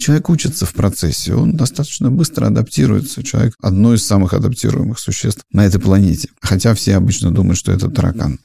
Человек 0.00 0.30
учится 0.30 0.64
в 0.64 0.72
процессе, 0.72 1.34
он 1.34 1.52
достаточно 1.52 2.10
быстро 2.10 2.46
адаптируется. 2.46 3.22
Человек 3.22 3.52
одно 3.60 3.92
из 3.92 4.02
самых 4.02 4.32
адаптируемых 4.32 4.98
существ 4.98 5.44
на 5.52 5.66
этой 5.66 5.78
планете. 5.78 6.30
Хотя 6.40 6.72
все 6.72 6.96
обычно 6.96 7.30
думают, 7.30 7.58
что 7.58 7.70
это 7.70 7.90
таракан. 7.90 8.40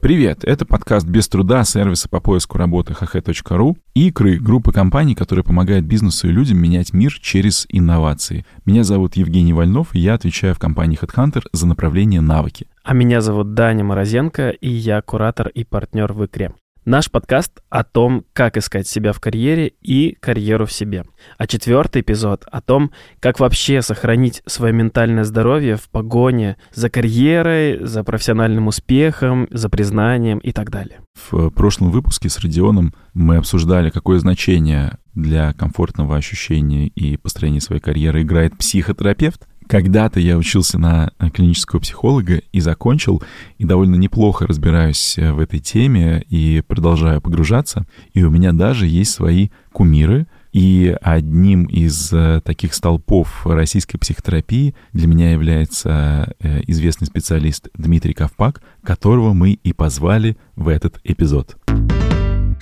Привет, 0.00 0.44
это 0.44 0.64
подкаст 0.64 1.08
«Без 1.08 1.26
труда» 1.26 1.64
сервиса 1.64 2.08
по 2.08 2.20
поиску 2.20 2.56
работы 2.56 2.92
hh.ru 2.92 3.76
и 3.94 4.08
«Икры»— 4.08 4.38
группы 4.40 4.72
компаний, 4.72 5.16
которые 5.16 5.44
помогают 5.44 5.86
бизнесу 5.86 6.28
и 6.28 6.32
людям 6.32 6.58
менять 6.58 6.92
мир 6.92 7.12
через 7.20 7.66
инновации. 7.68 8.46
Меня 8.64 8.84
зовут 8.84 9.16
Евгений 9.16 9.52
Вольнов, 9.52 9.94
и 9.96 9.98
я 9.98 10.14
отвечаю 10.14 10.54
в 10.54 10.60
компании 10.60 10.96
HeadHunter 10.98 11.42
за 11.52 11.66
направление 11.66 12.20
навыки. 12.20 12.68
А 12.88 12.94
меня 12.94 13.20
зовут 13.20 13.52
Даня 13.52 13.84
Морозенко, 13.84 14.48
и 14.48 14.70
я 14.70 15.02
куратор 15.02 15.48
и 15.48 15.62
партнер 15.62 16.10
в 16.14 16.24
«Икре». 16.24 16.54
Наш 16.86 17.10
подкаст 17.10 17.60
о 17.68 17.84
том, 17.84 18.24
как 18.32 18.56
искать 18.56 18.88
себя 18.88 19.12
в 19.12 19.20
карьере 19.20 19.74
и 19.82 20.16
карьеру 20.18 20.64
в 20.64 20.72
себе. 20.72 21.04
А 21.36 21.46
четвертый 21.46 22.00
эпизод 22.00 22.46
о 22.50 22.62
том, 22.62 22.92
как 23.20 23.40
вообще 23.40 23.82
сохранить 23.82 24.42
свое 24.46 24.72
ментальное 24.72 25.24
здоровье 25.24 25.76
в 25.76 25.90
погоне 25.90 26.56
за 26.72 26.88
карьерой, 26.88 27.84
за 27.84 28.04
профессиональным 28.04 28.68
успехом, 28.68 29.48
за 29.50 29.68
признанием 29.68 30.38
и 30.38 30.52
так 30.52 30.70
далее. 30.70 31.02
В 31.30 31.50
прошлом 31.50 31.90
выпуске 31.90 32.30
с 32.30 32.38
Родионом 32.38 32.94
мы 33.12 33.36
обсуждали, 33.36 33.90
какое 33.90 34.18
значение 34.18 34.96
для 35.14 35.52
комфортного 35.52 36.16
ощущения 36.16 36.86
и 36.86 37.18
построения 37.18 37.60
своей 37.60 37.82
карьеры 37.82 38.22
играет 38.22 38.56
психотерапевт. 38.56 39.46
Когда-то 39.68 40.18
я 40.18 40.38
учился 40.38 40.78
на 40.78 41.12
клинического 41.34 41.78
психолога 41.80 42.40
и 42.52 42.60
закончил, 42.60 43.22
и 43.58 43.64
довольно 43.64 43.96
неплохо 43.96 44.46
разбираюсь 44.46 45.18
э, 45.18 45.30
в 45.32 45.40
этой 45.40 45.60
теме 45.60 46.24
и 46.30 46.62
продолжаю 46.66 47.20
погружаться. 47.20 47.86
И 48.14 48.22
у 48.22 48.30
меня 48.30 48.52
даже 48.52 48.86
есть 48.86 49.12
свои 49.12 49.50
кумиры, 49.70 50.26
и 50.52 50.96
одним 51.02 51.64
из 51.64 52.10
э, 52.14 52.40
таких 52.42 52.72
столпов 52.72 53.46
российской 53.46 53.98
психотерапии 53.98 54.74
для 54.94 55.06
меня 55.06 55.32
является 55.32 56.34
э, 56.40 56.62
известный 56.66 57.06
специалист 57.06 57.68
Дмитрий 57.76 58.14
Ковпак, 58.14 58.62
которого 58.82 59.34
мы 59.34 59.50
и 59.52 59.74
позвали 59.74 60.38
в 60.56 60.68
этот 60.68 60.98
эпизод. 61.04 61.58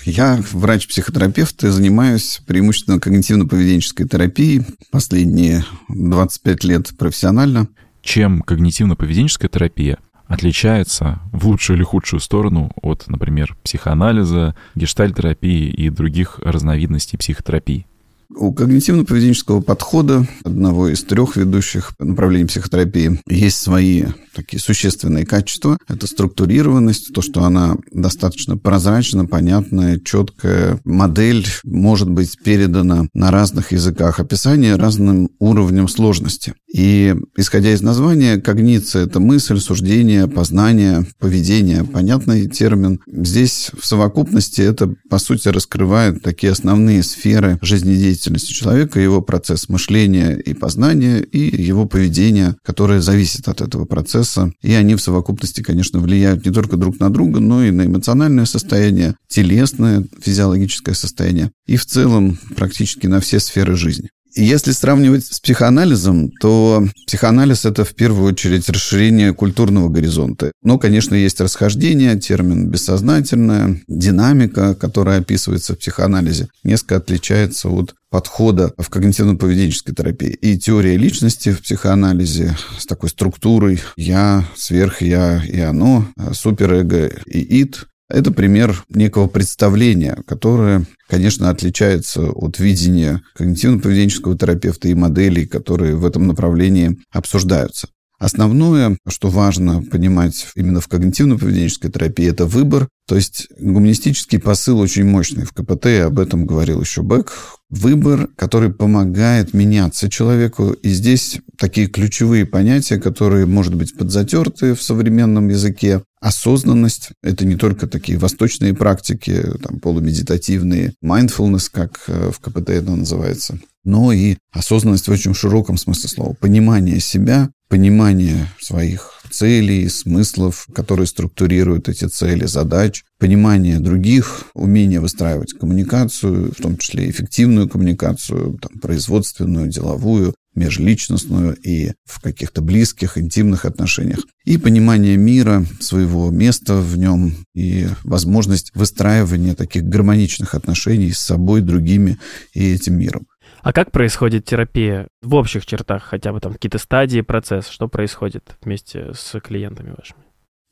Я 0.06 0.40
врач-психотерапевт 0.52 1.64
и 1.64 1.68
занимаюсь 1.68 2.40
преимущественно 2.46 2.98
когнитивно-поведенческой 2.98 4.06
терапией 4.06 4.64
последние 4.92 5.64
25 5.88 6.62
лет 6.62 6.96
профессионально. 6.96 7.66
Чем 8.02 8.40
когнитивно-поведенческая 8.46 9.48
терапия 9.48 9.98
отличается 10.28 11.18
в 11.32 11.48
лучшую 11.48 11.78
или 11.78 11.84
худшую 11.84 12.20
сторону 12.20 12.70
от, 12.82 13.08
например, 13.08 13.56
психоанализа, 13.64 14.54
гештальтерапии 14.76 15.70
и 15.70 15.90
других 15.90 16.38
разновидностей 16.38 17.18
психотерапии? 17.18 17.88
У 18.34 18.52
когнитивно-поведенческого 18.52 19.62
подхода, 19.62 20.26
одного 20.44 20.88
из 20.88 21.02
трех 21.04 21.36
ведущих 21.36 21.92
направлений 21.98 22.46
психотерапии, 22.46 23.20
есть 23.28 23.58
свои 23.58 24.04
такие 24.34 24.60
существенные 24.60 25.24
качества. 25.24 25.78
Это 25.88 26.06
структурированность, 26.06 27.12
то, 27.12 27.22
что 27.22 27.44
она 27.44 27.76
достаточно 27.92 28.56
прозрачна, 28.56 29.26
понятная, 29.26 29.98
четкая. 29.98 30.78
Модель 30.84 31.46
может 31.64 32.10
быть 32.10 32.38
передана 32.42 33.06
на 33.14 33.30
разных 33.30 33.72
языках. 33.72 34.20
Описание 34.20 34.76
разным 34.76 35.30
уровнем 35.38 35.88
сложности. 35.88 36.54
И, 36.76 37.16
исходя 37.38 37.72
из 37.72 37.80
названия, 37.80 38.36
когниция– 38.36 39.04
это 39.06 39.18
мысль, 39.18 39.58
суждение, 39.60 40.28
познание, 40.28 41.06
поведение. 41.18 41.84
Понятный 41.84 42.48
термин. 42.48 43.00
Здесь 43.06 43.70
в 43.80 43.86
совокупности 43.86 44.60
это, 44.60 44.94
по 45.08 45.16
сути, 45.18 45.48
раскрывает 45.48 46.22
такие 46.22 46.52
основные 46.52 47.02
сферы 47.02 47.58
жизнедеятельности 47.62 48.52
человека, 48.52 49.00
его 49.00 49.22
процесс 49.22 49.70
мышления 49.70 50.36
и 50.36 50.52
познания, 50.52 51.20
и 51.20 51.62
его 51.62 51.86
поведение, 51.86 52.56
которое 52.62 53.00
зависит 53.00 53.48
от 53.48 53.62
этого 53.62 53.86
процесса 53.86 54.52
и 54.60 54.72
они 54.72 54.96
в 54.96 55.00
совокупности, 55.00 55.62
конечно, 55.62 56.00
влияют 56.00 56.44
не 56.44 56.52
только 56.52 56.76
друг 56.76 57.00
на 57.00 57.08
друга, 57.08 57.40
но 57.40 57.64
и 57.64 57.70
на 57.70 57.86
эмоциональное 57.86 58.44
состояние, 58.44 59.14
телесное, 59.28 60.04
физиологическое 60.20 60.94
состояние, 60.94 61.52
и 61.66 61.76
в 61.76 61.86
целом 61.86 62.38
практически 62.54 63.06
на 63.06 63.20
все 63.20 63.40
сферы 63.40 63.76
жизни. 63.76 64.10
Если 64.38 64.72
сравнивать 64.72 65.24
с 65.24 65.40
психоанализом, 65.40 66.30
то 66.30 66.86
психоанализ– 67.06 67.64
это 67.64 67.86
в 67.86 67.94
первую 67.94 68.32
очередь 68.32 68.68
расширение 68.68 69.32
культурного 69.32 69.88
горизонта. 69.88 70.52
Но, 70.62 70.78
конечно, 70.78 71.14
есть 71.14 71.40
расхождение, 71.40 72.18
термин 72.20 72.68
«бессознательная», 72.68 73.80
динамика, 73.88 74.74
которая 74.74 75.20
описывается 75.20 75.72
в 75.72 75.78
психоанализе, 75.78 76.48
несколько 76.64 76.96
отличается 76.96 77.70
от 77.70 77.94
подхода 78.10 78.74
в 78.76 78.90
когнитивно-поведенческой 78.90 79.94
терапии. 79.94 80.30
И 80.42 80.58
теория 80.58 80.98
личности 80.98 81.50
в 81.50 81.62
психоанализе 81.62 82.58
с 82.78 82.84
такой 82.84 83.08
структурой 83.08 83.80
«я», 83.96 84.46
«сверх-я» 84.54 85.42
и 85.44 85.60
«оно», 85.60 86.06
«суперэго» 86.32 87.10
и 87.24 87.40
«ид» 87.62 87.86
Это 88.08 88.30
пример 88.30 88.84
некого 88.88 89.26
представления, 89.26 90.22
которое, 90.26 90.86
конечно, 91.08 91.50
отличается 91.50 92.30
от 92.30 92.58
видения 92.60 93.22
когнитивно-поведенческого 93.36 94.38
терапевта 94.38 94.88
и 94.88 94.94
моделей, 94.94 95.46
которые 95.46 95.96
в 95.96 96.06
этом 96.06 96.28
направлении 96.28 96.98
обсуждаются. 97.10 97.88
Основное, 98.18 98.96
что 99.06 99.28
важно 99.28 99.82
понимать 99.82 100.46
именно 100.54 100.80
в 100.80 100.88
когнитивно-поведенческой 100.88 101.90
терапии, 101.90 102.26
это 102.26 102.46
выбор. 102.46 102.88
То 103.06 103.14
есть 103.14 103.48
гуманистический 103.60 104.38
посыл 104.38 104.80
очень 104.80 105.04
мощный 105.04 105.44
в 105.44 105.52
КПТ, 105.52 105.86
и 105.86 105.96
об 105.96 106.18
этом 106.18 106.46
говорил 106.46 106.80
еще 106.80 107.02
Бек. 107.02 107.32
Выбор, 107.68 108.28
который 108.36 108.72
помогает 108.72 109.52
меняться 109.52 110.08
человеку. 110.08 110.70
И 110.70 110.88
здесь 110.88 111.40
такие 111.58 111.88
ключевые 111.88 112.46
понятия, 112.46 112.98
которые, 112.98 113.44
может 113.44 113.74
быть, 113.74 113.96
подзатерты 113.96 114.74
в 114.74 114.82
современном 114.82 115.48
языке. 115.48 116.02
Осознанность– 116.20 117.10
это 117.22 117.44
не 117.44 117.56
только 117.56 117.86
такие 117.86 118.18
восточные 118.18 118.72
практики, 118.72 119.44
там, 119.62 119.78
полумедитативные, 119.78 120.94
mindfulness, 121.04 121.68
как 121.70 122.02
э, 122.08 122.30
в 122.32 122.40
КПТ 122.40 122.70
это 122.70 122.90
называется, 122.90 123.58
но 123.84 124.12
и 124.12 124.36
осознанность 124.50 125.06
в 125.06 125.12
очень 125.12 125.34
широком 125.34 125.76
смысле 125.76 126.08
слова. 126.08 126.34
Понимание 126.34 126.98
себя, 126.98 127.50
понимание 127.68 128.48
своих 128.60 129.12
целей, 129.30 129.88
смыслов, 129.88 130.66
которые 130.74 131.06
структурируют 131.06 131.88
эти 131.88 132.06
цели, 132.06 132.46
задач, 132.46 133.04
понимание 133.18 133.78
других, 133.80 134.44
умение 134.54 135.00
выстраивать 135.00 135.52
коммуникацию, 135.52 136.52
в 136.52 136.62
том 136.62 136.76
числе 136.78 137.10
эффективную 137.10 137.68
коммуникацию, 137.68 138.58
там, 138.58 138.80
производственную, 138.80 139.68
деловую, 139.68 140.34
межличностную 140.54 141.54
и 141.54 141.92
в 142.04 142.20
каких-то 142.20 142.62
близких, 142.62 143.18
интимных 143.18 143.66
отношениях. 143.66 144.20
И 144.44 144.56
понимание 144.56 145.16
мира, 145.16 145.64
своего 145.80 146.30
места 146.30 146.76
в 146.76 146.96
нем 146.96 147.34
и 147.54 147.88
возможность 148.04 148.72
выстраивания 148.74 149.54
таких 149.54 149.84
гармоничных 149.84 150.54
отношений 150.54 151.12
с 151.12 151.18
собой, 151.18 151.60
другими 151.60 152.18
и 152.54 152.72
этим 152.72 152.98
миром. 152.98 153.26
А 153.66 153.72
как 153.72 153.90
происходит 153.90 154.44
терапия 154.44 155.08
в 155.22 155.34
общих 155.34 155.66
чертах, 155.66 156.04
хотя 156.04 156.32
бы 156.32 156.38
там 156.38 156.52
какие-то 156.52 156.78
стадии, 156.78 157.20
процесс, 157.20 157.66
что 157.66 157.88
происходит 157.88 158.56
вместе 158.62 159.10
с 159.12 159.40
клиентами 159.40 159.88
вашими? 159.88 160.20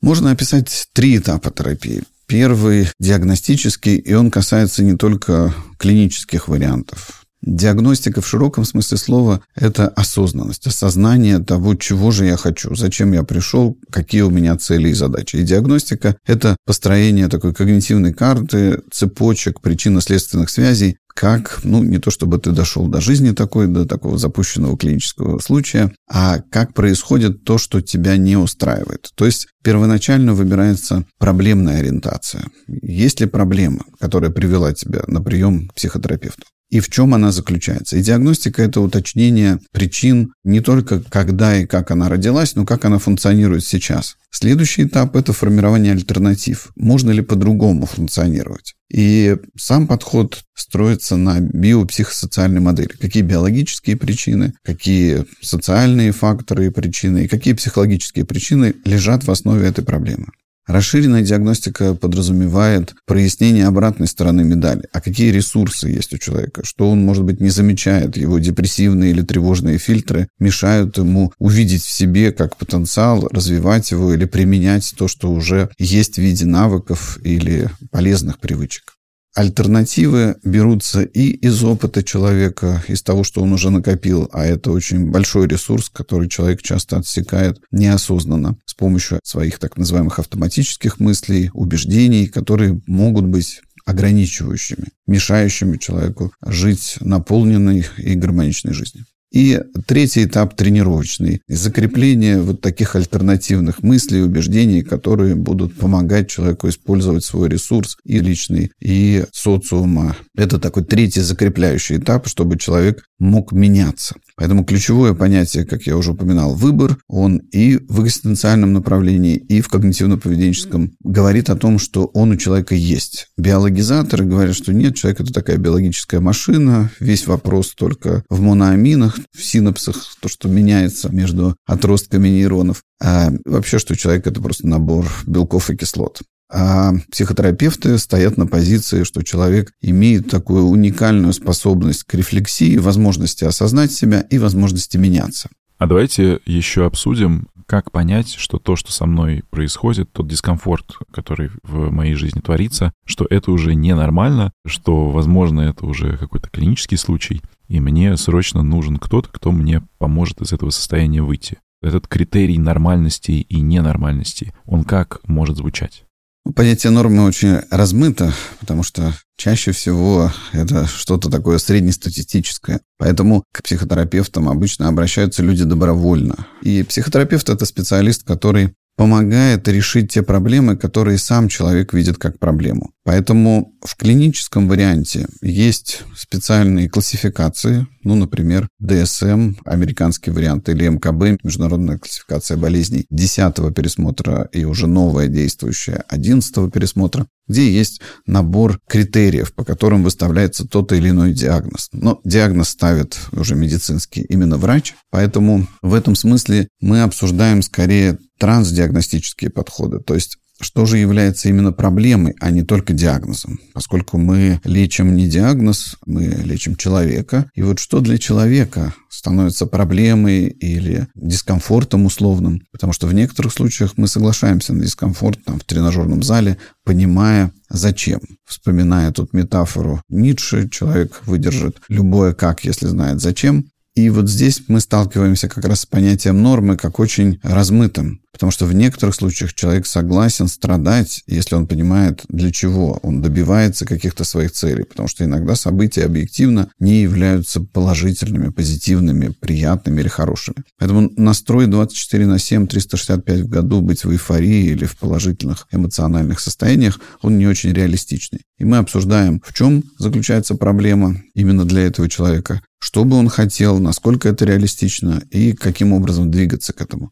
Можно 0.01 0.31
описать 0.31 0.87
три 0.93 1.17
этапа 1.17 1.51
терапии. 1.51 2.03
Первый 2.25 2.87
диагностический, 3.01 3.97
и 3.97 4.13
он 4.13 4.31
касается 4.31 4.81
не 4.81 4.95
только 4.95 5.53
клинических 5.77 6.47
вариантов. 6.47 7.25
Диагностика 7.41 8.21
в 8.21 8.27
широком 8.27 8.63
смысле 8.63 8.97
слова– 8.97 9.41
это 9.55 9.89
осознанность, 9.89 10.65
осознание 10.65 11.39
того, 11.39 11.75
чего 11.75 12.11
же 12.11 12.25
я 12.25 12.37
хочу, 12.37 12.75
зачем 12.75 13.11
я 13.11 13.23
пришел, 13.23 13.77
какие 13.91 14.21
у 14.21 14.29
меня 14.29 14.57
цели 14.57 14.87
и 14.89 14.93
задачи. 14.93 15.35
И 15.35 15.43
диагностика– 15.43 16.15
это 16.25 16.55
построение 16.65 17.27
такой 17.27 17.53
когнитивной 17.53 18.13
карты, 18.13 18.79
цепочек 18.89 19.59
причинно-следственных 19.59 20.49
связей, 20.49 20.97
как, 21.15 21.61
ну, 21.63 21.81
не 21.81 21.97
то 21.97 22.11
чтобы 22.11 22.37
ты 22.39 22.51
дошел 22.51 22.87
до 22.87 22.99
жизни 22.99 23.31
такой, 23.31 23.67
до 23.67 23.85
такого 23.85 24.17
запущенного 24.17 24.77
клинического 24.77 25.39
случая, 25.39 25.93
а 26.09 26.39
как 26.51 26.73
происходит 26.73 27.45
то, 27.45 27.57
что 27.57 27.81
тебя 27.81 28.17
не 28.17 28.35
устраивает. 28.35 29.09
То 29.15 29.25
есть 29.25 29.47
первоначально 29.63 30.33
выбирается 30.33 31.05
проблемная 31.17 31.79
ориентация. 31.79 32.43
Есть 32.67 33.21
ли 33.21 33.27
проблема, 33.27 33.85
которая 33.99 34.29
привела 34.29 34.73
тебя 34.73 35.03
на 35.07 35.21
прием 35.21 35.69
к 35.69 35.75
психотерапевту? 35.75 36.43
И 36.75 36.81
в 36.81 36.89
чем 36.89 37.13
она 37.13 37.31
заключается. 37.31 37.95
И 37.95 38.01
диагностика– 38.01 38.61
это 38.63 38.81
уточнение 38.81 39.59
причин 39.71 40.33
не 40.43 40.59
только 40.59 40.99
когда 40.99 41.57
и 41.57 41.65
как 41.65 41.89
она 41.89 42.09
родилась, 42.09 42.55
но 42.55 42.65
как 42.65 42.83
она 42.83 42.99
функционирует 42.99 43.63
сейчас. 43.63 44.17
Следующий 44.29 44.83
этап– 44.83 45.15
это 45.17 45.31
формирование 45.31 45.93
альтернатив. 45.93 46.73
Можно 46.75 47.11
ли 47.11 47.21
по-другому 47.21 47.85
функционировать? 47.85 48.73
И 48.91 49.37
сам 49.55 49.87
подход 49.87 50.43
строится 50.53 51.15
на 51.15 51.39
биопсихосоциальной 51.39 52.59
модели. 52.59 52.89
Какие 52.89 53.23
биологические 53.23 53.95
причины, 53.95 54.53
какие 54.61 55.23
социальные 55.41 56.11
факторы 56.11 56.65
и 56.65 56.71
причины, 56.71 57.23
и 57.23 57.27
какие 57.29 57.53
психологические 57.53 58.25
причины 58.25 58.73
лежат 58.83 59.23
в 59.23 59.31
основе 59.31 59.65
этой 59.65 59.85
проблемы. 59.85 60.27
Расширенная 60.67 61.21
диагностика 61.21 61.93
подразумевает 61.93 62.95
прояснение 63.05 63.67
обратной 63.67 64.07
стороны 64.07 64.43
медали. 64.43 64.87
А 64.91 64.99
какие 64.99 65.31
ресурсы 65.31 65.89
есть 65.89 66.13
у 66.13 66.17
человека? 66.17 66.65
Что 66.65 66.89
он, 66.89 67.03
может 67.05 67.23
быть, 67.23 67.39
не 67.39 67.49
замечает? 67.49 68.17
Его 68.17 68.39
депрессивные 68.39 69.11
или 69.11 69.21
тревожные 69.21 69.77
фильтры 69.77 70.27
мешают 70.39 70.97
ему 70.97 71.31
увидеть 71.37 71.83
в 71.83 71.91
себе 71.91 72.31
как 72.31 72.57
потенциал, 72.57 73.27
развивать 73.31 73.91
его 73.91 74.13
или 74.13 74.25
применять 74.25 74.93
то, 74.97 75.07
что 75.07 75.31
уже 75.31 75.69
есть 75.77 76.15
в 76.15 76.21
виде 76.21 76.45
навыков 76.45 77.19
или 77.23 77.69
полезных 77.91 78.39
привычек. 78.39 78.94
Альтернативы 79.35 80.37
берутся 80.45 81.03
и 81.03 81.27
из 81.27 81.61
опыта 81.61 82.03
человека, 82.03 82.81
из 82.87 83.03
того, 83.03 83.25
что 83.25 83.41
он 83.41 83.51
уже 83.51 83.69
накопил, 83.69 84.29
а 84.31 84.45
это 84.45 84.71
очень 84.71 85.11
большой 85.11 85.45
ресурс, 85.49 85.89
который 85.89 86.29
человек 86.29 86.61
часто 86.61 86.95
отсекает 86.95 87.59
неосознанно 87.69 88.57
с 88.65 88.73
помощью 88.73 89.19
своих 89.25 89.59
так 89.59 89.75
называемых 89.75 90.19
автоматических 90.19 91.01
мыслей, 91.01 91.51
убеждений, 91.53 92.27
которые 92.27 92.79
могут 92.87 93.25
быть 93.25 93.59
ограничивающими, 93.85 94.87
мешающими 95.05 95.75
человеку 95.75 96.31
жить 96.41 96.95
наполненной 97.01 97.85
и 97.97 98.15
гармоничной 98.15 98.73
жизнью. 98.73 99.05
И 99.35 99.61
третий 99.85 100.23
этап 100.23 100.55
тренировочный. 100.55 101.41
Закрепление 101.49 102.41
вот 102.41 102.61
таких 102.61 102.95
альтернативных 102.95 103.83
мыслей, 103.83 104.21
убеждений, 104.21 104.81
которые 104.81 105.35
будут 105.35 105.75
помогать 105.75 106.29
человеку 106.29 106.69
использовать 106.69 107.25
свой 107.25 107.49
ресурс 107.49 107.97
и 108.05 108.19
личный, 108.19 108.71
и 108.79 109.25
социума. 109.33 110.15
Это 110.37 110.57
такой 110.57 110.85
третий 110.85 111.19
закрепляющий 111.19 111.97
этап, 111.97 112.27
чтобы 112.27 112.57
человек 112.57 113.03
мог 113.19 113.51
меняться. 113.51 114.15
Поэтому 114.37 114.65
ключевое 114.65 115.13
понятие, 115.13 115.65
как 115.65 115.83
я 115.83 115.95
уже 115.95 116.11
упоминал, 116.11 116.55
выбор, 116.55 116.97
он 117.07 117.37
и 117.37 117.77
в 117.87 118.03
экзистенциальном 118.03 118.73
направлении, 118.73 119.35
и 119.35 119.61
в 119.61 119.69
когнитивно-поведенческом 119.69 120.91
говорит 121.01 121.49
о 121.49 121.55
том, 121.55 121.79
что 121.79 122.05
он 122.13 122.31
у 122.31 122.35
человека 122.35 122.75
есть. 122.75 123.27
Биологизаторы 123.37 124.25
говорят, 124.25 124.55
что 124.55 124.73
нет, 124.73 124.95
человек 124.95 125.21
это 125.21 125.33
такая 125.33 125.57
биологическая 125.57 126.19
машина, 126.19 126.91
весь 126.99 127.27
вопрос 127.27 127.73
только 127.75 128.23
в 128.29 128.41
моноаминах, 128.41 129.17
в 129.31 129.43
синапсах, 129.43 129.95
то, 130.19 130.27
что 130.27 130.49
меняется 130.49 131.09
между 131.09 131.55
отростками 131.65 132.27
нейронов. 132.27 132.83
А 133.01 133.31
вообще, 133.45 133.79
что 133.79 133.95
человек 133.95 134.27
это 134.27 134.41
просто 134.41 134.67
набор 134.67 135.05
белков 135.25 135.69
и 135.69 135.77
кислот. 135.77 136.21
А 136.51 136.93
психотерапевты 137.11 137.97
стоят 137.97 138.37
на 138.37 138.45
позиции, 138.45 139.03
что 139.03 139.23
человек 139.23 139.71
имеет 139.81 140.29
такую 140.29 140.65
уникальную 140.65 141.33
способность 141.33 142.03
к 142.03 142.13
рефлексии, 142.13 142.77
возможности 142.77 143.43
осознать 143.43 143.91
себя 143.91 144.21
и 144.21 144.37
возможности 144.37 144.97
меняться. 144.97 145.49
А 145.77 145.87
давайте 145.87 146.39
еще 146.45 146.85
обсудим, 146.85 147.47
как 147.65 147.91
понять, 147.91 148.35
что 148.35 148.59
то, 148.59 148.75
что 148.75 148.91
со 148.91 149.05
мной 149.05 149.43
происходит, 149.49 150.11
тот 150.13 150.27
дискомфорт, 150.27 150.97
который 151.11 151.49
в 151.63 151.91
моей 151.91 152.13
жизни 152.13 152.39
творится, 152.39 152.93
что 153.05 153.25
это 153.29 153.51
уже 153.51 153.73
ненормально, 153.73 154.53
что, 154.65 155.09
возможно, 155.09 155.61
это 155.61 155.85
уже 155.85 156.17
какой-то 156.17 156.49
клинический 156.49 156.97
случай, 156.97 157.41
и 157.67 157.79
мне 157.79 158.15
срочно 158.17 158.61
нужен 158.61 158.97
кто-то, 158.97 159.29
кто 159.29 159.51
мне 159.51 159.81
поможет 159.97 160.41
из 160.41 160.53
этого 160.53 160.69
состояния 160.69 161.23
выйти. 161.23 161.57
Этот 161.81 162.07
критерий 162.07 162.57
нормальности 162.57 163.31
и 163.31 163.59
ненормальности, 163.59 164.53
он 164.65 164.83
как 164.83 165.19
может 165.27 165.57
звучать? 165.57 166.04
Понятие 166.53 166.91
нормы 166.91 167.23
очень 167.23 167.61
размыто, 167.71 168.31
потому 168.59 168.83
что 168.83 169.13
чаще 169.35 169.71
всего 169.71 170.31
это 170.53 170.85
что-то 170.85 171.29
такое 171.29 171.57
среднестатистическое. 171.57 172.81
Поэтому 172.99 173.43
к 173.51 173.63
психотерапевтам 173.63 174.47
обычно 174.47 174.87
обращаются 174.87 175.41
люди 175.41 175.63
добровольно. 175.63 176.47
И 176.61 176.83
психотерапевт– 176.83 177.49
это 177.49 177.65
специалист, 177.65 178.23
который 178.23 178.75
помогает 178.95 179.67
решить 179.67 180.11
те 180.13 180.23
проблемы, 180.23 180.77
которые 180.77 181.17
сам 181.17 181.47
человек 181.47 181.93
видит 181.93 182.17
как 182.17 182.39
проблему. 182.39 182.91
Поэтому 183.03 183.75
в 183.83 183.95
клиническом 183.97 184.67
варианте 184.67 185.27
есть 185.41 186.01
специальные 186.15 186.89
классификации, 186.89 187.87
ну, 188.03 188.15
например, 188.15 188.67
DSM, 188.81 189.57
американский 189.65 190.31
вариант, 190.31 190.69
или 190.69 190.87
МКБ, 190.87 191.43
международная 191.43 191.97
классификация 191.97 192.57
болезней 192.57 193.05
10 193.09 193.73
пересмотра 193.75 194.49
и 194.51 194.63
уже 194.63 194.87
новая 194.87 195.27
действующая 195.27 196.03
11 196.07 196.71
пересмотра, 196.71 197.27
где 197.47 197.69
есть 197.69 198.01
набор 198.25 198.79
критериев, 198.87 199.53
по 199.53 199.63
которым 199.63 200.03
выставляется 200.03 200.67
тот 200.67 200.91
или 200.93 201.09
иной 201.09 201.33
диагноз. 201.33 201.89
Но 201.91 202.21
диагноз 202.23 202.69
ставит 202.69 203.17
уже 203.31 203.55
медицинский 203.55 204.21
именно 204.21 204.57
врач, 204.57 204.95
поэтому 205.11 205.67
в 205.81 205.93
этом 205.93 206.15
смысле 206.15 206.67
мы 206.79 207.01
обсуждаем 207.01 207.61
скорее 207.61 208.17
трансдиагностические 208.37 209.49
подходы, 209.49 209.99
то 209.99 210.13
есть 210.13 210.37
что 210.61 210.85
же 210.85 210.97
является 210.97 211.49
именно 211.49 211.73
проблемой, 211.73 212.33
а 212.39 212.49
не 212.49 212.63
только 212.63 212.93
диагнозом. 212.93 213.59
Поскольку 213.73 214.17
мы 214.17 214.61
лечим 214.63 215.13
не 215.13 215.27
диагноз, 215.27 215.97
мы 216.05 216.23
лечим 216.27 216.77
человека. 216.77 217.51
И 217.55 217.61
вот 217.61 217.79
что 217.79 217.99
для 217.99 218.17
человека 218.17 218.93
становится 219.09 219.65
проблемой 219.65 220.47
или 220.47 221.07
дискомфортом 221.15 222.05
условным. 222.05 222.61
Потому 222.71 222.93
что 222.93 223.07
в 223.07 223.13
некоторых 223.13 223.51
случаях 223.51 223.93
мы 223.97 224.07
соглашаемся 224.07 224.73
на 224.73 224.83
дискомфорт 224.83 225.43
там, 225.43 225.59
в 225.59 225.65
тренажерном 225.65 226.23
зале, 226.23 226.57
понимая, 226.83 227.51
зачем. 227.69 228.21
Вспоминая 228.45 229.11
тут 229.11 229.33
метафору 229.33 230.01
Ницше, 230.09 230.69
человек 230.69 231.21
выдержит 231.25 231.81
любое 231.89 232.33
«как», 232.33 232.63
если 232.63 232.87
знает 232.87 233.19
зачем. 233.19 233.65
И 233.95 234.09
вот 234.09 234.29
здесь 234.29 234.63
мы 234.67 234.81
сталкиваемся 234.81 235.47
как 235.47 235.63
раз 235.65 235.81
с 235.81 235.85
понятием 235.85 236.41
нормы 236.43 236.75
как 236.75 236.99
очень 236.99 237.39
размытым. 237.43 238.19
Потому 238.33 238.51
что 238.51 238.65
в 238.65 238.73
некоторых 238.73 239.15
случаях 239.15 239.53
человек 239.53 239.87
согласен 239.87 240.49
страдать, 240.49 241.23
если 241.25 241.55
он 241.55 241.67
понимает, 241.67 242.23
для 242.27 242.51
чего 242.51 242.99
он 243.01 243.21
добивается 243.21 243.85
каких-то 243.85 244.25
своих 244.25 244.51
целей. 244.51 244.83
Потому 244.83 245.07
что 245.07 245.23
иногда 245.23 245.55
события 245.55 246.03
объективно 246.03 246.69
не 246.77 247.01
являются 247.01 247.61
положительными, 247.61 248.49
позитивными, 248.49 249.29
приятными 249.29 250.01
или 250.01 250.09
хорошими. 250.09 250.57
Поэтому 250.77 251.09
настрой 251.15 251.67
24 251.67 252.27
на 252.27 252.37
7, 252.37 252.67
365 252.67 253.39
в 253.39 253.47
году 253.47 253.79
быть 253.79 254.03
в 254.03 254.11
эйфории 254.11 254.65
или 254.65 254.83
в 254.83 254.97
положительных 254.97 255.67
эмоциональных 255.71 256.41
состояниях, 256.41 256.99
он 257.21 257.37
не 257.37 257.47
очень 257.47 257.71
реалистичный. 257.71 258.41
И 258.57 258.65
мы 258.65 258.77
обсуждаем, 258.77 259.41
в 259.45 259.53
чем 259.53 259.85
заключается 259.97 260.55
проблема 260.55 261.15
именно 261.35 261.63
для 261.63 261.83
этого 261.83 262.09
человека, 262.09 262.61
что 262.79 263.03
бы 263.03 263.17
он 263.17 263.29
хотел, 263.29 263.79
насколько 263.79 264.29
это 264.29 264.45
реалистично 264.45 265.21
и 265.31 265.53
каким 265.53 265.93
образом 265.93 266.31
двигаться 266.31 266.73
к 266.73 266.81
этому. 266.81 267.11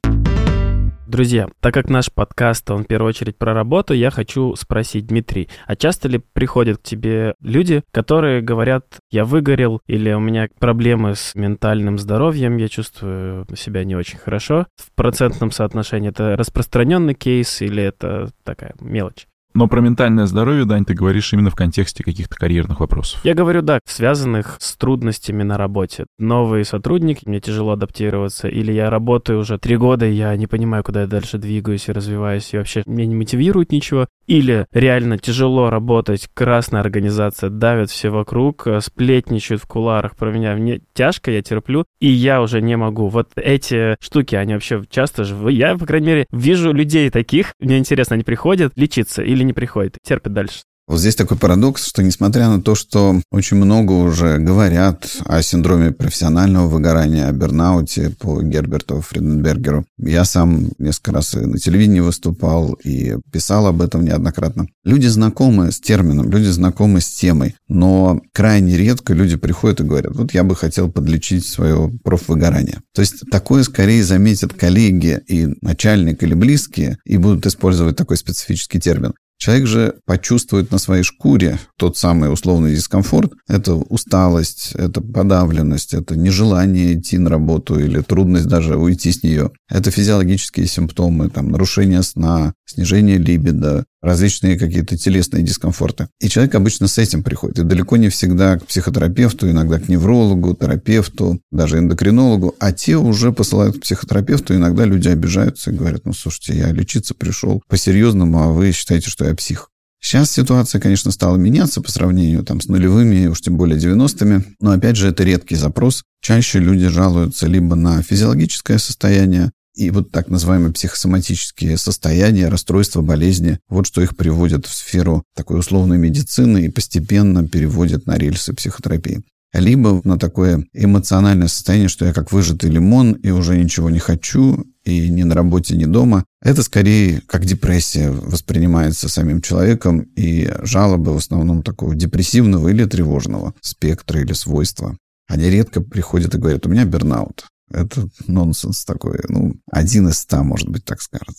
Друзья, 1.13 1.48
так 1.60 1.75
как 1.75 1.89
наш 1.89 2.12
подкаст, 2.12 2.71
он 2.71 2.86
в 2.86 2.88
первую 2.88 3.10
очередь 3.10 3.38
про 3.38 3.54
работу, 3.54 3.94
я 3.94 4.10
хочу 4.10 4.56
спросить, 4.56 5.06
Дмитрий, 5.06 5.48
а 5.68 5.75
часто 5.75 6.07
ли 6.07 6.18
приходят 6.18 6.79
к 6.79 6.82
тебе 6.82 7.36
люди, 7.39 7.84
которые 7.91 8.41
говорят, 8.41 8.98
я 9.12 9.24
выгорел, 9.24 9.79
или 9.86 10.12
у 10.12 10.20
меня 10.20 10.48
проблемы 10.58 11.13
с 11.13 11.36
ментальным 11.36 12.00
здоровьем, 12.00 12.58
я 12.58 12.67
чувствую 12.67 13.46
себя 13.55 13.84
не 13.84 13.96
очень 13.96 14.17
хорошо? 14.17 14.65
В 14.75 14.91
процентном 14.96 15.51
соотношении 15.51 16.10
это 16.10 16.36
распространенный 16.36 17.13
кейс 17.13 17.62
или 17.62 17.84
это 17.84 18.32
такая 18.43 18.74
мелочь? 18.79 19.27
Но 19.53 19.67
про 19.67 19.81
ментальное 19.81 20.25
здоровье, 20.25 20.65
Дань, 20.65 20.86
ты 20.86 20.93
говоришь 20.93 21.31
именно 21.33 21.50
в 21.50 21.55
контексте 21.55 22.03
каких-то 22.03 22.36
карьерных 22.36 22.79
вопросов. 22.79 23.19
Я 23.24 23.36
говорю, 23.36 23.62
да, 23.62 23.79
связанных 23.86 24.57
с 24.60 24.75
трудностями 24.75 25.43
на 25.43 25.57
работе. 25.57 26.05
Новый 26.17 26.65
сотрудник, 26.65 27.25
мне 27.25 27.39
тяжело 27.39 27.74
адаптироваться, 27.74 28.48
или 28.48 28.72
я 28.72 28.89
работаю 28.89 29.39
уже 29.39 29.60
три 29.60 29.77
года, 29.77 30.07
и 30.07 30.13
я 30.13 30.36
не 30.36 30.48
понимаю, 30.48 30.83
куда 30.83 31.01
я 31.01 31.07
дальше 31.07 31.38
двигаюсь 31.38 31.88
и 31.88 31.91
развиваюсь, 31.91 32.53
и 32.53 32.57
вообще 32.57 32.83
меня 32.86 33.05
не 33.05 33.15
мотивирует 33.15 33.72
ничего. 33.72 34.07
Или 34.25 34.65
реально 34.72 35.17
тяжело 35.17 35.69
работать, 35.69 36.29
красная 36.33 36.81
организация 36.81 37.50
давит 37.50 37.89
все 37.89 38.10
вокруг, 38.10 38.65
э, 38.67 38.79
сплетничают 38.79 39.62
в 39.62 39.67
куларах 39.67 40.15
про 40.15 40.31
меня. 40.31 40.55
Мне 40.55 40.81
тяжко, 40.93 41.29
я 41.29 41.41
терплю, 41.41 41.86
и 42.00 42.07
я 42.07 42.41
уже 42.41 42.62
не 42.62 42.77
могу. 42.77 43.10
Вот 43.10 43.31
эти 43.36 43.98
штуки, 44.00 44.36
они 44.36 44.53
вообще 44.53 44.81
часто 44.89 45.25
же... 45.25 45.36
Я, 45.51 45.77
по 45.77 45.86
крайней 45.86 46.07
мере, 46.07 46.25
вижу 46.31 46.72
людей 46.72 47.10
таких, 47.10 47.53
мне 47.60 47.77
интересно, 47.77 48.15
они 48.15 48.24
приходят 48.24 48.72
лечиться 48.75 49.22
или 49.22 49.43
не 49.44 49.54
приходит, 49.54 49.98
терпит 50.04 50.34
дальше. 50.34 50.62
Вот 50.86 51.00
здесь 51.00 51.16
такой 51.16 51.38
парадокс, 51.38 51.88
что 51.88 52.04
несмотря 52.04 52.50
на 52.50 52.62
то, 52.62 52.76
что 52.76 53.22
очень 53.32 53.56
много 53.56 53.94
уже 53.94 54.38
говорят 54.38 55.10
о 55.24 55.42
синдроме 55.42 55.92
профессионального 55.92 56.68
выгорания, 56.68 57.30
о 57.30 57.32
бернауте 57.32 58.10
по 58.10 58.42
Герберту 58.42 59.00
Фриденбергеру, 59.00 59.86
я 59.98 60.26
сам 60.26 60.72
несколько 60.80 61.14
раз 61.14 61.36
и 61.36 61.40
на 61.40 61.58
телевидении 61.58 62.02
выступал 62.02 62.74
и 62.84 63.16
писал 63.32 63.68
об 63.68 63.82
этом 63.82 64.04
неоднократно. 64.04 64.68
Люди 64.84 65.08
знакомы 65.08 65.72
с 65.72 65.80
термином, 65.80 66.30
люди 66.30 66.50
знакомы 66.50 67.00
с 67.00 67.08
темой, 67.08 67.56
но 67.70 68.22
крайне 68.34 68.76
редко 68.76 69.14
люди 69.14 69.38
приходят 69.38 69.80
и 69.80 69.86
говорят, 69.86 70.14
вот 70.14 70.34
я 70.34 70.44
бы 70.44 70.54
хотел 70.54 70.92
подлечить 70.92 71.46
свое 71.46 71.94
профвыгорание. 72.04 72.82
То 72.94 73.02
есть 73.02 73.24
такое 73.32 73.64
скорее 73.64 74.04
заметят 74.04 74.54
коллеги 74.54 75.22
и 75.28 75.48
начальник 75.62 76.24
или 76.24 76.34
близкие 76.34 76.98
и 77.06 77.16
будут 77.16 77.46
использовать 77.46 77.96
такой 77.96 78.18
специфический 78.18 78.82
термин. 78.82 79.14
Человек 79.44 79.68
же 79.68 79.96
почувствует 80.06 80.72
на 80.72 80.78
своей 80.78 81.04
шкуре 81.04 81.60
тот 81.76 81.98
самый 81.98 82.32
условный 82.32 82.74
дискомфорт. 82.74 83.34
Это 83.50 83.74
усталость, 83.74 84.72
это 84.74 85.02
подавленность, 85.02 85.94
это 85.94 86.16
нежелание 86.16 86.94
идти 86.94 87.18
на 87.18 87.30
работу 87.30 87.78
или 87.78 88.00
трудность 88.00 88.48
даже 88.48 88.78
уйти 88.78 89.12
с 89.12 89.22
нее. 89.22 89.52
Это 89.68 89.92
физиологические 89.92 90.66
симптомы, 90.66 91.30
там, 91.30 91.50
нарушение 91.50 92.04
сна, 92.04 92.54
снижение 92.74 93.18
либидо, 93.18 93.86
различные 94.01 94.58
какие-то 94.58 94.98
телесные 94.98 95.44
дискомфорты. 95.44 96.08
И 96.20 96.30
человек 96.30 96.56
обычно 96.56 96.88
с 96.88 96.98
этим 96.98 97.24
приходит. 97.24 97.60
И 97.60 97.63
далеко 97.63 97.98
не 97.98 98.10
всегда 98.10 98.58
к 98.58 98.65
психотерапевту, 98.65 99.50
иногда 99.50 99.80
к 99.80 99.88
неврологу, 99.88 100.56
терапевту, 100.56 101.39
даже 101.51 101.77
эндокринологу. 101.77 102.56
А 102.60 102.72
те 102.72 102.98
уже 102.98 103.32
посылают 103.32 103.77
к 103.77 103.82
психотерапевту. 103.82 104.56
Иногда 104.56 104.86
люди 104.86 105.08
обижаются 105.08 105.72
и 105.72 105.75
говорят, 105.75 106.06
ну, 106.06 106.13
слушайте, 106.13 106.58
я 106.58 106.72
лечиться 106.72 107.13
пришел 107.13 107.62
по-серьезному, 107.68 108.42
а 108.42 108.48
вы 108.51 108.72
считаете, 108.72 109.10
что 109.10 109.25
я 109.25 109.34
псих. 109.36 109.70
Сейчас 110.03 110.32
ситуация, 110.32 110.82
конечно, 110.82 111.12
стала 111.12 111.38
меняться 111.38 111.80
по 111.80 111.89
сравнению 111.89 112.44
там, 112.44 112.60
с 112.60 112.68
нулевыми, 112.68 113.27
уж 113.27 113.39
тем 113.39 113.56
более 113.56 113.80
90-ми. 113.80 114.44
Но, 114.60 114.72
опять 114.72 114.98
же, 114.98 115.08
это 115.08 115.24
редкий 115.24 115.56
запрос. 115.56 116.03
Чаще 116.22 116.60
люди 116.60 116.88
жалуются 116.88 117.48
либо 117.48 117.75
на 117.75 118.01
физиологическое 118.03 118.80
состояние, 118.80 119.51
и 119.75 119.89
вот 119.89 120.12
так 120.12 120.30
называемые 120.30 120.74
психосоматические 120.74 121.77
состояния, 121.77 122.50
расстройства, 122.50 123.01
болезни, 123.01 123.60
вот 123.70 123.88
что 123.88 124.01
их 124.01 124.15
приводит 124.15 124.65
в 124.65 124.74
сферу 124.74 125.24
такой 125.36 125.60
условной 125.60 125.98
медицины 125.98 126.65
и 126.65 126.70
постепенно 126.70 127.48
переводит 127.48 128.06
на 128.06 128.18
рельсы 128.18 128.53
психотерапии. 128.53 129.24
Либо 129.53 130.01
на 130.03 130.18
такое 130.18 130.65
эмоциональное 130.74 131.48
состояние, 131.48 131.88
что 131.88 132.06
я 132.06 132.13
как 132.13 132.32
выжатый 132.32 132.72
лимон 132.72 133.12
и 133.13 133.30
уже 133.30 133.56
ничего 133.56 133.92
не 133.92 134.00
хочу, 134.00 134.65
и 134.84 135.10
ни 135.10 135.22
на 135.24 135.36
работе, 135.36 135.77
ни 135.77 135.86
дома. 135.86 136.25
Это 136.42 136.63
скорее 136.63 137.22
как 137.27 137.46
депрессия 137.46 138.10
воспринимается 138.10 139.10
самим 139.10 139.42
человеком, 139.42 140.01
и 140.15 140.51
жалобы 140.63 141.13
в 141.13 141.18
основном 141.18 141.62
такого 141.62 141.94
депрессивного 141.94 142.70
или 142.70 142.86
тревожного 142.86 143.53
спектра 143.62 144.22
или 144.22 144.34
свойства. 144.34 144.98
Они 145.27 145.50
редко 145.50 145.82
приходят 145.82 146.34
и 146.34 146.38
говорят, 146.39 146.65
у 146.65 146.70
меня 146.70 146.86
бернаут. 146.86 147.46
Это 147.72 148.08
нонсенс 148.27 148.86
такой. 148.86 149.20
Ну, 149.27 149.55
один 149.72 150.08
из 150.08 150.20
ста, 150.20 150.43
может 150.43 150.70
быть, 150.70 150.86
так 150.86 151.01
скажет. 151.01 151.36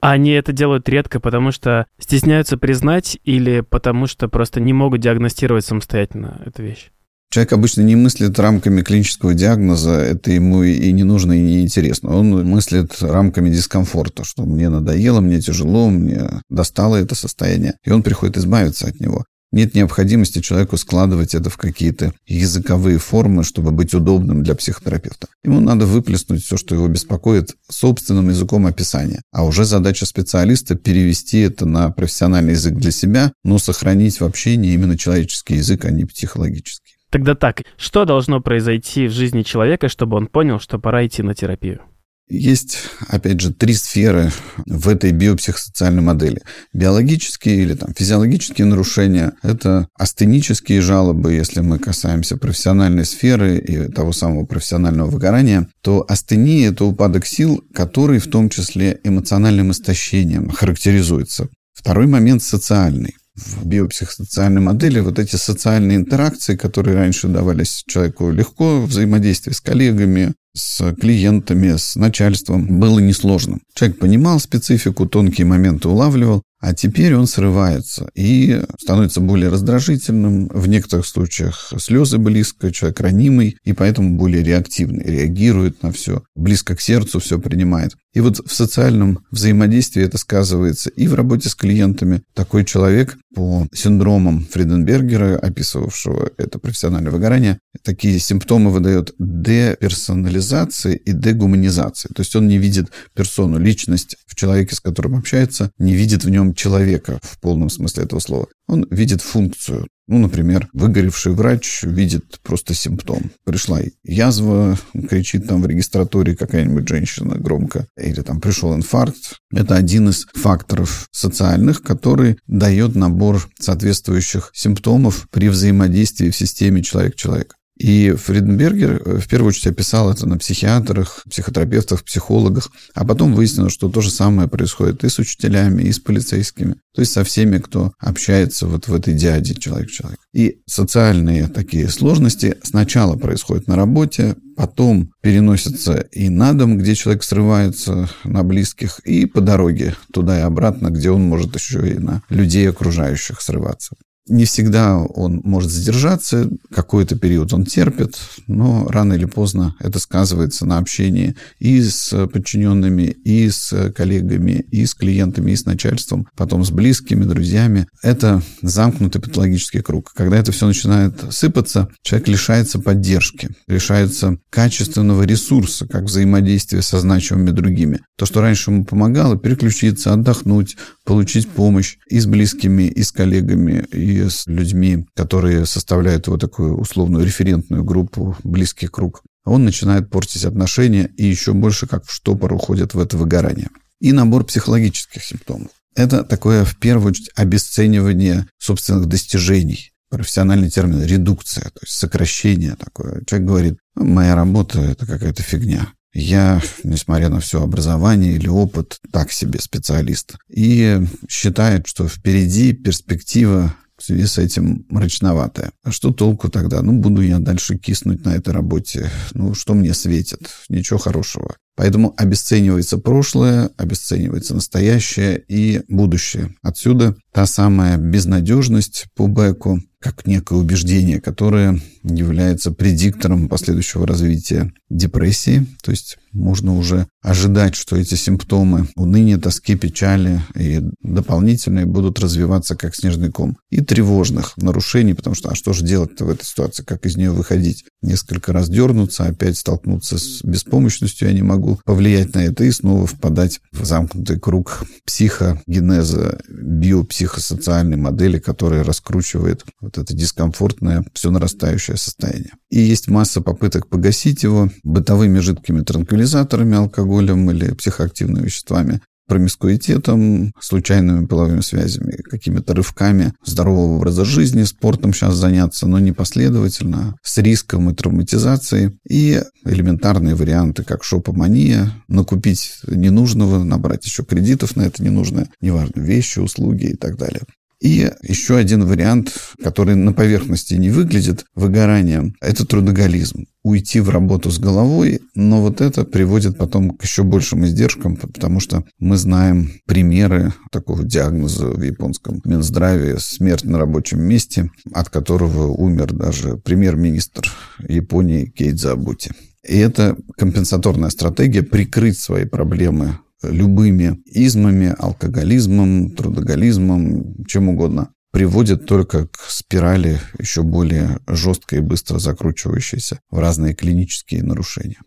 Они 0.00 0.30
это 0.30 0.52
делают 0.52 0.88
редко, 0.88 1.20
потому 1.20 1.52
что 1.52 1.86
стесняются 1.98 2.56
признать 2.56 3.18
или 3.24 3.60
потому 3.60 4.06
что 4.06 4.28
просто 4.28 4.60
не 4.60 4.72
могут 4.72 5.00
диагностировать 5.00 5.64
самостоятельно 5.64 6.42
эту 6.44 6.62
вещь? 6.62 6.90
Человек 7.30 7.52
обычно 7.54 7.80
не 7.82 7.96
мыслит 7.96 8.38
рамками 8.38 8.82
клинического 8.82 9.34
диагноза, 9.34 9.92
это 9.92 10.30
ему 10.30 10.62
и 10.62 10.92
не 10.92 11.02
нужно, 11.02 11.32
и 11.32 11.42
не 11.42 11.62
интересно. 11.62 12.16
Он 12.16 12.46
мыслит 12.48 13.02
рамками 13.02 13.50
дискомфорта, 13.50 14.24
что 14.24 14.44
мне 14.44 14.68
надоело, 14.68 15.20
мне 15.20 15.40
тяжело, 15.40 15.90
мне 15.90 16.28
достало 16.48 16.96
это 16.96 17.14
состояние, 17.14 17.74
и 17.84 17.90
он 17.90 18.02
приходит 18.02 18.36
избавиться 18.36 18.86
от 18.86 19.00
него. 19.00 19.24
Нет 19.56 19.74
необходимости 19.74 20.42
человеку 20.42 20.76
складывать 20.76 21.34
это 21.34 21.48
в 21.48 21.56
какие-то 21.56 22.12
языковые 22.26 22.98
формы, 22.98 23.42
чтобы 23.42 23.70
быть 23.70 23.94
удобным 23.94 24.42
для 24.42 24.54
психотерапевта. 24.54 25.28
Ему 25.44 25.60
надо 25.60 25.86
выплеснуть 25.86 26.44
все, 26.44 26.58
что 26.58 26.74
его 26.74 26.88
беспокоит, 26.88 27.54
собственным 27.70 28.28
языком 28.28 28.66
описания. 28.66 29.22
А 29.32 29.46
уже 29.46 29.64
задача 29.64 30.04
специалиста 30.04 30.74
перевести 30.74 31.38
это 31.38 31.64
на 31.64 31.88
профессиональный 31.88 32.52
язык 32.52 32.74
для 32.74 32.90
себя, 32.90 33.32
но 33.44 33.56
сохранить 33.56 34.20
в 34.20 34.24
общении 34.26 34.74
именно 34.74 34.98
человеческий 34.98 35.54
язык, 35.54 35.86
а 35.86 35.90
не 35.90 36.04
психологический. 36.04 36.96
Тогда 37.08 37.34
так, 37.34 37.62
что 37.78 38.04
должно 38.04 38.42
произойти 38.42 39.06
в 39.06 39.12
жизни 39.12 39.40
человека, 39.40 39.88
чтобы 39.88 40.18
он 40.18 40.26
понял, 40.26 40.60
что 40.60 40.78
пора 40.78 41.06
идти 41.06 41.22
на 41.22 41.34
терапию? 41.34 41.80
Есть, 42.28 42.78
опять 43.06 43.40
же, 43.40 43.52
три 43.52 43.74
сферы 43.74 44.32
в 44.66 44.88
этой 44.88 45.12
биопсихосоциальной 45.12 46.02
модели. 46.02 46.42
Биологические 46.72 47.62
или 47.62 47.74
там, 47.74 47.94
физиологические 47.94 48.66
нарушения– 48.66 49.34
это 49.42 49.86
астенические 49.96 50.80
жалобы, 50.80 51.34
если 51.34 51.60
мы 51.60 51.78
касаемся 51.78 52.36
профессиональной 52.36 53.04
сферы 53.04 53.58
и 53.58 53.92
того 53.92 54.12
самого 54.12 54.44
профессионального 54.44 55.08
выгорания, 55.08 55.68
то 55.82 56.04
астения– 56.08 56.70
это 56.70 56.84
упадок 56.84 57.26
сил, 57.26 57.62
который 57.72 58.18
в 58.18 58.28
том 58.28 58.48
числе 58.48 58.98
эмоциональным 59.04 59.70
истощением 59.70 60.50
характеризуется. 60.50 61.48
Второй 61.74 62.08
момент– 62.08 62.42
социальный 62.44 63.14
в 63.36 63.66
биопсихосоциальной 63.66 64.62
модели 64.62 64.98
вот 65.00 65.18
эти 65.18 65.36
социальные 65.36 65.98
интеракции, 65.98 66.56
которые 66.56 66.96
раньше 66.96 67.28
давались 67.28 67.84
человеку 67.86 68.30
легко, 68.30 68.80
взаимодействие 68.80 69.54
с 69.54 69.60
коллегами, 69.60 70.32
с 70.56 70.94
клиентами, 70.94 71.76
с 71.76 71.96
начальством, 71.96 72.80
было 72.80 72.98
несложным. 72.98 73.60
Человек 73.74 73.98
понимал 73.98 74.40
специфику, 74.40 75.06
тонкие 75.06 75.46
моменты 75.46 75.88
улавливал, 75.88 76.42
а 76.58 76.74
теперь 76.74 77.14
он 77.14 77.26
срывается 77.26 78.08
и 78.14 78.62
становится 78.80 79.20
более 79.20 79.50
раздражительным. 79.50 80.48
В 80.48 80.66
некоторых 80.66 81.06
случаях 81.06 81.72
слезы 81.78 82.18
близко, 82.18 82.72
человек 82.72 83.00
ранимый 83.00 83.58
и 83.62 83.72
поэтому 83.74 84.16
более 84.16 84.42
реактивный, 84.42 85.04
реагирует 85.04 85.82
на 85.82 85.92
все, 85.92 86.22
близко 86.34 86.74
к 86.74 86.80
сердцу 86.80 87.20
все 87.20 87.38
принимает. 87.38 87.94
И 88.14 88.20
вот 88.20 88.38
в 88.38 88.54
социальном 88.54 89.20
взаимодействии 89.30 90.02
это 90.02 90.16
сказывается 90.16 90.88
и 90.88 91.06
в 91.06 91.14
работе 91.14 91.50
с 91.50 91.54
клиентами. 91.54 92.22
Такой 92.34 92.64
человек 92.64 93.18
по 93.36 93.68
синдромам 93.70 94.46
Фриденбергера, 94.50 95.36
описывавшего 95.36 96.30
это 96.38 96.58
профессиональное 96.58 97.12
выгорание, 97.12 97.58
такие 97.82 98.18
симптомы 98.18 98.70
выдает 98.70 99.14
деперсонализации 99.18 100.96
и 100.96 101.12
дегуманизации. 101.12 102.08
То 102.08 102.22
есть 102.22 102.34
он 102.34 102.48
не 102.48 102.56
видит 102.56 102.90
персону, 103.14 103.58
личность 103.58 104.16
в 104.26 104.34
человеке, 104.34 104.74
с 104.74 104.80
которым 104.80 105.16
общается, 105.16 105.70
не 105.78 105.94
видит 105.94 106.24
в 106.24 106.30
нем 106.30 106.54
человека 106.54 107.18
в 107.22 107.38
полном 107.38 107.68
смысле 107.68 108.04
этого 108.04 108.20
слова. 108.20 108.46
Он 108.68 108.86
видит 108.90 109.20
функцию. 109.20 109.86
Ну, 110.08 110.18
например, 110.18 110.68
выгоревший 110.72 111.32
врач 111.32 111.82
видит 111.82 112.38
просто 112.42 112.74
симптом. 112.74 113.32
Пришла 113.44 113.80
язва, 114.04 114.78
кричит 115.08 115.48
там 115.48 115.62
в 115.62 115.66
регистратуре 115.66 116.36
какая-нибудь 116.36 116.88
женщина 116.88 117.34
громко, 117.34 117.86
или 117.96 118.22
там 118.22 118.40
пришел 118.40 118.74
инфаркт. 118.74 119.40
Это 119.52 119.74
один 119.74 120.08
из 120.08 120.26
факторов 120.34 121.08
социальных, 121.10 121.82
который 121.82 122.38
дает 122.46 122.94
набор 122.94 123.48
соответствующих 123.58 124.50
симптомов 124.54 125.26
при 125.30 125.48
взаимодействии 125.48 126.30
в 126.30 126.36
системе 126.36 126.82
человек-человек. 126.82 127.55
И 127.76 128.12
Фриденбергер 128.12 129.02
э, 129.04 129.18
в 129.18 129.28
первую 129.28 129.48
очередь 129.48 129.66
описал 129.68 130.10
это 130.10 130.26
на 130.26 130.38
психиатрах, 130.38 131.22
психотерапевтах, 131.28 132.04
психологах, 132.04 132.70
а 132.94 133.04
потом 133.04 133.34
выяснилось, 133.34 133.72
что 133.72 133.90
то 133.90 134.00
же 134.00 134.10
самое 134.10 134.48
происходит 134.48 135.04
и 135.04 135.08
с 135.08 135.18
учителями, 135.18 135.82
и 135.82 135.92
с 135.92 135.98
полицейскими, 135.98 136.76
то 136.94 137.00
есть 137.00 137.12
со 137.12 137.22
всеми, 137.22 137.58
кто 137.58 137.92
общается 137.98 138.66
вот 138.66 138.88
в 138.88 138.94
этой 138.94 139.12
диаде 139.12 139.54
человек-человек. 139.54 140.18
И 140.32 140.60
социальные 140.66 141.48
такие 141.48 141.88
сложности 141.90 142.56
сначала 142.62 143.16
происходят 143.16 143.66
на 143.66 143.76
работе, 143.76 144.36
потом 144.56 145.12
переносятся 145.20 145.98
и 146.12 146.30
на 146.30 146.54
дом, 146.54 146.78
где 146.78 146.94
человек 146.94 147.24
срывается 147.24 148.08
на 148.24 148.42
близких, 148.42 149.00
и 149.00 149.26
по 149.26 149.42
дороге 149.42 149.94
туда 150.12 150.38
и 150.38 150.42
обратно, 150.42 150.88
где 150.88 151.10
он 151.10 151.22
может 151.22 151.54
еще 151.54 151.86
и 151.90 151.98
на 151.98 152.22
людей 152.30 152.68
окружающих 152.68 153.42
срываться. 153.42 153.96
Не 154.28 154.44
всегда 154.44 154.98
он 154.98 155.40
может 155.44 155.70
задержаться, 155.70 156.50
какой-то 156.74 157.16
период 157.16 157.52
он 157.52 157.64
терпит, 157.64 158.18
но 158.48 158.88
рано 158.88 159.12
или 159.12 159.24
поздно 159.24 159.76
это 159.78 160.00
сказывается 160.00 160.66
на 160.66 160.78
общении 160.78 161.36
и 161.60 161.80
с 161.80 162.26
подчиненными, 162.26 163.04
и 163.04 163.48
с 163.48 163.92
коллегами, 163.92 164.64
и 164.70 164.84
с 164.84 164.94
клиентами, 164.94 165.52
и 165.52 165.56
с 165.56 165.64
начальством, 165.64 166.26
потом 166.36 166.64
с 166.64 166.70
близкими, 166.70 167.24
друзьями. 167.24 167.86
Это 168.02 168.42
замкнутый 168.62 169.20
патологический 169.20 169.80
круг. 169.80 170.12
Когда 170.14 170.38
это 170.38 170.50
все 170.50 170.66
начинает 170.66 171.32
сыпаться, 171.32 171.88
человек 172.02 172.28
лишается 172.28 172.80
поддержки, 172.80 173.50
лишается 173.68 174.38
качественного 174.50 175.22
ресурса, 175.22 175.86
как 175.86 176.04
взаимодействие 176.04 176.82
со 176.82 176.98
значимыми 176.98 177.50
другими. 177.50 178.00
То, 178.16 178.26
что 178.26 178.40
раньше 178.40 178.72
ему 178.72 178.84
помогало, 178.84 179.38
переключиться, 179.38 180.12
отдохнуть, 180.12 180.76
получить 181.04 181.48
помощь 181.48 181.96
и 182.08 182.18
с 182.18 182.26
близкими, 182.26 182.84
и 182.84 183.02
с 183.02 183.12
коллегами, 183.12 183.84
и 183.92 184.15
с 184.22 184.46
людьми, 184.46 185.06
которые 185.14 185.66
составляют 185.66 186.28
вот 186.28 186.40
такую 186.40 186.78
условную 186.78 187.24
референтную 187.24 187.84
группу, 187.84 188.36
близкий 188.42 188.88
круг, 188.88 189.22
он 189.44 189.64
начинает 189.64 190.10
портить 190.10 190.44
отношения 190.44 191.10
и 191.16 191.24
еще 191.24 191.52
больше 191.52 191.86
как 191.86 192.04
в 192.04 192.12
штопор 192.12 192.52
уходит 192.52 192.94
в 192.94 192.98
это 192.98 193.16
выгорание. 193.16 193.68
И 194.00 194.12
набор 194.12 194.44
психологических 194.44 195.24
симптомов. 195.24 195.70
Это 195.94 196.24
такое, 196.24 196.64
в 196.64 196.76
первую 196.76 197.12
очередь, 197.12 197.30
обесценивание 197.34 198.46
собственных 198.58 199.06
достижений. 199.06 199.92
Профессиональный 200.10 200.68
термин– 200.68 201.02
редукция, 201.04 201.64
то 201.64 201.80
есть 201.82 201.94
сокращение 201.94 202.76
такое. 202.76 203.24
Человек 203.24 203.48
говорит, 203.48 203.78
моя 203.94 204.34
работа– 204.34 204.80
это 204.80 205.06
какая-то 205.06 205.42
фигня. 205.42 205.88
Я, 206.12 206.62
несмотря 206.82 207.28
на 207.28 207.40
все 207.40 207.62
образование 207.62 208.34
или 208.34 208.48
опыт, 208.48 208.98
так 209.12 209.32
себе 209.32 209.60
специалист. 209.60 210.36
И 210.48 211.00
считает, 211.28 211.86
что 211.86 212.08
впереди 212.08 212.72
перспектива 212.72 213.74
в 213.98 214.02
связи 214.02 214.26
с 214.26 214.38
этим 214.38 214.86
мрачноватая. 214.88 215.72
А 215.82 215.90
что 215.90 216.12
толку 216.12 216.48
тогда? 216.48 216.82
Ну, 216.82 216.92
буду 216.98 217.22
я 217.22 217.38
дальше 217.38 217.78
киснуть 217.78 218.24
на 218.24 218.34
этой 218.34 218.52
работе. 218.52 219.10
Ну, 219.32 219.54
что 219.54 219.74
мне 219.74 219.94
светит? 219.94 220.50
Ничего 220.68 220.98
хорошего. 220.98 221.56
Поэтому 221.76 222.14
обесценивается 222.16 222.98
прошлое, 222.98 223.70
обесценивается 223.76 224.54
настоящее 224.54 225.42
и 225.46 225.82
будущее. 225.88 226.54
Отсюда 226.62 227.16
та 227.32 227.46
самая 227.46 227.98
безнадежность 227.98 229.06
по 229.14 229.26
Беку, 229.26 229.80
как 229.98 230.26
некое 230.26 230.58
убеждение, 230.58 231.20
которое 231.20 231.80
является 232.04 232.70
предиктором 232.70 233.48
последующего 233.48 234.06
развития 234.06 234.72
депрессии. 234.88 235.66
То 235.82 235.90
есть 235.90 236.18
можно 236.32 236.76
уже 236.76 237.08
ожидать, 237.22 237.74
что 237.74 237.96
эти 237.96 238.14
симптомы 238.14 238.88
уныния, 238.94 239.38
тоски, 239.38 239.74
печали 239.74 240.42
и 240.54 240.80
дополнительные 241.02 241.86
будут 241.86 242.20
развиваться 242.20 242.76
как 242.76 242.94
снежный 242.94 243.32
ком. 243.32 243.56
И 243.70 243.80
тревожных 243.80 244.56
нарушений, 244.56 245.14
потому 245.14 245.34
что 245.34 245.50
а 245.50 245.54
что 245.56 245.72
же 245.72 245.84
делать-то 245.84 246.24
в 246.24 246.30
этой 246.30 246.44
ситуации, 246.44 246.84
как 246.84 247.04
из 247.04 247.16
нее 247.16 247.32
выходить? 247.32 247.84
Несколько 248.02 248.52
раз 248.52 248.68
дернуться, 248.68 249.24
опять 249.24 249.56
столкнуться 249.56 250.18
с 250.18 250.42
беспомощностью, 250.44 251.26
я 251.26 251.34
не 251.34 251.42
могу 251.42 251.65
повлиять 251.84 252.34
на 252.34 252.44
это 252.44 252.64
и 252.64 252.70
снова 252.70 253.06
впадать 253.06 253.60
в 253.72 253.84
замкнутый 253.84 254.38
круг 254.38 254.84
психогенеза, 255.04 256.40
биопсихосоциальной 256.48 257.96
модели, 257.96 258.38
которая 258.38 258.84
раскручивает 258.84 259.64
вот 259.80 259.98
это 259.98 260.14
дискомфортное, 260.14 261.04
все 261.12 261.30
нарастающее 261.30 261.96
состояние. 261.96 262.52
И 262.70 262.80
есть 262.80 263.08
масса 263.08 263.40
попыток 263.40 263.88
погасить 263.88 264.42
его 264.42 264.70
бытовыми 264.82 265.38
жидкими 265.40 265.82
транквилизаторами, 265.82 266.76
алкоголем 266.76 267.50
или 267.50 267.74
психоактивными 267.74 268.44
веществами, 268.44 269.00
промискуитетом, 269.26 270.52
случайными 270.60 271.26
половыми 271.26 271.60
связями, 271.60 272.16
какими-то 272.22 272.74
рывками 272.74 273.34
здорового 273.44 273.96
образа 273.96 274.24
жизни, 274.24 274.62
спортом 274.64 275.12
сейчас 275.12 275.34
заняться, 275.34 275.86
но 275.86 275.98
не 275.98 276.12
последовательно, 276.12 277.16
с 277.22 277.38
риском 277.38 277.90
и 277.90 277.94
травматизацией, 277.94 278.98
и 279.08 279.42
элементарные 279.64 280.34
варианты, 280.34 280.84
как 280.84 281.04
шопомания, 281.04 281.92
накупить 282.08 282.80
ненужного, 282.86 283.62
набрать 283.64 284.04
еще 284.06 284.24
кредитов 284.24 284.76
на 284.76 284.82
это 284.82 285.02
ненужное, 285.02 285.48
неважно, 285.60 286.00
вещи, 286.00 286.38
услуги 286.38 286.86
и 286.86 286.96
так 286.96 287.16
далее. 287.16 287.42
И 287.80 288.10
еще 288.22 288.56
один 288.56 288.84
вариант, 288.86 289.34
который 289.62 289.96
на 289.96 290.12
поверхности 290.12 290.74
не 290.74 290.90
выглядит 290.90 291.44
выгоранием, 291.54 292.34
это 292.40 292.66
трудоголизм. 292.66 293.46
Уйти 293.62 294.00
в 294.00 294.08
работу 294.08 294.50
с 294.50 294.58
головой, 294.58 295.20
но 295.34 295.60
вот 295.60 295.80
это 295.80 296.04
приводит 296.04 296.56
потом 296.56 296.90
к 296.90 297.02
еще 297.02 297.22
большим 297.22 297.66
издержкам, 297.66 298.16
потому 298.16 298.60
что 298.60 298.84
мы 298.98 299.16
знаем 299.16 299.72
примеры 299.86 300.54
такого 300.72 301.04
диагноза 301.04 301.66
в 301.66 301.82
японском 301.82 302.40
Минздраве 302.44 303.18
«смерть 303.18 303.64
на 303.64 303.78
рабочем 303.78 304.22
месте», 304.22 304.70
от 304.92 305.10
которого 305.10 305.66
умер 305.72 306.14
даже 306.14 306.56
премьер-министр 306.56 307.52
Японии 307.86 308.46
Кейдза 308.46 308.92
Абути. 308.92 309.32
И 309.68 309.76
это 309.76 310.16
компенсаторная 310.36 311.10
стратегия 311.10 311.62
прикрыть 311.62 312.18
свои 312.18 312.44
проблемы 312.44 313.18
любыми 313.42 314.18
измами, 314.26 314.94
алкоголизмом, 314.98 316.10
трудоголизмом, 316.10 317.44
чем 317.46 317.68
угодно, 317.68 318.10
приводит 318.32 318.86
только 318.86 319.28
к 319.28 319.38
спирали 319.48 320.20
еще 320.38 320.62
более 320.62 321.20
жесткой 321.26 321.78
и 321.78 321.82
быстро 321.82 322.18
закручивающейся 322.18 323.20
в 323.30 323.38
разные 323.38 323.74
клинические 323.74 324.42
нарушения. 324.42 324.98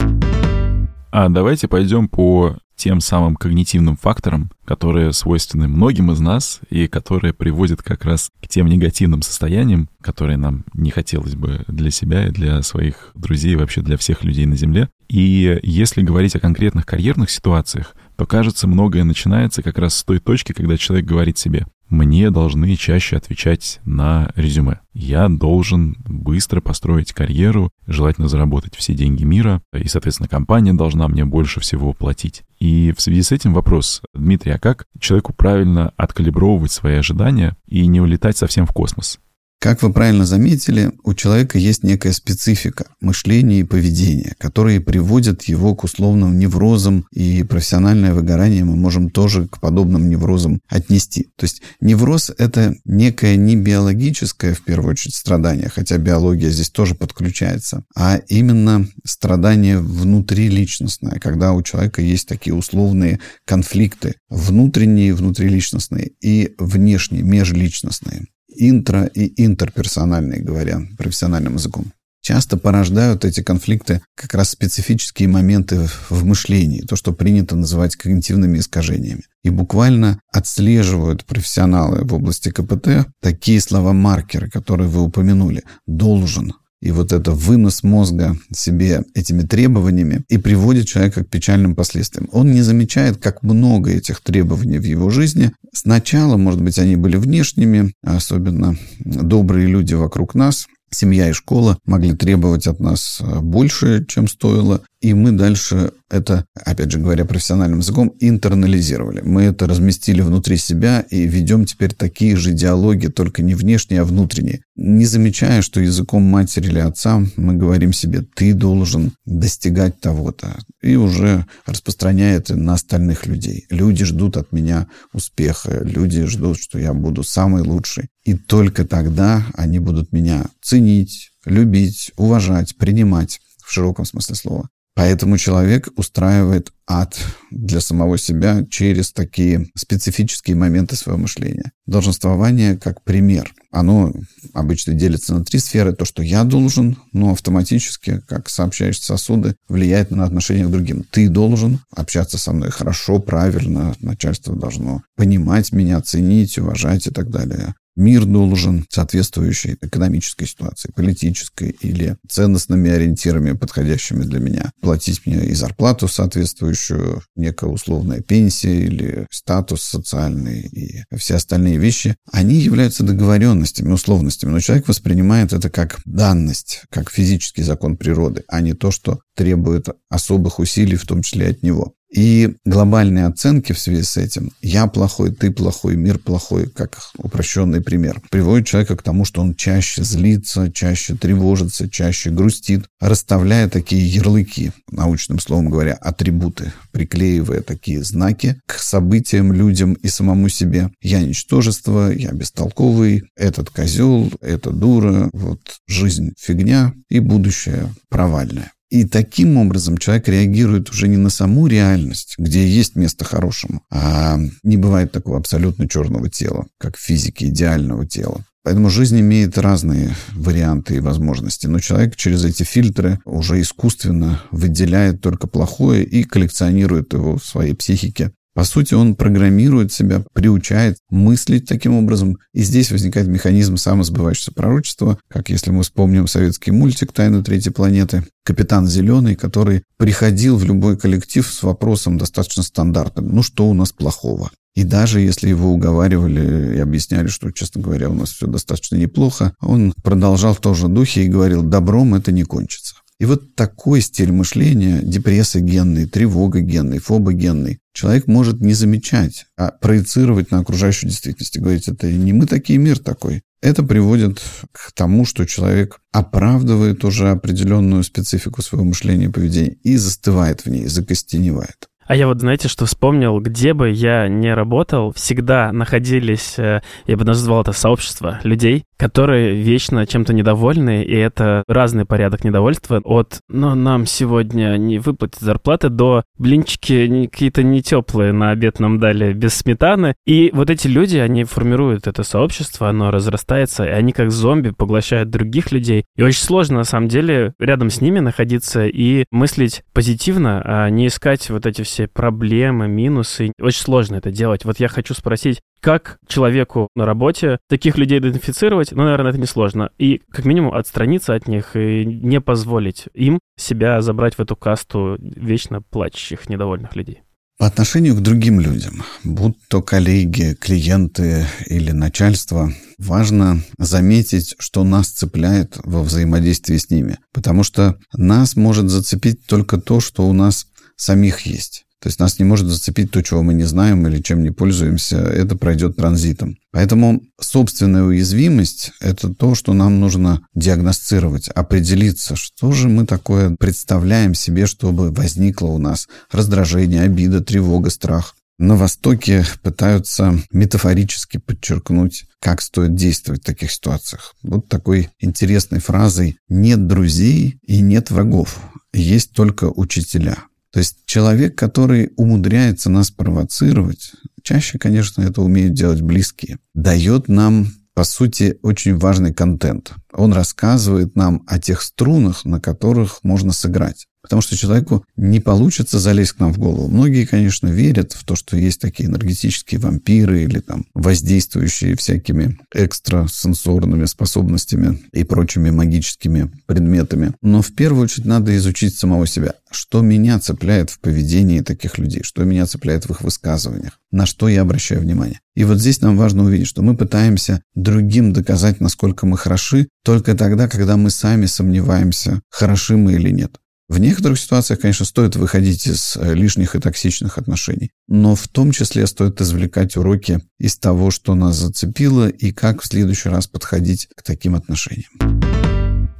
А 1.11 1.29
давайте 1.29 1.67
пойдем 1.67 2.07
по 2.07 2.57
тем 2.79 3.01
самым 3.01 3.35
когнитивным 3.35 3.97
факторам, 3.97 4.49
которые 4.63 5.11
свойственны 5.11 5.67
многим 5.67 6.11
из 6.11 6.19
нас 6.21 6.61
и 6.69 6.87
которые 6.87 7.33
приводят 7.33 7.83
как 7.83 8.05
раз 8.05 8.29
к 8.41 8.47
тем 8.47 8.67
негативным 8.67 9.21
состояниям, 9.21 9.89
которые 10.01 10.37
нам 10.37 10.63
не 10.73 10.89
хотелось 10.89 11.35
бы 11.35 11.65
для 11.67 11.91
себя 11.91 12.27
и 12.27 12.31
для 12.31 12.61
своих 12.61 13.11
друзей, 13.15 13.53
и 13.53 13.55
вообще 13.57 13.81
для 13.81 13.97
всех 13.97 14.23
людей 14.23 14.45
на 14.45 14.55
Земле. 14.55 14.89
И 15.09 15.59
если 15.61 16.03
говорить 16.03 16.35
о 16.35 16.39
конкретных 16.39 16.85
карьерных 16.85 17.29
ситуациях, 17.31 17.95
то, 18.19 18.25
кажется, 18.25 18.67
многое 18.67 19.05
начинается 19.05 19.63
как 19.63 19.77
раз 19.77 19.95
с 19.95 20.03
той 20.03 20.19
точки, 20.19 20.51
когда 20.51 20.75
человек 20.75 21.05
говорит 21.05 21.37
себе, 21.37 21.65
мне 21.87 22.29
должны 22.31 22.75
чаще 22.75 23.15
отвечать 23.15 23.79
на 23.85 24.33
резюме. 24.35 24.81
Я 24.91 25.29
должен 25.29 25.95
быстро 26.05 26.59
построить 26.59 27.13
карьеру, 27.13 27.71
желательно 27.87 28.27
заработать 28.27 28.75
все 28.75 28.93
деньги 28.93 29.23
мира, 29.23 29.61
и, 29.73 29.87
соответственно, 29.87 30.27
компания 30.27 30.73
должна 30.73 31.07
мне 31.07 31.23
больше 31.23 31.61
всего 31.61 31.93
платить. 31.93 32.43
И 32.59 32.93
в 32.95 32.99
связи 32.99 33.21
с 33.21 33.31
этим 33.31 33.53
вопрос, 33.53 34.01
Дмитрий, 34.13 34.51
а 34.51 34.59
как 34.59 34.85
человеку 34.99 35.31
правильно 35.31 35.93
откалибровывать 35.95 36.73
свои 36.73 36.95
ожидания 36.95 37.55
и 37.67 37.87
не 37.87 38.01
улетать 38.01 38.35
совсем 38.35 38.65
в 38.65 38.73
космос? 38.73 39.17
Как 39.61 39.81
вы 39.81 39.91
правильно 39.91 40.25
заметили, 40.25 40.93
у 41.03 41.13
человека 41.13 41.57
есть 41.57 41.83
некая 41.83 42.13
специфика 42.13 42.85
мышления 43.01 43.59
и 43.59 43.65
поведения, 43.65 44.33
которые 44.37 44.79
приводят 44.79 45.43
его 45.43 45.75
к 45.75 45.83
условным 45.83 46.39
неврозам, 46.39 47.05
и 47.11 47.43
профессиональное 47.43 48.13
выгорание 48.13 48.63
мы 48.63 48.77
можем 48.77 49.09
тоже 49.09 49.49
к 49.49 49.59
подобным 49.59 50.09
неврозам 50.09 50.61
отнести. 50.69 51.27
То 51.35 51.43
есть 51.43 51.61
невроз– 51.81 52.31
это 52.37 52.73
некое 52.85 53.35
не 53.35 53.57
биологическое, 53.57 54.53
в 54.53 54.61
первую 54.61 54.91
очередь, 54.91 55.15
страдание, 55.15 55.67
хотя 55.67 55.97
биология 55.97 56.51
здесь 56.51 56.69
тоже 56.69 56.95
подключается, 56.95 57.83
а 57.93 58.15
именно 58.29 58.87
страдание 59.05 59.79
внутриличностное, 59.79 61.19
когда 61.19 61.51
у 61.51 61.61
человека 61.63 62.01
есть 62.01 62.29
такие 62.29 62.53
условные 62.53 63.19
конфликты, 63.45 64.15
внутренние, 64.29 65.13
внутриличностные 65.13 66.11
и 66.21 66.53
внешние, 66.57 67.23
межличностные 67.23 68.27
интро- 68.57 69.09
и 69.13 69.43
интерперсональные, 69.43 70.41
говоря 70.41 70.81
профессиональным 70.97 71.55
языком. 71.55 71.91
Часто 72.21 72.57
порождают 72.57 73.23
эти 73.23 73.41
конфликты 73.41 74.01
как 74.15 74.33
раз 74.33 74.49
специфические 74.49 75.29
моменты 75.29 75.87
в 76.09 76.25
мышлении, 76.25 76.81
то, 76.81 76.95
что 76.95 77.13
принято 77.13 77.55
называть 77.55 77.95
когнитивными 77.95 78.59
искажениями. 78.59 79.23
И 79.43 79.49
буквально 79.49 80.19
отслеживают 80.31 81.25
профессионалы 81.25 82.03
в 82.03 82.13
области 82.13 82.51
КПТ 82.51 83.07
такие 83.21 83.61
слова-маркеры, 83.61 84.49
которые 84.49 84.89
вы 84.89 85.01
упомянули. 85.01 85.63
«Должен», 85.87 86.53
и 86.81 86.91
вот 86.91 87.11
это 87.11 87.31
вынос 87.31 87.83
мозга 87.83 88.37
себе 88.51 89.03
этими 89.13 89.41
требованиями 89.41 90.23
и 90.29 90.37
приводит 90.37 90.87
человека 90.87 91.23
к 91.23 91.29
печальным 91.29 91.75
последствиям. 91.75 92.29
Он 92.31 92.51
не 92.51 92.61
замечает, 92.61 93.17
как 93.17 93.43
много 93.43 93.91
этих 93.91 94.21
требований 94.21 94.79
в 94.79 94.83
его 94.83 95.09
жизни. 95.09 95.51
Сначала, 95.73 96.37
может 96.37 96.61
быть, 96.61 96.79
они 96.79 96.95
были 96.95 97.17
внешними, 97.17 97.93
особенно 98.03 98.77
добрые 98.99 99.67
люди 99.67 99.93
вокруг 99.93 100.35
нас, 100.35 100.67
семья 100.91 101.29
и 101.29 101.33
школа 101.33 101.77
могли 101.85 102.13
требовать 102.15 102.65
от 102.67 102.79
нас 102.79 103.21
больше, 103.41 104.05
чем 104.07 104.27
стоило, 104.27 104.81
и 105.01 105.13
мы 105.13 105.31
дальше 105.31 105.91
это, 106.09 106.45
опять 106.53 106.91
же 106.91 106.99
говоря 106.99 107.25
профессиональным 107.25 107.79
языком, 107.79 108.13
интернализировали. 108.19 109.21
Мы 109.21 109.43
это 109.43 109.67
разместили 109.67 110.21
внутри 110.21 110.57
себя 110.57 111.01
и 111.09 111.27
ведем 111.27 111.65
теперь 111.65 111.93
такие 111.93 112.35
же 112.35 112.51
диалоги, 112.51 113.07
только 113.07 113.41
не 113.43 113.53
внешние, 113.55 114.01
а 114.01 114.05
внутренние. 114.05 114.63
Не 114.75 115.05
замечая, 115.05 115.61
что 115.61 115.79
языком 115.79 116.23
матери 116.23 116.67
или 116.67 116.79
отца 116.79 117.21
мы 117.35 117.53
говорим 117.55 117.93
себе 117.93 118.21
«ты 118.21 118.53
должен 118.53 119.11
достигать 119.25 119.99
того-то», 119.99 120.57
и 120.81 120.95
уже 120.95 121.45
распространяя 121.65 122.37
это 122.37 122.55
на 122.55 122.73
остальных 122.73 123.27
людей. 123.27 123.65
Люди 123.69 124.05
ждут 124.05 124.37
от 124.37 124.51
меня 124.51 124.87
успеха, 125.13 125.81
люди 125.83 126.25
ждут, 126.25 126.59
что 126.59 126.79
я 126.79 126.93
буду 126.93 127.23
самый 127.23 127.61
лучший. 127.61 128.09
И 128.23 128.33
только 128.33 128.85
тогда 128.85 129.45
они 129.53 129.79
будут 129.79 130.11
меня 130.11 130.45
ценить, 130.61 131.31
любить, 131.45 132.11
уважать, 132.15 132.75
принимать 132.77 133.39
в 133.65 133.71
широком 133.71 134.05
смысле 134.05 134.35
слова. 134.35 134.69
Поэтому 134.99 135.37
человек 135.37 135.87
устраивает 135.95 136.73
ад 136.85 137.17
для 137.51 137.79
самого 137.79 138.17
себя 138.17 138.65
через 138.69 139.13
такие 139.13 139.69
специфические 139.73 140.57
моменты 140.57 140.97
своего 140.97 141.21
мышления. 141.21 141.71
Долженствование 141.85 142.75
как 142.75 143.01
пример. 143.05 143.53
Оно 143.71 144.11
обычно 144.53 144.93
делится 144.95 145.35
на 145.35 145.45
три 145.45 145.59
сферы. 145.59 145.93
То, 145.93 146.03
что 146.03 146.21
я 146.21 146.43
должен, 146.43 146.97
но 147.13 147.31
автоматически, 147.31 148.21
как 148.27 148.49
сообщающие 148.49 149.01
сосуды, 149.01 149.55
влияет 149.69 150.11
на 150.11 150.25
отношение 150.25 150.65
к 150.65 150.71
другим. 150.71 151.05
Ты 151.09 151.29
должен 151.29 151.79
общаться 151.95 152.37
со 152.37 152.51
мной 152.51 152.69
хорошо, 152.69 153.19
правильно. 153.19 153.95
Начальство 154.01 154.53
должно 154.53 155.03
понимать 155.15 155.71
меня, 155.71 156.01
ценить, 156.01 156.57
уважать 156.57 157.07
и 157.07 157.11
так 157.11 157.29
далее. 157.29 157.73
Мир 157.95 158.25
должен 158.25 158.85
соответствующей 158.89 159.77
экономической 159.81 160.45
ситуации, 160.45 160.91
политической 160.95 161.75
или 161.81 162.17
ценностными 162.27 162.89
ориентирами, 162.89 163.53
подходящими 163.53 164.23
для 164.23 164.39
меня, 164.39 164.71
платить 164.81 165.25
мне 165.25 165.45
и 165.45 165.53
зарплату 165.53 166.07
соответствующую, 166.07 167.21
некая 167.35 167.69
условная 167.69 168.21
пенсия 168.21 168.79
или 168.79 169.27
статус 169.31 169.83
социальный 169.83 170.61
и 170.61 171.03
все 171.17 171.35
остальные 171.35 171.77
вещи, 171.77 172.15
они 172.31 172.55
являются 172.55 173.03
договоренностями, 173.03 173.91
условностями, 173.91 174.51
но 174.51 174.59
человек 174.59 174.87
воспринимает 174.87 175.53
это 175.53 175.69
как 175.69 175.99
данность, 176.05 176.83
как 176.89 177.09
физический 177.11 177.63
закон 177.63 177.97
природы, 177.97 178.43
а 178.47 178.61
не 178.61 178.73
то, 178.73 178.91
что 178.91 179.19
требует 179.35 179.89
особых 180.09 180.59
усилий, 180.59 180.95
в 180.95 181.05
том 181.05 181.21
числе 181.21 181.47
от 181.47 181.63
него. 181.63 181.93
И 182.11 182.55
глобальные 182.65 183.27
оценки 183.27 183.71
в 183.71 183.79
связи 183.79 184.01
с 184.01 184.17
этим 184.17 184.51
«я 184.61 184.87
плохой, 184.87 185.31
ты 185.31 185.51
плохой, 185.51 185.95
мир 185.95 186.17
плохой», 186.17 186.67
как 186.67 186.99
упрощенный 187.17 187.81
пример, 187.81 188.21
приводит 188.31 188.67
человека 188.67 188.97
к 188.97 189.03
тому, 189.03 189.25
что 189.25 189.41
он 189.41 189.55
чаще 189.55 190.03
злится, 190.03 190.71
чаще 190.71 191.15
тревожится, 191.15 191.87
чаще 191.87 192.31
грустит, 192.31 192.85
расставляя 192.99 193.69
такие 193.69 194.07
ярлыки, 194.07 194.71
научным 194.91 195.39
словом 195.39 195.69
говоря, 195.69 195.93
атрибуты, 195.93 196.73
приклеивая 196.91 197.61
такие 197.61 198.03
знаки 198.03 198.59
к 198.65 198.79
событиям, 198.79 199.53
людям 199.53 199.93
и 199.93 200.07
самому 200.07 200.49
себе. 200.49 200.89
«Я 201.01 201.21
ничтожество», 201.21 202.11
«я 202.11 202.31
бестолковый», 202.31 203.23
«этот 203.35 203.69
козел», 203.69 204.31
«это 204.41 204.71
дура», 204.71 205.29
«вот 205.33 205.59
жизнь 205.87 206.33
фигня» 206.39 206.93
и 207.09 207.19
«будущее 207.19 207.93
провальное». 208.09 208.71
И 208.89 209.05
таким 209.05 209.57
образом 209.57 209.97
человек 209.99 210.27
реагирует 210.27 210.89
уже 210.89 211.07
не 211.07 211.17
на 211.17 211.29
саму 211.29 211.67
реальность, 211.67 212.35
где 212.37 212.67
есть 212.67 212.95
место 212.95 213.23
хорошему, 213.23 213.83
а 213.91 214.39
не 214.63 214.77
бывает 214.77 215.11
такого 215.11 215.37
абсолютно 215.37 215.87
черного 215.87 216.29
тела, 216.29 216.65
как 216.79 216.97
в 216.97 217.01
физике 217.01 217.47
идеального 217.47 218.07
тела. 218.07 218.43
Поэтому 218.63 218.89
жизнь 218.89 219.19
имеет 219.19 219.57
разные 219.57 220.15
варианты 220.33 220.95
и 220.95 220.99
возможности, 220.99 221.67
но 221.67 221.79
человек 221.79 222.15
через 222.15 222.43
эти 222.43 222.63
фильтры 222.63 223.19
уже 223.25 223.61
искусственно 223.61 224.41
выделяет 224.51 225.21
только 225.21 225.47
плохое 225.47 226.03
и 226.03 226.23
коллекционирует 226.23 227.13
его 227.13 227.37
в 227.37 227.45
своей 227.45 227.73
психике 227.73 228.31
по 228.59 228.65
сути, 228.65 228.93
он 228.93 229.15
программирует 229.15 229.93
себя, 229.93 230.21
приучает 230.33 230.97
мыслить 231.09 231.65
таким 231.65 231.93
образом. 231.93 232.39
И 232.53 232.61
здесь 232.61 232.91
возникает 232.91 233.29
механизм 233.29 233.77
самосбывающегося 233.77 234.51
пророчества, 234.51 235.17
как 235.29 235.47
если 235.49 235.71
мы 235.71 235.83
вспомним 235.83 236.27
советский 236.27 236.71
мультик 236.71 237.13
«Тайна 237.13 237.41
третьей 237.41 237.71
планеты», 237.71 238.25
капитан 238.43 238.85
Зеленый, 238.85 239.37
который 239.37 239.83
приходил 239.95 240.57
в 240.57 240.65
любой 240.65 240.97
коллектив 240.97 241.47
с 241.47 241.63
вопросом 241.63 242.17
достаточно 242.17 242.61
стандартным. 242.61 243.33
Ну, 243.33 243.43
что 243.43 243.65
у 243.65 243.73
нас 243.73 243.93
плохого? 243.93 244.51
И 244.75 244.83
даже 244.83 245.21
если 245.21 245.47
его 245.47 245.71
уговаривали 245.71 246.75
и 246.75 246.79
объясняли, 246.79 247.27
что, 247.27 247.51
честно 247.51 247.81
говоря, 247.81 248.09
у 248.09 248.13
нас 248.13 248.31
все 248.31 248.45
достаточно 248.45 248.97
неплохо, 248.97 249.53
он 249.61 249.93
продолжал 250.03 250.53
в 250.53 250.59
том 250.59 250.75
же 250.75 250.89
духе 250.89 251.23
и 251.23 251.29
говорил, 251.29 251.63
добром 251.63 252.13
это 252.13 252.33
не 252.33 252.43
кончится. 252.43 252.95
И 253.19 253.25
вот 253.25 253.53
такой 253.55 253.99
стиль 253.99 254.31
мышления, 254.31 255.01
депрессия 255.03 255.59
генный, 255.59 256.05
тревога 256.05 256.61
генный, 256.61 256.99
фоба 256.99 257.33
генный, 257.33 257.79
человек 257.93 258.27
может 258.27 258.61
не 258.61 258.73
замечать, 258.73 259.45
а 259.57 259.71
проецировать 259.71 260.51
на 260.51 260.59
окружающую 260.59 261.09
действительность 261.09 261.57
и 261.57 261.59
говорить, 261.59 261.89
это 261.89 262.09
не 262.09 262.31
мы 262.31 262.45
такие, 262.45 262.79
мир 262.79 262.97
такой. 262.97 263.41
Это 263.61 263.83
приводит 263.83 264.41
к 264.71 264.93
тому, 264.93 265.25
что 265.25 265.45
человек 265.45 265.99
оправдывает 266.13 267.03
уже 267.03 267.29
определенную 267.29 268.03
специфику 268.03 268.61
своего 268.61 268.85
мышления 268.85 269.25
и 269.25 269.29
поведения 269.29 269.75
и 269.83 269.97
застывает 269.97 270.61
в 270.61 270.67
ней, 270.67 270.85
закостеневает. 270.85 271.89
А 272.09 272.15
я 272.15 272.25
вот, 272.25 272.39
знаете, 272.39 272.69
что 272.69 272.87
вспомнил, 272.87 273.39
где 273.39 273.75
бы 273.75 273.91
я 273.91 274.27
не 274.29 274.51
работал, 274.51 275.11
всегда 275.13 275.71
находились, 275.71 276.57
э, 276.57 276.81
я 277.05 277.17
бы 277.17 277.23
назвал 277.23 277.61
это 277.61 277.71
сообщество 277.71 278.39
людей, 278.43 278.83
которые 278.99 279.55
вечно 279.55 280.05
чем-то 280.05 280.33
недовольны, 280.33 281.03
и 281.03 281.15
это 281.15 281.63
разный 281.67 282.03
порядок 282.03 282.43
недовольства 282.43 282.99
от 283.05 283.39
«но 283.47 283.73
нам 283.73 284.05
сегодня 284.05 284.75
не 284.77 284.99
выплатят 284.99 285.39
зарплаты» 285.39 285.87
до 285.87 286.23
«блинчики 286.37 287.27
какие-то 287.31 287.63
не 287.63 287.81
теплые 287.81 288.33
на 288.33 288.51
обед 288.51 288.79
нам 288.79 288.99
дали 288.99 289.31
без 289.31 289.55
сметаны». 289.55 290.15
И 290.25 290.51
вот 290.53 290.69
эти 290.69 290.87
люди, 290.87 291.17
они 291.17 291.45
формируют 291.45 292.07
это 292.07 292.23
сообщество, 292.23 292.89
оно 292.89 293.09
разрастается, 293.09 293.85
и 293.85 293.89
они 293.89 294.11
как 294.11 294.31
зомби 294.31 294.71
поглощают 294.71 295.29
других 295.29 295.71
людей. 295.71 296.03
И 296.17 296.21
очень 296.21 296.43
сложно, 296.43 296.79
на 296.79 296.83
самом 296.83 297.07
деле, 297.07 297.53
рядом 297.57 297.89
с 297.89 298.01
ними 298.01 298.19
находиться 298.19 298.85
и 298.85 299.23
мыслить 299.31 299.83
позитивно, 299.93 300.61
а 300.65 300.89
не 300.89 301.07
искать 301.07 301.49
вот 301.49 301.65
эти 301.65 301.83
все 301.83 302.07
проблемы, 302.07 302.89
минусы. 302.89 303.53
Очень 303.61 303.81
сложно 303.81 304.17
это 304.17 304.29
делать. 304.29 304.65
Вот 304.65 304.81
я 304.81 304.89
хочу 304.89 305.13
спросить, 305.13 305.61
как 305.81 306.19
человеку 306.27 306.89
на 306.95 307.05
работе 307.05 307.59
таких 307.67 307.97
людей 307.97 308.19
идентифицировать, 308.19 308.91
ну, 308.91 309.03
наверное, 309.03 309.31
это 309.31 309.39
несложно. 309.39 309.91
И 309.97 310.21
как 310.31 310.45
минимум 310.45 310.73
отстраниться 310.73 311.33
от 311.33 311.47
них 311.47 311.75
и 311.75 312.05
не 312.05 312.41
позволить 312.41 313.07
им 313.13 313.39
себя 313.57 314.01
забрать 314.01 314.35
в 314.35 314.39
эту 314.39 314.55
касту 314.55 315.17
вечно 315.19 315.81
плачущих, 315.81 316.49
недовольных 316.49 316.95
людей. 316.95 317.21
По 317.59 317.67
отношению 317.67 318.15
к 318.15 318.21
другим 318.21 318.61
людям, 318.61 319.03
будь 319.25 319.57
то 319.67 319.81
коллеги, 319.81 320.55
клиенты 320.57 321.45
или 321.65 321.91
начальство, 321.91 322.71
важно 322.97 323.61
заметить, 323.77 324.55
что 324.59 324.85
нас 324.85 325.09
цепляет 325.09 325.77
во 325.83 326.01
взаимодействии 326.01 326.77
с 326.77 326.89
ними. 326.89 327.17
Потому 327.33 327.63
что 327.63 327.97
нас 328.13 328.55
может 328.55 328.89
зацепить 328.89 329.45
только 329.45 329.77
то, 329.77 329.99
что 329.99 330.25
у 330.25 330.31
нас 330.31 330.67
самих 330.95 331.41
есть. 331.41 331.85
То 332.01 332.07
есть 332.07 332.19
нас 332.19 332.39
не 332.39 332.45
может 332.45 332.67
зацепить 332.67 333.11
то, 333.11 333.21
чего 333.21 333.43
мы 333.43 333.53
не 333.53 333.65
знаем 333.65 334.07
или 334.07 334.21
чем 334.21 334.41
не 334.41 334.51
пользуемся. 334.51 335.17
Это 335.17 335.57
пройдет 335.57 335.97
транзитом. 335.97 336.57
Поэтому 336.71 337.21
собственная 337.39 338.03
уязвимость– 338.03 338.91
это 339.01 339.33
то, 339.33 339.53
что 339.53 339.73
нам 339.73 339.99
нужно 339.99 340.41
диагностировать, 340.55 341.49
определиться, 341.49 342.35
что 342.35 342.71
же 342.71 342.87
мы 342.87 343.05
такое 343.05 343.55
представляем 343.55 344.33
себе, 344.33 344.65
чтобы 344.65 345.11
возникло 345.11 345.67
у 345.67 345.77
нас 345.77 346.07
раздражение, 346.31 347.01
обида, 347.01 347.41
тревога, 347.41 347.89
страх. 347.89 348.35
На 348.59 348.75
Востоке 348.75 349.45
пытаются 349.63 350.37
метафорически 350.51 351.37
подчеркнуть, 351.37 352.25
как 352.41 352.61
стоит 352.61 352.93
действовать 352.93 353.41
в 353.41 353.45
таких 353.45 353.71
ситуациях. 353.71 354.35
Вот 354.43 354.67
такой 354.67 355.09
интересной 355.19 355.79
фразой 355.79 356.37
«нет 356.49 356.85
друзей 356.85 357.57
и 357.65 357.79
нет 357.79 358.11
врагов, 358.11 358.59
есть 358.93 359.31
только 359.31 359.65
учителя». 359.65 360.48
То 360.71 360.79
есть 360.79 360.99
человек, 361.05 361.57
который 361.57 362.11
умудряется 362.15 362.89
нас 362.89 363.11
провоцировать, 363.11 364.11
чаще, 364.43 364.77
конечно, 364.77 365.21
это 365.21 365.41
умеют 365.41 365.73
делать 365.73 366.01
близкие, 366.01 366.59
дает 366.73 367.27
нам 367.27 367.67
по 367.99 368.05
сути, 368.05 368.57
очень 368.61 368.97
важный 368.97 369.33
контент. 369.33 369.91
Он 370.13 370.31
рассказывает 370.31 371.17
нам 371.17 371.43
о 371.47 371.59
тех 371.59 371.81
струнах, 371.81 372.45
на 372.45 372.61
которых 372.61 373.19
можно 373.23 373.51
сыграть. 373.51 374.07
Потому 374.21 374.41
что 374.41 374.57
человеку 374.57 375.05
не 375.15 375.39
получится 375.39 375.99
залезть 375.99 376.33
к 376.33 376.39
нам 376.39 376.53
в 376.53 376.57
голову. 376.57 376.89
Многие, 376.89 377.25
конечно, 377.25 377.67
верят 377.67 378.13
в 378.13 378.25
то, 378.25 378.35
что 378.35 378.57
есть 378.57 378.81
такие 378.81 379.07
энергетические 379.07 379.79
вампиры 379.79 380.43
или 380.43 380.59
там 380.59 380.85
воздействующие 380.93 381.95
всякими 381.95 382.57
экстрасенсорными 382.73 384.05
способностями 384.05 384.99
и 385.13 385.23
прочими 385.23 385.69
магическими 385.69 386.51
предметами. 386.65 387.33
Но 387.41 387.61
в 387.61 387.73
первую 387.73 388.03
очередь 388.03 388.25
надо 388.25 388.55
изучить 388.57 388.95
самого 388.95 389.25
себя. 389.25 389.53
Что 389.71 390.01
меня 390.01 390.39
цепляет 390.39 390.89
в 390.89 390.99
поведении 390.99 391.61
таких 391.61 391.97
людей? 391.97 392.23
Что 392.23 392.43
меня 392.43 392.65
цепляет 392.65 393.05
в 393.05 393.11
их 393.11 393.21
высказываниях? 393.21 393.99
На 394.11 394.25
что 394.25 394.49
я 394.49 394.61
обращаю 394.61 395.01
внимание? 395.01 395.39
И 395.55 395.63
вот 395.63 395.79
здесь 395.79 396.01
нам 396.01 396.17
важно 396.17 396.43
увидеть, 396.43 396.67
что 396.67 396.81
мы 396.81 396.95
пытаемся 396.95 397.61
другим 397.75 398.33
доказать, 398.33 398.79
насколько 398.79 399.25
мы 399.25 399.37
хороши, 399.37 399.87
только 400.03 400.35
тогда, 400.35 400.67
когда 400.67 400.97
мы 400.97 401.09
сами 401.09 401.45
сомневаемся, 401.45 402.41
хороши 402.49 402.97
мы 402.97 403.13
или 403.13 403.29
нет. 403.29 403.59
В 403.89 403.97
некоторых 403.97 404.39
ситуациях, 404.39 404.81
конечно, 404.81 405.03
стоит 405.03 405.35
выходить 405.35 405.87
из 405.87 406.15
э, 406.15 406.35
лишних 406.35 406.75
и 406.75 406.79
токсичных 406.79 407.39
отношений, 407.39 407.89
но 408.07 408.35
в 408.35 408.47
том 408.47 408.71
числе 408.71 409.07
стоит 409.07 409.41
извлекать 409.41 409.97
уроки 409.97 410.41
из 410.59 410.77
того, 410.77 411.09
что 411.09 411.33
нас 411.33 411.55
зацепило, 411.55 412.29
и 412.29 412.51
как 412.51 412.83
в 412.83 412.85
следующий 412.85 413.29
раз 413.29 413.47
подходить 413.47 414.07
к 414.15 414.21
таким 414.21 414.53
отношениям. 414.53 415.09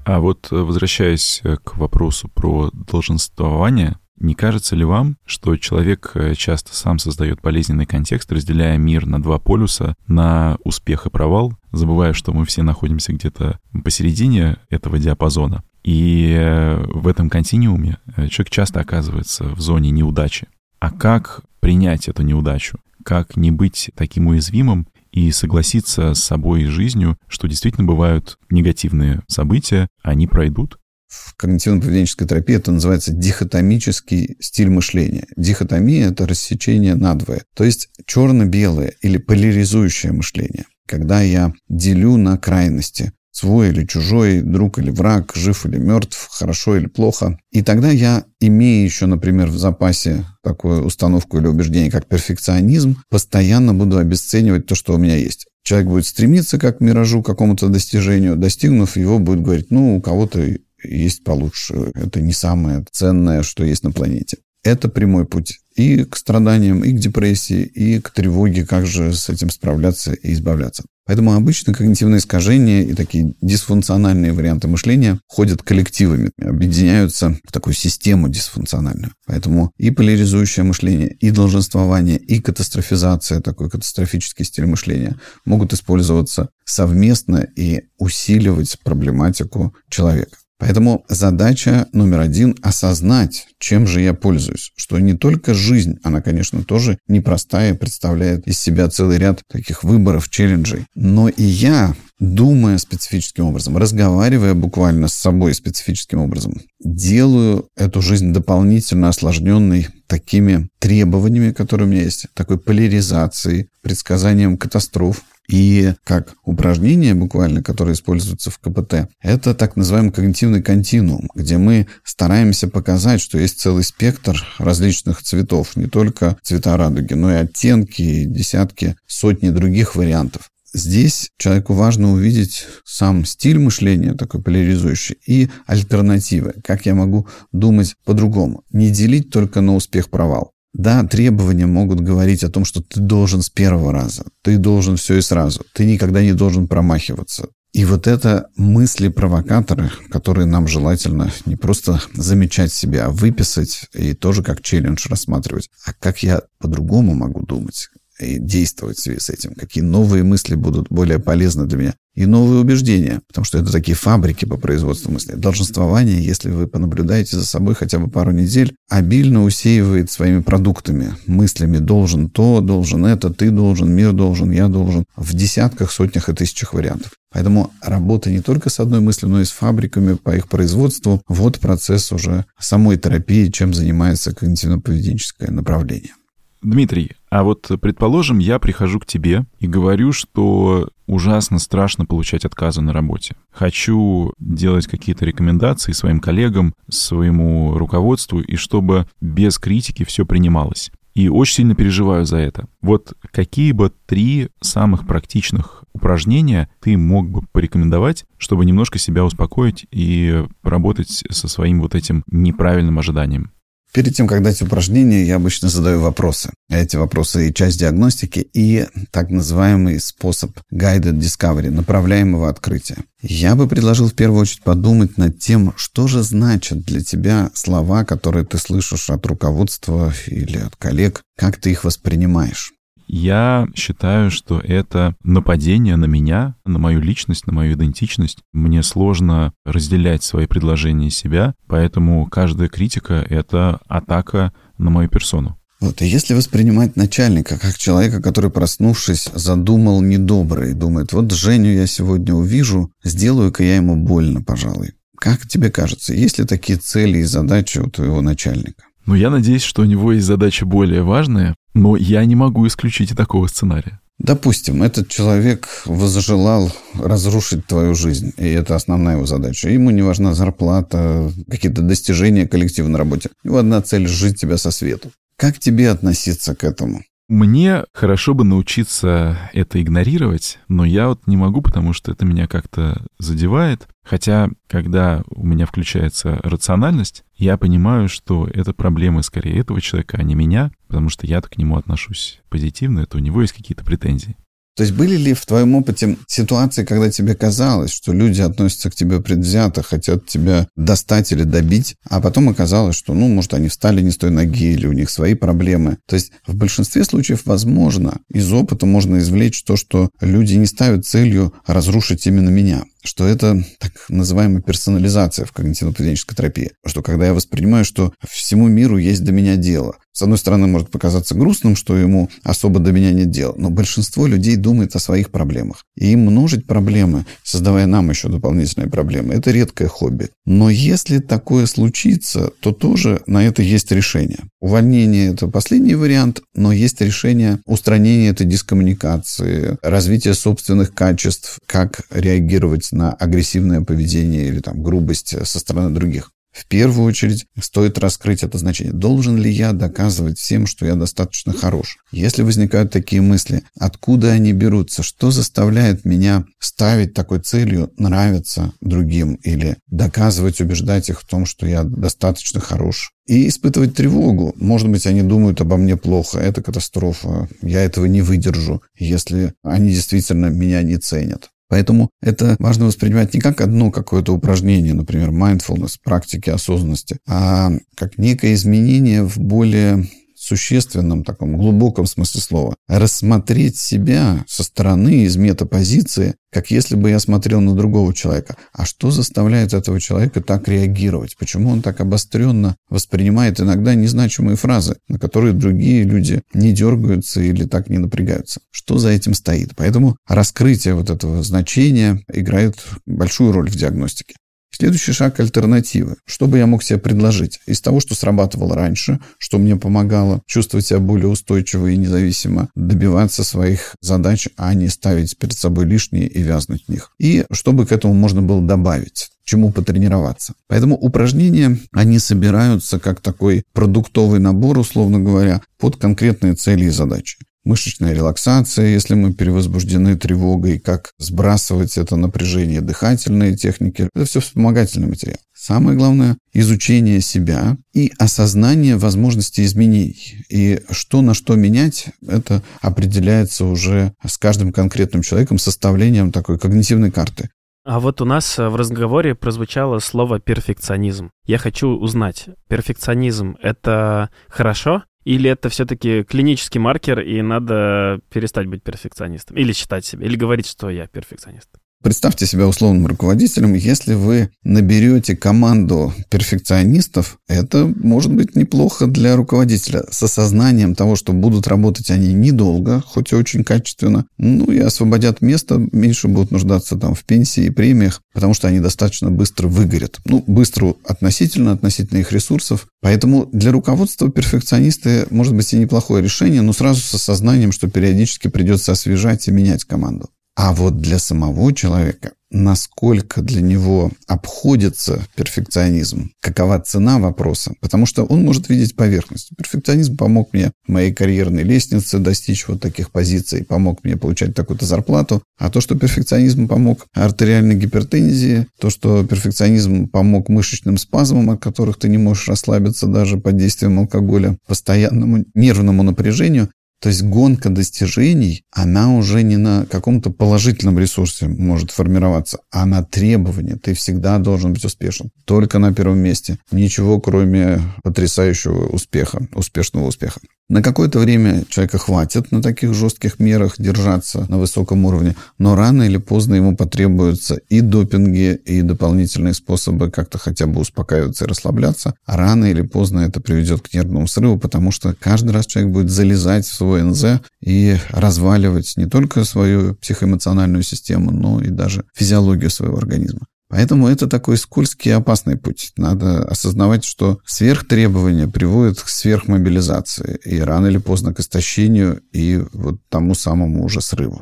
А 0.03 0.19
вот 0.19 0.47
э, 0.49 0.55
возвращаясь 0.55 1.41
э, 1.43 1.57
к 1.63 1.77
вопросу 1.77 2.27
про 2.27 2.71
долженствование, 2.73 3.99
не 4.17 4.33
кажется 4.33 4.75
ли 4.75 4.83
вам, 4.83 5.17
что 5.23 5.55
человек 5.55 6.13
часто 6.35 6.75
сам 6.75 6.97
создает 6.97 7.39
болезненный 7.39 7.85
контекст, 7.85 8.31
разделяя 8.31 8.77
мир 8.79 9.05
на 9.05 9.21
два 9.21 9.37
полюса, 9.37 9.93
на 10.07 10.57
успех 10.63 11.05
и 11.05 11.11
провал, 11.11 11.53
забывая, 11.71 12.13
что 12.13 12.33
мы 12.33 12.45
все 12.45 12.63
находимся 12.63 13.13
где-то 13.13 13.59
посередине 13.83 14.57
этого 14.69 14.97
диапазона? 14.97 15.63
И 15.89 16.35
э, 16.37 16.85
в 16.87 17.07
этом 17.07 17.31
континууме 17.31 17.97
э, 18.15 18.27
человек 18.27 18.51
часто 18.51 18.79
оказывается 18.79 19.45
в 19.45 19.59
зоне 19.59 19.89
неудачи. 19.89 20.47
А 20.79 20.91
как 20.91 21.41
принять 21.61 22.07
эту 22.07 22.21
неудачу? 22.21 22.77
Как 23.03 23.35
не 23.35 23.49
быть 23.49 23.89
таким 23.95 24.27
уязвимым 24.27 24.87
и 25.11 25.31
согласиться 25.31 26.13
с 26.13 26.23
собой 26.23 26.61
и 26.61 26.67
жизнью, 26.67 27.17
что 27.27 27.47
действительно 27.47 27.87
бывают 27.87 28.37
негативные 28.51 29.23
события, 29.27 29.87
они 30.03 30.27
пройдут? 30.27 30.77
В 31.07 31.33
когнитивно-поведенческой 31.43 32.27
терапии 32.27 32.55
это 32.55 32.71
называется 32.71 33.11
дихотомический 33.11 34.37
стиль 34.39 34.69
мышления. 34.69 35.25
Дихотомия– 35.37 36.09
это 36.11 36.27
рассечение 36.27 36.93
надвое, 36.93 37.41
то 37.55 37.63
есть 37.63 37.89
черно-белое 38.05 38.93
или 39.01 39.17
поляризующее 39.17 40.11
мышление. 40.11 40.65
Когда 40.85 41.21
я 41.21 41.51
делю 41.67 42.15
на 42.17 42.37
крайности, 42.37 43.11
свой 43.31 43.69
или 43.69 43.85
чужой, 43.85 44.41
друг 44.41 44.79
или 44.79 44.89
враг, 44.89 45.33
жив 45.35 45.65
или 45.65 45.77
мертв, 45.77 46.27
хорошо 46.31 46.77
или 46.77 46.87
плохо. 46.87 47.39
И 47.51 47.61
тогда 47.61 47.89
я, 47.89 48.25
имея 48.39 48.83
еще, 48.83 49.05
например, 49.05 49.47
в 49.47 49.57
запасе 49.57 50.25
такую 50.43 50.83
установку 50.83 51.37
или 51.37 51.47
убеждение, 51.47 51.91
как 51.91 52.07
перфекционизм, 52.07 53.01
постоянно 53.09 53.73
буду 53.73 53.97
обесценивать 53.97 54.65
то, 54.65 54.75
что 54.75 54.93
у 54.93 54.97
меня 54.97 55.15
есть. 55.15 55.47
Человек 55.63 55.89
будет 55.89 56.05
стремиться 56.05 56.57
как 56.57 56.79
к 56.79 56.81
миражу, 56.81 57.21
к 57.21 57.27
какому-то 57.27 57.67
достижению, 57.67 58.35
достигнув 58.35 58.97
его, 58.97 59.19
будет 59.19 59.41
говорить, 59.41 59.71
ну, 59.71 59.97
у 59.97 60.01
кого-то 60.01 60.43
есть 60.83 61.23
получше. 61.23 61.91
Это 61.93 62.21
не 62.21 62.33
самое 62.33 62.85
ценное, 62.91 63.43
что 63.43 63.63
есть 63.63 63.83
на 63.83 63.91
планете. 63.91 64.37
Это 64.63 64.89
прямой 64.89 65.25
путь 65.25 65.59
и 65.75 66.03
к 66.03 66.17
страданиям, 66.17 66.83
и 66.83 66.91
к 66.91 66.99
депрессии, 66.99 67.61
и 67.63 68.01
к 68.01 68.09
тревоге, 68.09 68.65
как 68.65 68.85
же 68.85 69.13
с 69.13 69.29
этим 69.29 69.49
справляться 69.49 70.13
и 70.13 70.33
избавляться. 70.33 70.83
Поэтому 71.05 71.33
обычно 71.33 71.73
когнитивные 71.73 72.19
искажения 72.19 72.83
и 72.83 72.93
такие 72.93 73.33
дисфункциональные 73.41 74.33
варианты 74.33 74.67
мышления 74.67 75.19
ходят 75.25 75.63
коллективами, 75.63 76.29
объединяются 76.39 77.35
в 77.45 77.51
такую 77.51 77.73
систему 77.73 78.29
дисфункциональную. 78.29 79.13
Поэтому 79.25 79.71
и 79.77 79.89
поляризующее 79.89 80.63
мышление, 80.63 81.15
и 81.15 81.31
долженствование, 81.31 82.17
и 82.17 82.39
катастрофизация, 82.41 83.39
такой 83.39 83.69
катастрофический 83.69 84.45
стиль 84.45 84.65
мышления 84.65 85.15
могут 85.45 85.73
использоваться 85.73 86.49
совместно 86.65 87.47
и 87.55 87.85
усиливать 87.97 88.77
проблематику 88.83 89.73
человека. 89.89 90.37
Поэтому 90.59 91.05
задача 91.07 91.87
номер 91.93 92.19
один– 92.19 92.55
осознать, 92.61 93.47
чем 93.59 93.87
же 93.87 94.01
я 94.01 94.13
пользуюсь. 94.13 94.73
Что 94.75 94.99
не 94.99 95.13
только 95.13 95.53
жизнь, 95.53 95.97
она, 96.03 96.21
конечно, 96.21 96.63
тоже 96.63 96.97
непростая, 97.07 97.75
представляет 97.75 98.45
из 98.45 98.59
себя 98.59 98.89
целый 98.89 99.17
ряд 99.17 99.41
таких 99.49 99.85
выборов, 99.85 100.29
челленджей. 100.29 100.85
Но 100.95 101.29
и 101.29 101.43
я, 101.43 101.95
думая 102.19 102.77
специфическим 102.77 103.45
образом, 103.45 103.77
разговаривая 103.77 104.53
буквально 104.53 105.07
с 105.07 105.13
собой 105.13 105.53
специфическим 105.53 106.19
образом, 106.19 106.59
делаю 106.83 107.69
эту 107.77 108.01
жизнь 108.01 108.33
дополнительно 108.33 109.07
осложненной 109.07 109.87
такими 110.07 110.67
требованиями, 110.79 111.53
которые 111.53 111.87
у 111.87 111.91
меня 111.91 112.03
есть, 112.03 112.25
такой 112.33 112.59
поляризацией, 112.59 113.67
предсказанием 113.81 114.57
катастроф, 114.57 115.23
и 115.49 115.93
как 116.03 116.35
упражнение 116.43 117.15
буквально, 117.15 117.63
которое 117.63 117.93
используется 117.93 118.51
в 118.51 118.59
КПТ, 118.59 119.09
это 119.21 119.55
так 119.55 119.75
называемый 119.75 120.11
когнитивный 120.11 120.61
континуум, 120.61 121.29
где 121.33 121.57
мы 121.57 121.87
стараемся 122.03 122.67
показать, 122.67 123.19
что 123.19 123.39
есть 123.39 123.59
целый 123.59 123.83
спектр 123.83 124.41
различных 124.59 125.23
цветов, 125.23 125.75
не 125.75 125.87
только 125.87 126.37
цвета 126.43 126.77
радуги, 126.77 127.13
но 127.13 127.31
и 127.31 127.35
оттенки, 127.35 128.25
десятки, 128.25 128.95
сотни 129.07 129.49
других 129.49 129.95
вариантов. 129.95 130.49
Здесь 130.71 131.31
человеку 131.39 131.73
важно 131.73 132.11
увидеть 132.13 132.67
сам 132.85 133.25
стиль 133.25 133.57
мышления, 133.57 134.13
такой 134.13 134.43
поляризующий, 134.43 135.17
и 135.25 135.49
альтернативы, 135.65 136.53
как 136.63 136.85
я 136.85 136.93
могу 136.93 137.27
думать 137.51 137.95
по-другому. 138.05 138.61
Не 138.71 138.91
делить 138.91 139.31
только 139.31 139.61
на 139.61 139.75
успех-провал. 139.75 140.51
Да, 140.79 141.03
требования 141.03 141.65
могут 141.65 141.99
говорить 141.99 142.41
о 142.45 142.49
том, 142.49 142.63
что 142.63 142.81
ты 142.81 143.01
должен 143.01 143.41
с 143.41 143.49
первого 143.49 143.91
раза, 143.91 144.23
ты 144.41 144.57
должен 144.57 144.95
все 144.95 145.17
и 145.17 145.21
сразу, 145.21 145.65
ты 145.73 145.83
никогда 145.83 146.21
не 146.23 146.31
должен 146.31 146.69
промахиваться. 146.69 147.49
И 147.73 147.83
вот 147.83 148.07
это 148.07 148.47
мысли-провокаторы, 148.55 149.91
которые 150.09 150.45
нам 150.45 150.69
желательно 150.69 151.33
не 151.45 151.57
просто 151.57 152.01
замечать 152.13 152.71
себя, 152.71 153.07
а 153.07 153.09
выписать 153.09 153.87
и 153.93 154.13
тоже 154.13 154.41
как 154.41 154.61
челлендж 154.61 155.05
рассматривать, 155.09 155.69
а 155.85 155.91
как 155.91 156.23
я 156.23 156.43
по-другому 156.59 157.13
могу 157.13 157.45
думать, 157.45 157.89
и 158.17 158.39
действовать 158.39 158.99
в 158.99 159.01
связи 159.01 159.19
с 159.19 159.29
этим, 159.29 159.55
какие 159.55 159.83
новые 159.83 160.23
мысли 160.23 160.55
будут 160.55 160.87
более 160.89 161.19
полезны 161.19 161.65
для 161.65 161.77
меня, 161.77 161.93
и 162.19 162.25
новые 162.25 162.59
убеждения, 162.59 163.21
потому 163.29 163.45
что 163.45 163.59
это 163.59 163.71
такие 163.71 163.95
фабрики 163.95 164.43
по 164.43 164.57
производству 164.57 165.09
мыслей. 165.09 165.35
Долженствование, 165.37 166.21
если 166.21 166.49
вы 166.49 166.67
понаблюдаете 166.67 167.37
за 167.37 167.45
собой 167.45 167.75
хотя 167.75 167.97
бы 167.97 168.09
пару 168.09 168.31
недель, 168.31 168.75
обильно 168.89 169.41
усеивает 169.41 170.11
своими 170.11 170.41
продуктами, 170.41 171.13
мыслями 171.27 171.77
«должен 171.77 172.29
то», 172.29 172.59
«должен 172.59 173.05
это», 173.05 173.29
«ты 173.29 173.51
должен», 173.51 173.93
«мир 173.93 174.11
должен», 174.11 174.51
«я 174.51 174.67
должен» 174.67 175.05
в 175.15 175.33
десятках, 175.33 175.93
сотнях 175.93 176.27
и 176.27 176.33
тысячах 176.33 176.73
вариантов. 176.73 177.13
Поэтому 177.31 177.71
работа 177.81 178.29
не 178.29 178.41
только 178.41 178.69
с 178.69 178.81
одной 178.81 178.99
мыслью, 178.99 179.31
но 179.31 179.39
и 179.39 179.45
с 179.45 179.51
фабриками 179.51 180.15
по 180.15 180.35
их 180.35 180.49
производству. 180.49 181.21
Вот 181.29 181.59
процесс 181.59 182.11
уже 182.11 182.43
самой 182.59 182.97
терапии, 182.97 183.47
чем 183.47 183.73
занимается 183.73 184.31
когнитивно-поведенческое 184.31 185.51
направление. 185.51 186.15
Дмитрий, 186.61 187.13
а 187.29 187.43
вот 187.43 187.71
предположим, 187.81 188.39
я 188.39 188.59
прихожу 188.59 188.99
к 188.99 189.05
тебе 189.05 189.45
и 189.59 189.67
говорю, 189.67 190.11
что 190.11 190.89
ужасно 191.07 191.57
страшно 191.57 192.05
получать 192.05 192.43
отказы 192.43 192.81
на 192.81 192.91
работе. 192.91 193.35
Хочу 193.51 194.33
делать 194.39 194.87
какие-то 194.87 195.25
рекомендации 195.25 195.93
своим 195.93 196.19
коллегам, 196.19 196.73
своему 196.89 197.77
руководству, 197.77 198.41
и 198.41 198.55
чтобы 198.55 199.07
без 199.21 199.57
критики 199.57 200.03
все 200.03 200.25
принималось. 200.25 200.91
И 201.15 201.27
очень 201.27 201.55
сильно 201.55 201.75
переживаю 201.75 202.25
за 202.25 202.37
это. 202.37 202.67
Вот 202.81 203.13
какие 203.31 203.71
бы 203.71 203.91
три 204.05 204.49
самых 204.61 205.07
практичных 205.07 205.83
упражнения 205.93 206.69
ты 206.79 206.97
мог 206.97 207.29
бы 207.29 207.41
порекомендовать, 207.51 208.25
чтобы 208.37 208.65
немножко 208.65 208.99
себя 208.99 209.25
успокоить 209.25 209.87
и 209.91 210.45
поработать 210.61 211.23
со 211.29 211.47
своим 211.47 211.81
вот 211.81 211.95
этим 211.95 212.23
неправильным 212.27 212.99
ожиданием? 212.99 213.51
Перед 213.91 214.15
тем, 214.15 214.27
как 214.27 214.43
дать 214.43 214.61
упражнение, 214.61 215.25
я 215.25 215.37
обычно 215.37 215.67
задаю 215.67 215.99
вопросы. 215.99 216.51
Эти 216.69 216.95
вопросы 216.95 217.49
и 217.49 217.53
часть 217.53 217.79
диагностики, 217.79 218.47
и 218.53 218.85
так 219.09 219.31
называемый 219.31 219.99
способ 219.99 220.51
guided 220.71 221.17
discovery, 221.17 221.71
направляемого 221.71 222.49
открытия. 222.49 222.97
Я 223.21 223.55
бы 223.55 223.67
предложил 223.67 224.07
в 224.07 224.13
первую 224.13 224.41
очередь 224.41 224.63
подумать 224.63 225.17
над 225.17 225.39
тем, 225.39 225.73
что 225.75 226.07
же 226.07 226.21
значат 226.21 226.83
для 226.83 227.03
тебя 227.03 227.49
слова, 227.55 228.05
которые 228.05 228.45
ты 228.45 228.59
слышишь 228.59 229.09
от 229.09 229.25
руководства 229.25 230.13
или 230.27 230.57
от 230.57 230.75
коллег, 230.75 231.21
как 231.35 231.57
ты 231.57 231.71
их 231.71 231.83
воспринимаешь. 231.83 232.73
Я 233.11 233.67
считаю, 233.73 234.29
что 234.29 234.59
это 234.59 235.15
нападение 235.23 235.95
на 235.95 236.05
меня, 236.05 236.55
на 236.63 236.77
мою 236.77 237.01
личность, 237.01 237.47
на 237.47 237.53
мою 237.53 237.73
идентичность. 237.73 238.37
Мне 238.53 238.83
сложно 238.83 239.51
разделять 239.65 240.21
свои 240.21 240.45
предложения 240.45 241.07
и 241.07 241.11
себя, 241.11 241.55
поэтому 241.65 242.27
каждая 242.27 242.69
критика— 242.69 243.25
это 243.29 243.79
атака 243.87 244.53
на 244.77 244.91
мою 244.91 245.09
персону. 245.09 245.57
Вот, 245.79 246.03
и 246.03 246.05
если 246.05 246.35
воспринимать 246.35 246.97
начальника 246.97 247.57
как 247.57 247.79
человека, 247.79 248.21
который, 248.21 248.51
проснувшись, 248.51 249.27
задумал 249.33 250.01
недоброе 250.01 250.69
и 250.69 250.75
думает, 250.75 251.11
вот 251.11 251.31
Женю 251.31 251.71
я 251.71 251.87
сегодня 251.87 252.35
увижу, 252.35 252.91
сделаю-ка 253.03 253.63
я 253.63 253.77
ему 253.77 253.95
больно, 253.95 254.43
пожалуй. 254.43 254.91
Как 255.17 255.47
тебе 255.47 255.71
кажется, 255.71 256.13
есть 256.13 256.37
ли 256.37 256.45
такие 256.45 256.77
цели 256.77 257.17
и 257.17 257.23
задачи 257.23 257.79
у 257.79 257.89
твоего 257.89 258.21
начальника? 258.21 258.83
Ну, 259.07 259.15
я 259.15 259.31
надеюсь, 259.31 259.63
что 259.63 259.81
у 259.81 259.85
него 259.85 260.13
есть 260.13 260.27
задача 260.27 260.67
более 260.67 261.01
важная, 261.01 261.55
но 261.73 261.95
я 261.95 262.25
не 262.25 262.35
могу 262.35 262.67
исключить 262.67 263.15
такого 263.15 263.47
сценария. 263.47 263.99
Допустим, 264.19 264.83
этот 264.83 265.07
человек 265.07 265.69
возжелал 265.85 266.71
разрушить 266.93 267.65
твою 267.65 267.95
жизнь, 267.95 268.33
и 268.35 268.47
это 268.47 268.75
основная 268.75 269.15
его 269.15 269.25
задача. 269.25 269.69
Ему 269.69 269.91
не 269.91 270.01
важна 270.01 270.33
зарплата, 270.33 271.31
какие-то 271.49 271.81
достижения 271.81 272.45
коллектива 272.45 272.89
на 272.89 272.97
работе. 272.97 273.29
У 273.43 273.47
него 273.47 273.57
одна 273.59 273.81
цель– 273.81 274.07
сжить 274.09 274.39
тебя 274.39 274.57
со 274.57 274.71
свету. 274.71 275.11
Как 275.37 275.57
тебе 275.57 275.89
относиться 275.89 276.53
к 276.53 276.65
этому? 276.65 277.01
Мне 277.29 277.83
хорошо 277.93 278.33
бы 278.33 278.43
научиться 278.43 279.37
это 279.53 279.79
игнорировать, 279.79 280.57
но 280.67 280.83
я 280.83 281.09
вот 281.09 281.27
не 281.27 281.37
могу, 281.37 281.61
потому 281.61 281.93
что 281.93 282.11
это 282.11 282.25
меня 282.25 282.47
как-то 282.47 283.05
задевает. 283.19 283.87
Хотя, 284.03 284.49
когда 284.67 285.21
у 285.29 285.45
меня 285.45 285.67
включается 285.67 286.39
рациональность, 286.41 287.23
я 287.35 287.55
понимаю, 287.57 288.09
что 288.09 288.49
это 288.51 288.73
проблемы 288.73 289.21
скорее 289.21 289.59
этого 289.59 289.79
человека, 289.79 290.17
а 290.17 290.23
не 290.23 290.33
меня, 290.33 290.71
потому 290.87 291.09
что 291.09 291.27
я 291.27 291.39
к 291.41 291.55
нему 291.55 291.77
отношусь 291.77 292.41
позитивно, 292.49 293.01
это 293.01 293.17
у 293.17 293.21
него 293.21 293.41
есть 293.41 293.53
какие-то 293.53 293.85
претензии. 293.85 294.35
То 294.79 294.83
есть 294.83 294.95
были 294.95 295.17
ли 295.17 295.33
в 295.33 295.45
твоем 295.45 295.75
опыте 295.75 296.15
ситуации, 296.25 296.85
когда 296.85 297.11
тебе 297.11 297.35
казалось, 297.35 297.91
что 297.91 298.13
люди 298.13 298.39
относятся 298.39 298.89
к 298.89 298.95
тебе 298.95 299.19
предвзято, 299.19 299.83
хотят 299.83 300.25
тебя 300.25 300.69
достать 300.77 301.33
или 301.33 301.43
добить, 301.43 301.97
а 302.09 302.21
потом 302.21 302.47
оказалось, 302.47 302.95
что, 302.95 303.13
ну, 303.13 303.27
может, 303.27 303.53
они 303.53 303.67
встали 303.67 303.99
не 303.99 304.11
с 304.11 304.15
той 304.15 304.31
ноги 304.31 304.71
или 304.71 304.87
у 304.87 304.93
них 304.93 305.09
свои 305.09 305.33
проблемы. 305.33 305.97
То 306.07 306.15
есть 306.15 306.31
в 306.47 306.55
большинстве 306.55 307.03
случаев, 307.03 307.41
возможно, 307.43 308.19
из 308.29 308.53
опыта 308.53 308.85
можно 308.85 309.17
извлечь 309.17 309.63
то, 309.63 309.75
что 309.75 310.11
люди 310.21 310.53
не 310.53 310.65
ставят 310.65 311.05
целью 311.05 311.53
разрушить 311.67 312.25
именно 312.25 312.49
меня 312.49 312.85
что 313.03 313.27
это 313.27 313.63
так 313.79 313.91
называемая 314.09 314.61
персонализация 314.61 315.45
в 315.45 315.53
когнитивно-поведенческой 315.53 316.35
терапии. 316.35 316.71
Что 316.85 317.01
когда 317.01 317.27
я 317.27 317.33
воспринимаю, 317.33 317.85
что 317.85 318.13
всему 318.27 318.67
миру 318.67 318.97
есть 318.97 319.23
до 319.23 319.31
меня 319.31 319.55
дело. 319.55 319.95
С 320.11 320.21
одной 320.21 320.37
стороны, 320.37 320.67
может 320.67 320.91
показаться 320.91 321.33
грустным, 321.33 321.77
что 321.77 321.95
ему 321.95 322.29
особо 322.43 322.81
до 322.81 322.91
меня 322.91 323.11
нет 323.11 323.29
дела, 323.29 323.53
но 323.57 323.69
большинство 323.69 324.27
людей 324.27 324.57
думает 324.57 324.93
о 324.95 324.99
своих 324.99 325.29
проблемах. 325.29 325.85
И 325.95 326.11
им 326.11 326.25
множить 326.25 326.67
проблемы, 326.67 327.25
создавая 327.43 327.85
нам 327.85 328.09
еще 328.09 328.27
дополнительные 328.27 328.89
проблемы, 328.89 329.35
это 329.35 329.51
редкое 329.51 329.87
хобби. 329.87 330.29
Но 330.45 330.69
если 330.69 331.19
такое 331.19 331.67
случится, 331.67 332.51
то 332.59 332.73
тоже 332.73 333.21
на 333.27 333.45
это 333.45 333.61
есть 333.61 333.93
решение. 333.93 334.39
Увольнение– 334.59 335.29
это 335.33 335.47
последний 335.47 335.95
вариант, 335.95 336.41
но 336.53 336.73
есть 336.73 336.99
решение 336.99 337.59
устранения 337.65 338.27
этой 338.27 338.45
дискоммуникации, 338.45 339.77
развития 339.81 340.33
собственных 340.33 340.93
качеств, 340.93 341.59
как 341.65 342.01
реагировать 342.09 342.88
на 342.91 343.13
агрессивное 343.13 343.81
поведение 343.81 344.47
или 344.47 344.59
там 344.59 344.81
грубость 344.83 345.35
со 345.45 345.59
стороны 345.59 345.93
других. 345.93 346.31
в 346.51 346.65
первую 346.65 347.05
очередь 347.05 347.45
стоит 347.61 347.97
раскрыть 347.99 348.43
это 348.43 348.57
значение. 348.57 348.93
Должен 348.93 349.37
ли 349.37 349.51
я 349.51 349.71
доказывать 349.71 350.39
всем, 350.39 350.65
что 350.65 350.85
я 350.85 350.95
достаточно 350.95 351.53
хорош? 351.53 351.97
Если 352.11 352.41
возникают 352.41 352.91
такие 352.91 353.21
мысли, 353.21 353.63
откуда 353.79 354.31
они 354.31 354.51
берутся? 354.51 355.03
Что 355.03 355.31
заставляет 355.31 356.05
меня 356.05 356.45
ставить 356.59 357.13
такой 357.13 357.39
целью 357.39 357.91
нравиться 357.97 358.73
другим 358.81 359.35
или 359.35 359.77
доказывать, 359.87 360.59
убеждать 360.59 361.09
их 361.09 361.21
в 361.21 361.27
том, 361.27 361.45
что 361.45 361.67
я 361.67 361.83
достаточно 361.83 362.59
хорош? 362.59 363.11
И 363.27 363.47
испытывать 363.47 363.93
тревогу. 363.93 364.53
Может 364.57 364.89
быть, 364.89 365.05
они 365.05 365.21
думают 365.21 365.61
обо 365.61 365.77
мне 365.77 365.97
плохо, 365.97 366.39
это 366.39 366.63
катастрофа, 366.63 367.47
я 367.61 367.83
этого 367.83 368.05
не 368.05 368.23
выдержу, 368.23 368.81
если 368.97 369.53
они 369.63 369.91
действительно 369.91 370.47
меня 370.47 370.81
не 370.81 370.97
ценят. 370.97 371.51
Поэтому 371.69 372.09
это 372.21 372.55
важно 372.59 372.85
воспринимать 372.85 373.33
не 373.33 373.39
как 373.39 373.61
одно 373.61 373.91
какое-то 373.91 374.33
упражнение, 374.33 374.93
например, 374.93 375.29
mindfulness, 375.29 375.97
практики 376.03 376.49
осознанности, 376.49 377.17
а 377.27 377.71
как 377.95 378.17
некое 378.17 378.53
изменение 378.55 379.23
в 379.23 379.37
более 379.37 380.07
существенном, 380.39 381.23
таком 381.23 381.57
глубоком 381.57 382.05
смысле 382.05 382.41
слова. 382.41 382.75
Рассмотреть 382.87 383.77
себя 383.77 384.45
со 384.47 384.63
стороны, 384.63 385.23
из 385.23 385.35
метапозиции, 385.35 386.35
как 386.51 386.71
если 386.71 386.95
бы 386.95 387.09
я 387.09 387.19
смотрел 387.19 387.61
на 387.61 387.75
другого 387.75 388.13
человека. 388.13 388.55
А 388.73 388.85
что 388.85 389.11
заставляет 389.11 389.73
этого 389.73 389.99
человека 389.99 390.41
так 390.41 390.67
реагировать? 390.67 391.35
Почему 391.37 391.69
он 391.69 391.81
так 391.81 391.99
обостренно 391.99 392.75
воспринимает 392.89 393.59
иногда 393.59 393.93
незначимые 393.93 394.55
фразы, 394.55 394.97
на 395.07 395.19
которые 395.19 395.53
другие 395.53 396.03
люди 396.03 396.41
не 396.53 396.71
дергаются 396.71 397.41
или 397.41 397.65
так 397.65 397.89
не 397.89 397.97
напрягаются? 397.97 398.61
Что 398.71 398.97
за 398.97 399.09
этим 399.09 399.33
стоит? 399.33 399.75
Поэтому 399.75 400.15
раскрытие 400.27 400.95
вот 400.95 401.09
этого 401.09 401.43
значения 401.43 402.23
играет 402.31 402.77
большую 403.05 403.51
роль 403.51 403.69
в 403.69 403.75
диагностике. 403.75 404.35
Следующий 404.71 405.11
шаг– 405.11 405.39
альтернативы. 405.41 406.15
Что 406.25 406.47
бы 406.47 406.57
я 406.57 406.65
мог 406.65 406.83
себе 406.83 406.99
предложить? 406.99 407.59
Из 407.65 407.81
того, 407.81 407.99
что 407.99 408.15
срабатывало 408.15 408.75
раньше, 408.75 409.19
что 409.37 409.57
мне 409.57 409.75
помогало 409.75 410.41
чувствовать 410.45 410.87
себя 410.87 410.99
более 410.99 411.27
устойчиво 411.27 411.87
и 411.87 411.97
независимо, 411.97 412.69
добиваться 412.75 413.43
своих 413.43 413.95
задач, 414.01 414.47
а 414.57 414.73
не 414.73 414.87
ставить 414.87 415.37
перед 415.37 415.57
собой 415.57 415.85
лишние 415.85 416.27
и 416.27 416.41
вязнуть 416.41 416.85
в 416.87 416.89
них. 416.89 417.11
И 417.19 417.45
чтобы 417.51 417.85
к 417.85 417.91
этому 417.91 418.13
можно 418.13 418.41
было 418.41 418.61
добавить 418.61 419.29
чему 419.49 419.71
потренироваться. 419.71 420.53
Поэтому 420.67 420.95
упражнения, 420.95 421.79
они 421.91 422.19
собираются 422.19 422.99
как 422.99 423.19
такой 423.19 423.63
продуктовый 423.73 424.39
набор, 424.39 424.77
условно 424.77 425.19
говоря, 425.19 425.61
под 425.79 425.95
конкретные 425.95 426.53
цели 426.53 426.85
и 426.85 426.89
задачи 426.89 427.39
мышечная 427.69 428.13
релаксация, 428.13 428.87
если 428.87 429.13
мы 429.13 429.31
перевозбуждены 429.31 430.17
тревогой, 430.17 430.79
как 430.79 431.11
сбрасывать 431.19 431.99
это 431.99 432.15
напряжение, 432.15 432.81
дыхательные 432.81 433.55
техники. 433.55 434.09
Это 434.15 434.25
все 434.25 434.39
вспомогательный 434.39 435.07
материал. 435.07 435.37
Самое 435.53 435.95
главное– 435.95 436.37
изучение 436.53 437.21
себя 437.21 437.77
и 437.93 438.11
осознание 438.17 438.97
возможности 438.97 439.61
изменений. 439.61 440.45
И 440.49 440.81
что 440.89 441.21
на 441.21 441.35
что 441.35 441.55
менять, 441.55 442.07
это 442.27 442.63
определяется 442.81 443.65
уже 443.65 444.13
с 444.25 444.39
каждым 444.39 444.73
конкретным 444.73 445.21
человеком 445.21 445.59
составлением 445.59 446.31
такой 446.31 446.57
когнитивной 446.57 447.11
карты. 447.11 447.49
А 447.85 447.99
вот 447.99 448.19
у 448.21 448.25
нас 448.25 448.57
в 448.57 448.75
разговоре 448.75 449.35
прозвучало 449.35 449.99
слово 449.99 450.39
перфекционизм. 450.39 451.29
Я 451.45 451.57
хочу 451.59 451.89
узнать, 451.89 452.47
перфекционизм— 452.67 453.57
это 453.61 454.29
хорошо 454.47 455.03
или 455.23 455.49
это 455.49 455.69
все-таки 455.69 456.23
клинический 456.23 456.79
маркер, 456.79 457.19
и 457.19 457.41
надо 457.41 458.19
перестать 458.29 458.67
быть 458.67 458.83
перфекционистом? 458.83 459.57
Или 459.57 459.73
считать 459.73 460.05
себя, 460.05 460.25
или 460.25 460.35
говорить, 460.35 460.67
что 460.67 460.89
я 460.89 461.07
перфекционист? 461.07 461.69
Представьте 462.01 462.45
себя 462.45 462.65
условным 462.65 463.07
руководителем. 463.07 463.73
Если 463.73 464.13
вы 464.13 464.51
наберете 464.63 465.35
команду 465.35 466.13
перфекционистов, 466.29 467.39
это 467.49 467.93
может 467.93 468.33
быть 468.33 468.55
неплохо 468.55 469.05
для 469.05 469.35
руководителя 469.35 470.05
с 470.09 470.23
осознанием 470.23 470.95
того, 470.95 471.17
что 471.17 471.33
будут 471.33 471.67
работать 471.67 472.09
они 472.09 472.33
недолго, 472.33 473.03
хоть 473.05 473.33
и 473.33 473.35
очень 473.35 473.65
качественно, 473.65 474.25
ну 474.37 474.71
и 474.71 474.79
освободят 474.79 475.41
место, 475.41 475.85
меньше 475.91 476.29
будут 476.29 476.51
нуждаться 476.51 476.95
там 476.95 477.15
в 477.15 477.25
пенсии 477.25 477.65
и 477.65 477.69
премиях, 477.69 478.21
потому 478.33 478.53
что 478.53 478.69
они 478.69 478.79
достаточно 478.79 479.29
быстро 479.29 479.67
выгорят. 479.67 480.19
Ну, 480.23 480.41
быстро 480.47 480.95
относительно, 481.05 481.73
относительно 481.73 482.19
их 482.19 482.31
ресурсов. 482.31 482.87
Поэтому 483.01 483.45
для 483.51 483.73
руководства 483.73 484.31
перфекционисты 484.31 485.27
может 485.31 485.53
быть 485.53 485.73
и 485.73 485.77
неплохое 485.77 486.23
решение, 486.23 486.61
но 486.61 486.71
сразу 486.71 487.01
с 487.01 487.13
осознанием, 487.13 487.73
что 487.73 487.89
периодически 487.89 488.47
придется 488.47 488.93
освежать 488.93 489.49
и 489.49 489.51
менять 489.51 489.83
команду. 489.83 490.29
А 490.61 490.73
вот 490.73 490.99
для 490.99 491.19
самого 491.19 491.73
человека, 491.73 492.33
насколько 492.51 493.41
для 493.41 493.61
него 493.61 494.11
обходится 494.27 495.21
перфекционизм, 495.37 496.31
какова 496.41 496.81
цена 496.81 497.17
вопроса, 497.17 497.75
потому 497.79 498.05
что 498.05 498.25
он 498.25 498.43
может 498.43 498.67
видеть 498.67 498.97
поверхность. 498.97 499.51
Перфекционизм 499.55 500.17
помог 500.17 500.51
мне 500.51 500.71
в 500.85 500.91
моей 500.91 501.13
карьерной 501.13 501.63
лестнице 501.63 502.19
достичь 502.19 502.67
вот 502.67 502.81
таких 502.81 503.09
позиций, 503.09 503.63
помог 503.63 504.03
мне 504.03 504.17
получать 504.17 504.53
такую-то 504.53 504.85
зарплату, 504.85 505.41
а 505.57 505.69
то, 505.69 505.79
что 505.79 505.95
перфекционизм 505.95 506.67
помог 506.67 507.05
артериальной 507.13 507.75
гипертензии, 507.75 508.67
то, 508.81 508.89
что 508.89 509.25
перфекционизм 509.25 510.09
помог 510.09 510.49
мышечным 510.49 510.97
спазмам, 510.97 511.51
от 511.51 511.61
которых 511.61 511.97
ты 511.97 512.09
не 512.09 512.17
можешь 512.17 512.49
расслабиться 512.49 513.07
даже 513.07 513.37
под 513.37 513.55
действием 513.55 513.97
алкоголя, 513.97 514.57
постоянному 514.67 515.45
нервному 515.53 516.03
напряжению, 516.03 516.67
то 516.99 517.09
есть 517.09 517.23
гонка 517.23 517.69
достижений, 517.69 518.63
она 518.71 519.15
уже 519.15 519.41
не 519.41 519.57
на 519.57 519.85
каком-то 519.85 520.31
положительном 520.31 520.99
ресурсе 520.99 521.47
может 521.47 521.91
формироваться, 521.91 522.59
а 522.71 522.85
на 522.85 523.03
требовании. 523.03 523.75
Ты 523.75 523.93
всегда 523.93 524.37
должен 524.37 524.73
быть 524.73 524.83
успешен. 524.83 525.31
Только 525.45 525.79
на 525.79 525.93
первом 525.93 526.19
месте. 526.19 526.59
Ничего, 526.71 527.21
кроме 527.21 527.81
потрясающего 528.03 528.87
успеха, 528.87 529.47
успешного 529.53 530.07
успеха. 530.07 530.41
На 530.69 530.83
какое-то 530.83 531.17
время 531.17 531.63
человека 531.67 531.97
хватит 531.97 532.51
на 532.51 532.61
таких 532.61 532.93
жестких 532.93 533.39
мерах 533.39 533.75
держаться 533.79 534.45
на 534.49 534.59
высоком 534.59 535.03
уровне, 535.03 535.35
но 535.57 535.75
рано 535.75 536.03
или 536.03 536.17
поздно 536.17 536.53
ему 536.53 536.77
потребуются 536.77 537.55
и 537.69 537.81
допинги, 537.81 538.53
и 538.65 538.83
дополнительные 538.83 539.55
способы 539.55 540.11
как-то 540.11 540.37
хотя 540.37 540.67
бы 540.67 540.81
успокаиваться 540.81 541.45
и 541.45 541.47
расслабляться. 541.47 542.13
А 542.27 542.37
рано 542.37 542.65
или 542.65 542.83
поздно 542.83 543.21
это 543.21 543.41
приведет 543.41 543.81
к 543.81 543.91
нервному 543.95 544.27
срыву, 544.27 544.59
потому 544.59 544.91
что 544.91 545.15
каждый 545.19 545.53
раз 545.53 545.65
человек 545.65 545.91
будет 545.91 546.11
залезать 546.11 546.67
в 546.67 546.75
свой 546.75 547.01
НЗ 547.01 547.41
и 547.61 547.97
разваливать 548.11 548.93
не 548.95 549.07
только 549.07 549.45
свою 549.45 549.95
психоэмоциональную 549.95 550.83
систему, 550.83 551.31
но 551.31 551.59
и 551.61 551.69
даже 551.69 552.03
физиологию 552.13 552.69
своего 552.69 552.97
организма. 552.99 553.47
Поэтому 553.69 554.07
это 554.07 554.27
такой 554.27 554.57
скользкий 554.57 555.11
и 555.11 555.13
опасный 555.13 555.55
путь. 555.55 555.91
Надо 555.95 556.43
осознавать, 556.43 557.03
что 557.03 557.39
сверхтребования 557.45 558.47
приводят 558.47 558.99
к 558.99 559.07
сверхмобилизации 559.07 560.39
и 560.43 560.59
рано 560.59 560.87
или 560.87 560.97
поздно 560.97 561.35
к 561.35 561.39
истощению 561.39 562.21
и 562.31 562.63
вот 562.73 562.95
тому 563.09 563.35
самому 563.35 563.85
уже 563.85 564.01
срыву. 564.01 564.41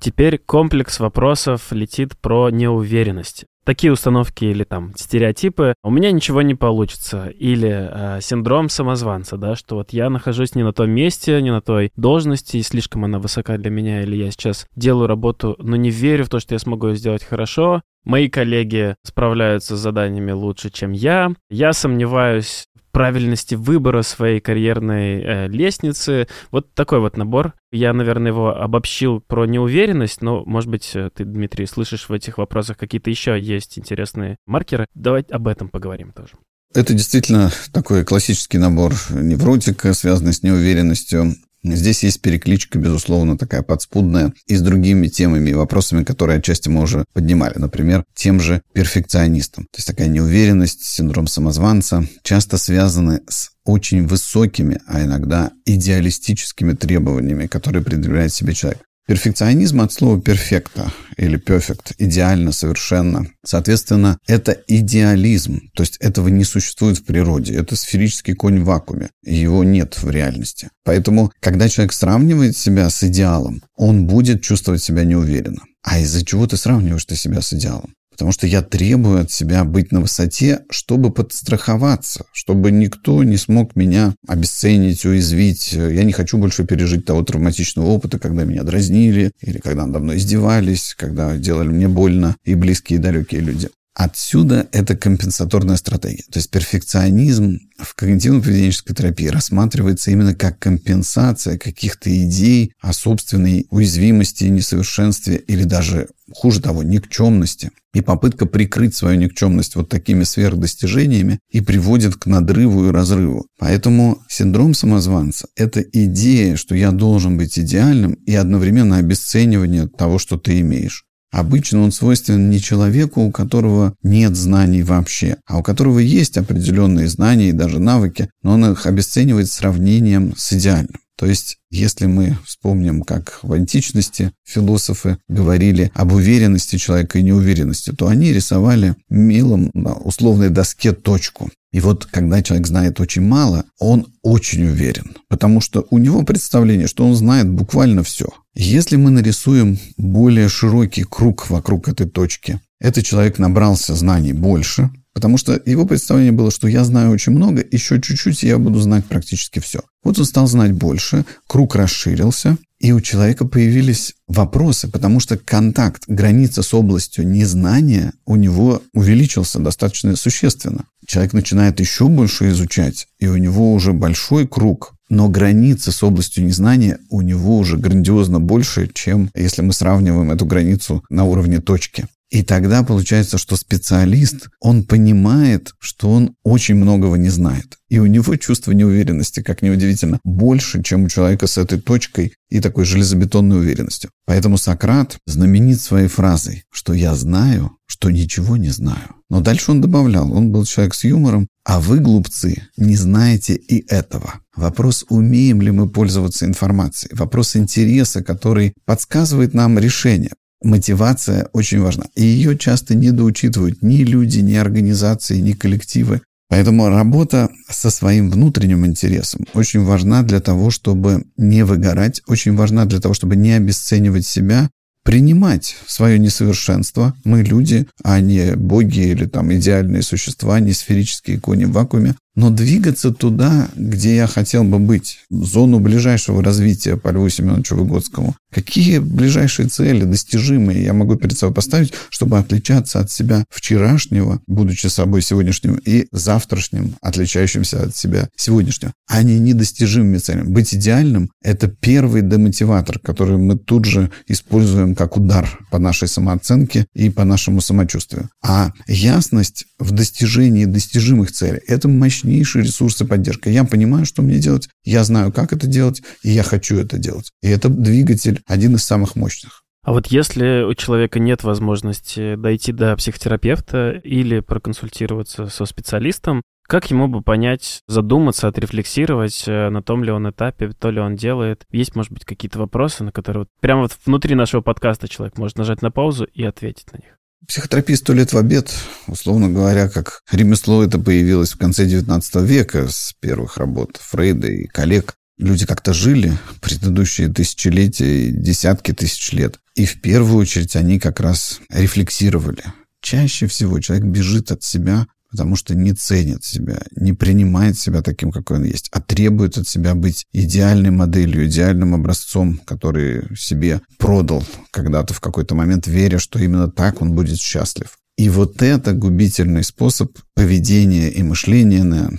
Теперь 0.00 0.38
комплекс 0.38 0.98
вопросов 0.98 1.68
летит 1.70 2.16
про 2.18 2.50
неуверенность 2.50 3.44
такие 3.70 3.92
установки 3.92 4.44
или 4.44 4.64
там 4.64 4.92
стереотипы, 4.96 5.74
у 5.84 5.90
меня 5.90 6.10
ничего 6.10 6.42
не 6.42 6.56
получится. 6.56 7.28
Или 7.28 7.70
э, 7.70 8.20
синдром 8.20 8.68
самозванца, 8.68 9.36
да, 9.36 9.54
что 9.54 9.76
вот 9.76 9.92
я 9.92 10.10
нахожусь 10.10 10.56
не 10.56 10.64
на 10.64 10.72
том 10.72 10.90
месте, 10.90 11.40
не 11.40 11.52
на 11.52 11.60
той 11.60 11.92
должности, 11.94 12.56
и 12.56 12.62
слишком 12.62 13.04
она 13.04 13.20
высока 13.20 13.56
для 13.58 13.70
меня, 13.70 14.02
или 14.02 14.16
я 14.16 14.32
сейчас 14.32 14.66
делаю 14.74 15.06
работу, 15.06 15.54
но 15.58 15.76
не 15.76 15.90
верю 15.90 16.24
в 16.24 16.28
то, 16.28 16.40
что 16.40 16.54
я 16.54 16.58
смогу 16.58 16.88
ее 16.88 16.96
сделать 16.96 17.22
хорошо. 17.22 17.82
Мои 18.04 18.28
коллеги 18.28 18.96
справляются 19.04 19.76
с 19.76 19.80
заданиями 19.80 20.32
лучше, 20.32 20.70
чем 20.70 20.92
я. 20.92 21.32
Я 21.50 21.72
сомневаюсь 21.72 22.66
правильности 22.90 23.54
выбора 23.54 24.02
своей 24.02 24.40
карьерной 24.40 25.22
э, 25.22 25.48
лестницы. 25.48 26.26
Вот 26.50 26.74
такой 26.74 27.00
вот 27.00 27.16
набор. 27.16 27.54
Я, 27.72 27.92
наверное, 27.92 28.32
его 28.32 28.56
обобщил 28.56 29.20
про 29.20 29.46
неуверенность, 29.46 30.22
но, 30.22 30.44
может 30.44 30.70
быть, 30.70 30.90
э, 30.94 31.10
ты, 31.14 31.24
Дмитрий, 31.24 31.66
слышишь 31.66 32.08
в 32.08 32.12
этих 32.12 32.38
вопросах 32.38 32.76
какие-то 32.78 33.10
еще 33.10 33.38
есть 33.38 33.78
интересные 33.78 34.36
маркеры. 34.46 34.86
Давай 34.94 35.22
об 35.30 35.46
этом 35.46 35.68
поговорим 35.68 36.12
тоже. 36.12 36.32
Это 36.72 36.94
действительно 36.94 37.50
такой 37.72 38.04
классический 38.04 38.58
набор 38.58 38.94
невротика, 39.10 39.92
связанный 39.92 40.32
с 40.32 40.42
неуверенностью. 40.42 41.34
Здесь 41.62 42.02
есть 42.02 42.22
перекличка, 42.22 42.78
безусловно, 42.78 43.36
такая 43.36 43.62
подспудная 43.62 44.32
и 44.46 44.56
с 44.56 44.62
другими 44.62 45.08
темами 45.08 45.50
и 45.50 45.54
вопросами, 45.54 46.04
которые 46.04 46.38
отчасти 46.38 46.68
мы 46.68 46.82
уже 46.82 47.04
поднимали. 47.12 47.58
Например, 47.58 48.04
тем 48.14 48.40
же 48.40 48.62
перфекционистом. 48.72 49.64
То 49.64 49.78
есть 49.78 49.86
такая 49.86 50.08
неуверенность, 50.08 50.84
синдром 50.84 51.26
самозванца 51.26 52.06
часто 52.22 52.56
связаны 52.56 53.20
с 53.28 53.50
очень 53.64 54.06
высокими, 54.06 54.80
а 54.86 55.02
иногда 55.04 55.52
идеалистическими 55.66 56.72
требованиями, 56.72 57.46
которые 57.46 57.84
предъявляет 57.84 58.32
себе 58.32 58.54
человек. 58.54 58.82
Перфекционизм 59.10 59.80
от 59.80 59.92
слова 59.92 60.20
перфекта 60.20 60.92
или 61.16 61.36
perfect, 61.36 61.94
идеально, 61.98 62.52
совершенно. 62.52 63.26
Соответственно, 63.44 64.20
это 64.28 64.56
идеализм, 64.68 65.62
то 65.74 65.82
есть 65.82 65.96
этого 65.96 66.28
не 66.28 66.44
существует 66.44 66.98
в 66.98 67.04
природе. 67.04 67.54
Это 67.54 67.74
сферический 67.74 68.34
конь 68.34 68.60
в 68.60 68.66
вакууме, 68.66 69.10
его 69.24 69.64
нет 69.64 70.00
в 70.00 70.08
реальности. 70.08 70.68
Поэтому, 70.84 71.32
когда 71.40 71.68
человек 71.68 71.92
сравнивает 71.92 72.56
себя 72.56 72.88
с 72.88 73.02
идеалом, 73.02 73.64
он 73.74 74.06
будет 74.06 74.42
чувствовать 74.42 74.80
себя 74.80 75.02
неуверенно. 75.02 75.64
А 75.82 75.98
из-за 75.98 76.24
чего 76.24 76.46
ты 76.46 76.56
сравниваешь 76.56 77.04
ты 77.04 77.16
себя 77.16 77.42
с 77.42 77.52
идеалом? 77.52 77.94
Потому 78.20 78.32
что 78.32 78.46
я 78.46 78.60
требую 78.60 79.22
от 79.22 79.30
себя 79.30 79.64
быть 79.64 79.92
на 79.92 80.02
высоте, 80.02 80.60
чтобы 80.68 81.10
подстраховаться, 81.10 82.26
чтобы 82.32 82.70
никто 82.70 83.24
не 83.24 83.38
смог 83.38 83.74
меня 83.76 84.14
обесценить, 84.28 85.06
уязвить. 85.06 85.72
Я 85.72 86.04
не 86.04 86.12
хочу 86.12 86.36
больше 86.36 86.66
пережить 86.66 87.06
того 87.06 87.22
травматичного 87.22 87.86
опыта, 87.86 88.18
когда 88.18 88.44
меня 88.44 88.62
дразнили, 88.62 89.32
или 89.40 89.56
когда 89.56 89.86
надо 89.86 90.00
мной 90.00 90.18
издевались, 90.18 90.94
когда 90.98 91.34
делали 91.38 91.68
мне 91.68 91.88
больно 91.88 92.36
и 92.44 92.54
близкие 92.54 92.98
и 92.98 93.02
далекие 93.02 93.40
люди. 93.40 93.70
Отсюда 94.02 94.66
это 94.72 94.96
компенсаторная 94.96 95.76
стратегия. 95.76 96.24
То 96.32 96.38
есть 96.38 96.50
перфекционизм 96.50 97.58
в 97.78 97.94
когнитивно-поведенческой 97.94 98.94
терапии 98.94 99.26
рассматривается 99.26 100.10
именно 100.10 100.34
как 100.34 100.58
компенсация 100.58 101.58
каких-то 101.58 102.08
идей 102.08 102.72
о 102.80 102.94
собственной 102.94 103.66
уязвимости, 103.68 104.44
несовершенстве 104.44 105.36
или 105.36 105.64
даже, 105.64 106.08
хуже 106.32 106.62
того, 106.62 106.82
никчемности. 106.82 107.72
И 107.92 108.00
попытка 108.00 108.46
прикрыть 108.46 108.94
свою 108.94 109.18
никчемность 109.18 109.76
вот 109.76 109.90
такими 109.90 110.24
сверхдостижениями 110.24 111.38
и 111.50 111.60
приводит 111.60 112.16
к 112.16 112.24
надрыву 112.24 112.88
и 112.88 112.92
разрыву. 112.92 113.48
Поэтому 113.58 114.22
синдром 114.30 114.72
самозванца– 114.72 115.46
это 115.56 115.82
идея, 115.82 116.56
что 116.56 116.74
я 116.74 116.90
должен 116.90 117.36
быть 117.36 117.58
идеальным 117.58 118.14
и 118.14 118.34
одновременно 118.34 118.96
обесценивание 118.96 119.88
того, 119.88 120.18
что 120.18 120.38
ты 120.38 120.60
имеешь. 120.60 121.04
Обычно 121.30 121.82
он 121.82 121.92
свойственен 121.92 122.50
не 122.50 122.60
человеку, 122.60 123.22
у 123.22 123.30
которого 123.30 123.94
нет 124.02 124.34
знаний 124.36 124.82
вообще, 124.82 125.36
а 125.46 125.58
у 125.58 125.62
которого 125.62 126.00
есть 126.00 126.36
определенные 126.36 127.08
знания 127.08 127.50
и 127.50 127.52
даже 127.52 127.78
навыки, 127.78 128.30
но 128.42 128.54
он 128.54 128.72
их 128.72 128.86
обесценивает 128.86 129.48
сравнением 129.48 130.34
с 130.36 130.52
идеальным. 130.52 131.00
То 131.20 131.26
есть, 131.26 131.58
если 131.70 132.06
мы 132.06 132.38
вспомним, 132.46 133.02
как 133.02 133.40
в 133.42 133.52
античности 133.52 134.32
философы 134.42 135.18
говорили 135.28 135.92
об 135.92 136.14
уверенности 136.14 136.76
человека 136.76 137.18
и 137.18 137.22
неуверенности, 137.22 137.92
то 137.92 138.08
они 138.08 138.32
рисовали 138.32 138.96
мелом 139.10 139.70
на 139.74 139.92
условной 139.92 140.48
доске 140.48 140.92
точку. 140.92 141.50
И 141.72 141.80
вот, 141.80 142.06
когда 142.06 142.42
человек 142.42 142.66
знает 142.66 143.00
очень 143.00 143.20
мало, 143.20 143.66
он 143.78 144.06
очень 144.22 144.64
уверен, 144.64 145.14
потому 145.28 145.60
что 145.60 145.86
у 145.90 145.98
него 145.98 146.22
представление, 146.22 146.86
что 146.86 147.04
он 147.04 147.14
знает 147.14 147.50
буквально 147.50 148.02
все. 148.02 148.26
Если 148.54 148.96
мы 148.96 149.10
нарисуем 149.10 149.78
более 149.98 150.48
широкий 150.48 151.04
круг 151.04 151.50
вокруг 151.50 151.88
этой 151.88 152.08
точки, 152.08 152.60
этот 152.80 153.04
человек 153.04 153.38
набрался 153.38 153.94
знаний 153.94 154.32
больше, 154.32 154.88
потому 155.20 155.36
что 155.36 155.60
его 155.66 155.84
представление 155.84 156.32
было, 156.32 156.50
что 156.50 156.66
я 156.66 156.82
знаю 156.82 157.10
очень 157.10 157.32
много, 157.32 157.62
еще 157.70 158.00
чуть-чуть, 158.00 158.42
я 158.42 158.56
буду 158.56 158.80
знать 158.80 159.04
практически 159.04 159.58
все. 159.58 159.80
Вот 160.02 160.18
он 160.18 160.24
стал 160.24 160.46
знать 160.46 160.72
больше, 160.72 161.26
круг 161.46 161.74
расширился, 161.74 162.56
и 162.78 162.92
у 162.92 163.02
человека 163.02 163.46
появились 163.46 164.14
вопросы, 164.28 164.88
потому 164.88 165.20
что 165.20 165.36
контакт, 165.36 166.04
граница 166.06 166.62
с 166.62 166.72
областью 166.72 167.28
незнания 167.28 168.14
у 168.24 168.36
него 168.36 168.82
увеличился 168.94 169.58
достаточно 169.58 170.16
существенно. 170.16 170.86
Человек 171.06 171.34
начинает 171.34 171.78
еще 171.80 172.08
больше 172.08 172.48
изучать, 172.48 173.06
и 173.18 173.26
у 173.26 173.36
него 173.36 173.74
уже 173.74 173.92
большой 173.92 174.48
круг, 174.48 174.94
но 175.10 175.28
граница 175.28 175.92
с 175.92 176.02
областью 176.02 176.46
незнания 176.46 176.98
у 177.10 177.20
него 177.20 177.58
уже 177.58 177.76
грандиозно 177.76 178.40
больше, 178.40 178.88
чем 178.94 179.30
если 179.34 179.60
мы 179.60 179.74
сравниваем 179.74 180.30
эту 180.30 180.46
границу 180.46 181.04
на 181.10 181.24
уровне 181.24 181.60
точки. 181.60 182.06
И 182.30 182.42
тогда 182.44 182.84
получается, 182.84 183.38
что 183.38 183.56
специалист, 183.56 184.50
он 184.60 184.84
понимает, 184.84 185.74
что 185.80 186.10
он 186.10 186.36
очень 186.44 186.76
многого 186.76 187.16
не 187.16 187.28
знает. 187.28 187.78
И 187.88 187.98
у 187.98 188.06
него 188.06 188.36
чувство 188.36 188.70
неуверенности, 188.70 189.42
как 189.42 189.62
неудивительно, 189.62 190.20
больше, 190.22 190.80
чем 190.82 191.04
у 191.04 191.08
человека 191.08 191.48
с 191.48 191.58
этой 191.58 191.80
точкой 191.80 192.34
и 192.48 192.60
такой 192.60 192.84
железобетонной 192.84 193.58
уверенностью. 193.58 194.10
Поэтому 194.26 194.58
Сократ 194.58 195.18
знаменит 195.26 195.80
своей 195.80 196.06
фразой, 196.06 196.62
что 196.70 196.94
я 196.94 197.16
знаю, 197.16 197.72
что 197.86 198.10
ничего 198.10 198.56
не 198.56 198.68
знаю. 198.68 199.16
Но 199.28 199.40
дальше 199.40 199.72
он 199.72 199.80
добавлял, 199.80 200.32
он 200.32 200.52
был 200.52 200.64
человек 200.64 200.94
с 200.94 201.02
юмором, 201.02 201.48
а 201.64 201.80
вы, 201.80 201.98
глупцы, 201.98 202.62
не 202.76 202.94
знаете 202.94 203.54
и 203.54 203.84
этого. 203.92 204.34
Вопрос, 204.54 205.04
умеем 205.08 205.60
ли 205.60 205.72
мы 205.72 205.88
пользоваться 205.88 206.46
информацией. 206.46 207.14
Вопрос 207.16 207.56
интереса, 207.56 208.22
который 208.22 208.74
подсказывает 208.84 209.54
нам 209.54 209.78
решение 209.78 210.30
мотивация 210.62 211.48
очень 211.52 211.80
важна. 211.80 212.04
И 212.14 212.22
ее 212.22 212.56
часто 212.58 212.94
недоучитывают 212.94 213.82
ни 213.82 214.04
люди, 214.04 214.40
ни 214.40 214.54
организации, 214.54 215.40
ни 215.40 215.52
коллективы. 215.52 216.20
Поэтому 216.48 216.88
работа 216.88 217.48
со 217.68 217.90
своим 217.90 218.28
внутренним 218.28 218.84
интересом 218.84 219.46
очень 219.54 219.84
важна 219.84 220.22
для 220.22 220.40
того, 220.40 220.70
чтобы 220.70 221.24
не 221.36 221.64
выгорать, 221.64 222.22
очень 222.26 222.56
важна 222.56 222.86
для 222.86 222.98
того, 223.00 223.14
чтобы 223.14 223.36
не 223.36 223.52
обесценивать 223.52 224.26
себя, 224.26 224.68
принимать 225.04 225.76
свое 225.86 226.18
несовершенство. 226.18 227.14
Мы 227.24 227.42
люди, 227.42 227.86
а 228.02 228.20
не 228.20 228.56
боги 228.56 229.00
или 229.00 229.26
там 229.26 229.52
идеальные 229.54 230.02
существа, 230.02 230.58
не 230.58 230.72
сферические 230.72 231.38
кони 231.38 231.64
в 231.64 231.72
вакууме 231.72 232.16
но 232.36 232.50
двигаться 232.50 233.10
туда, 233.10 233.68
где 233.74 234.16
я 234.16 234.26
хотел 234.26 234.64
бы 234.64 234.78
быть, 234.78 235.18
в 235.30 235.44
зону 235.44 235.80
ближайшего 235.80 236.42
развития 236.42 236.96
по 236.96 237.08
Льву 237.08 237.28
Семеновичу 237.28 237.76
Выгодскому. 237.76 238.36
Какие 238.52 238.98
ближайшие 238.98 239.68
цели 239.68 240.04
достижимые 240.04 240.82
я 240.82 240.92
могу 240.92 241.16
перед 241.16 241.36
собой 241.36 241.54
поставить, 241.54 241.92
чтобы 242.08 242.38
отличаться 242.38 243.00
от 243.00 243.10
себя 243.10 243.44
вчерашнего, 243.50 244.40
будучи 244.46 244.86
собой 244.86 245.22
сегодняшним, 245.22 245.76
и 245.84 246.06
завтрашним, 246.12 246.94
отличающимся 247.00 247.84
от 247.84 247.96
себя 247.96 248.28
сегодняшнего, 248.36 248.92
а 249.08 249.22
не 249.22 249.38
недостижимыми 249.38 250.18
целями. 250.18 250.48
Быть 250.48 250.74
идеальным– 250.74 251.30
это 251.42 251.68
первый 251.68 252.22
демотиватор, 252.22 252.98
который 252.98 253.38
мы 253.38 253.56
тут 253.56 253.84
же 253.84 254.10
используем 254.26 254.94
как 254.94 255.16
удар 255.16 255.58
по 255.70 255.78
нашей 255.78 256.08
самооценке 256.08 256.86
и 256.94 257.10
по 257.10 257.24
нашему 257.24 257.60
самочувствию. 257.60 258.28
А 258.42 258.72
ясность 258.86 259.66
в 259.78 259.92
достижении 259.92 260.64
достижимых 260.64 261.32
целей– 261.32 261.60
это 261.66 261.88
мощь 261.88 262.19
мощнейшие 262.24 262.64
ресурсы 262.64 263.04
поддержки. 263.04 263.48
Я 263.48 263.64
понимаю, 263.64 264.04
что 264.04 264.22
мне 264.22 264.38
делать, 264.38 264.68
я 264.84 265.04
знаю, 265.04 265.32
как 265.32 265.52
это 265.52 265.66
делать, 265.66 266.02
и 266.22 266.30
я 266.30 266.42
хочу 266.42 266.78
это 266.78 266.98
делать. 266.98 267.30
И 267.42 267.48
это 267.48 267.68
двигатель 267.68 268.40
один 268.46 268.74
из 268.74 268.84
самых 268.84 269.16
мощных. 269.16 269.62
А 269.82 269.92
вот 269.92 270.08
если 270.08 270.62
у 270.62 270.74
человека 270.74 271.18
нет 271.18 271.42
возможности 271.42 272.34
дойти 272.36 272.72
до 272.72 272.94
психотерапевта 272.96 273.92
или 274.04 274.40
проконсультироваться 274.40 275.46
со 275.46 275.64
специалистом, 275.64 276.42
как 276.68 276.90
ему 276.90 277.08
бы 277.08 277.22
понять, 277.22 277.80
задуматься, 277.88 278.46
отрефлексировать, 278.46 279.44
э, 279.48 279.70
на 279.70 279.82
том 279.82 280.04
ли 280.04 280.12
он 280.12 280.30
этапе, 280.30 280.68
то 280.68 280.90
ли 280.90 281.00
он 281.00 281.16
делает? 281.16 281.64
Есть, 281.72 281.96
может 281.96 282.12
быть, 282.12 282.24
какие-то 282.24 282.60
вопросы, 282.60 283.02
на 283.02 283.10
которые 283.10 283.40
вот 283.40 283.48
прямо 283.60 283.82
вот 283.82 283.96
внутри 284.04 284.36
нашего 284.36 284.60
подкаста 284.60 285.08
человек 285.08 285.36
может 285.36 285.58
нажать 285.58 285.82
на 285.82 285.90
паузу 285.90 286.24
и 286.24 286.44
ответить 286.44 286.92
на 286.92 286.98
них? 286.98 287.19
Психотерапия 287.46 287.96
лет 288.08 288.32
в 288.32 288.38
обед, 288.38 288.72
условно 289.06 289.48
говоря, 289.48 289.88
как 289.88 290.22
ремесло 290.30 290.84
это 290.84 290.98
появилось 290.98 291.52
в 291.52 291.58
конце 291.58 291.86
XIX 291.86 292.44
века 292.44 292.88
с 292.88 293.14
первых 293.18 293.56
работ 293.56 293.98
Фрейда 294.00 294.48
и 294.48 294.66
коллег. 294.66 295.14
Люди 295.38 295.64
как-то 295.64 295.94
жили 295.94 296.36
предыдущие 296.60 297.28
тысячелетия, 297.28 298.30
десятки 298.30 298.92
тысяч 298.92 299.32
лет. 299.32 299.58
И 299.74 299.86
в 299.86 300.00
первую 300.02 300.38
очередь 300.38 300.76
они 300.76 300.98
как 300.98 301.18
раз 301.18 301.60
рефлексировали. 301.70 302.62
Чаще 303.00 303.46
всего 303.46 303.80
человек 303.80 304.06
бежит 304.06 304.52
от 304.52 304.62
себя, 304.62 305.06
потому 305.30 305.56
что 305.56 305.74
не 305.74 305.92
ценит 305.92 306.44
себя, 306.44 306.82
не 306.96 307.12
принимает 307.12 307.78
себя 307.78 308.02
таким, 308.02 308.32
какой 308.32 308.58
он 308.58 308.64
есть, 308.64 308.88
а 308.92 309.00
требует 309.00 309.58
от 309.58 309.68
себя 309.68 309.94
быть 309.94 310.26
идеальной 310.32 310.90
моделью, 310.90 311.46
идеальным 311.46 311.94
образцом, 311.94 312.60
который 312.64 313.36
себе 313.36 313.80
продал 313.98 314.44
когда-то 314.70 315.14
в 315.14 315.20
какой-то 315.20 315.54
момент, 315.54 315.86
веря, 315.86 316.18
что 316.18 316.38
именно 316.38 316.70
так 316.70 317.00
он 317.00 317.14
будет 317.14 317.38
счастлив. 317.38 317.99
И 318.20 318.28
вот 318.28 318.60
это 318.60 318.92
губительный 318.92 319.64
способ 319.64 320.12
поведения 320.34 321.08
и 321.08 321.22
мышления 321.22 321.84
на 321.84 322.10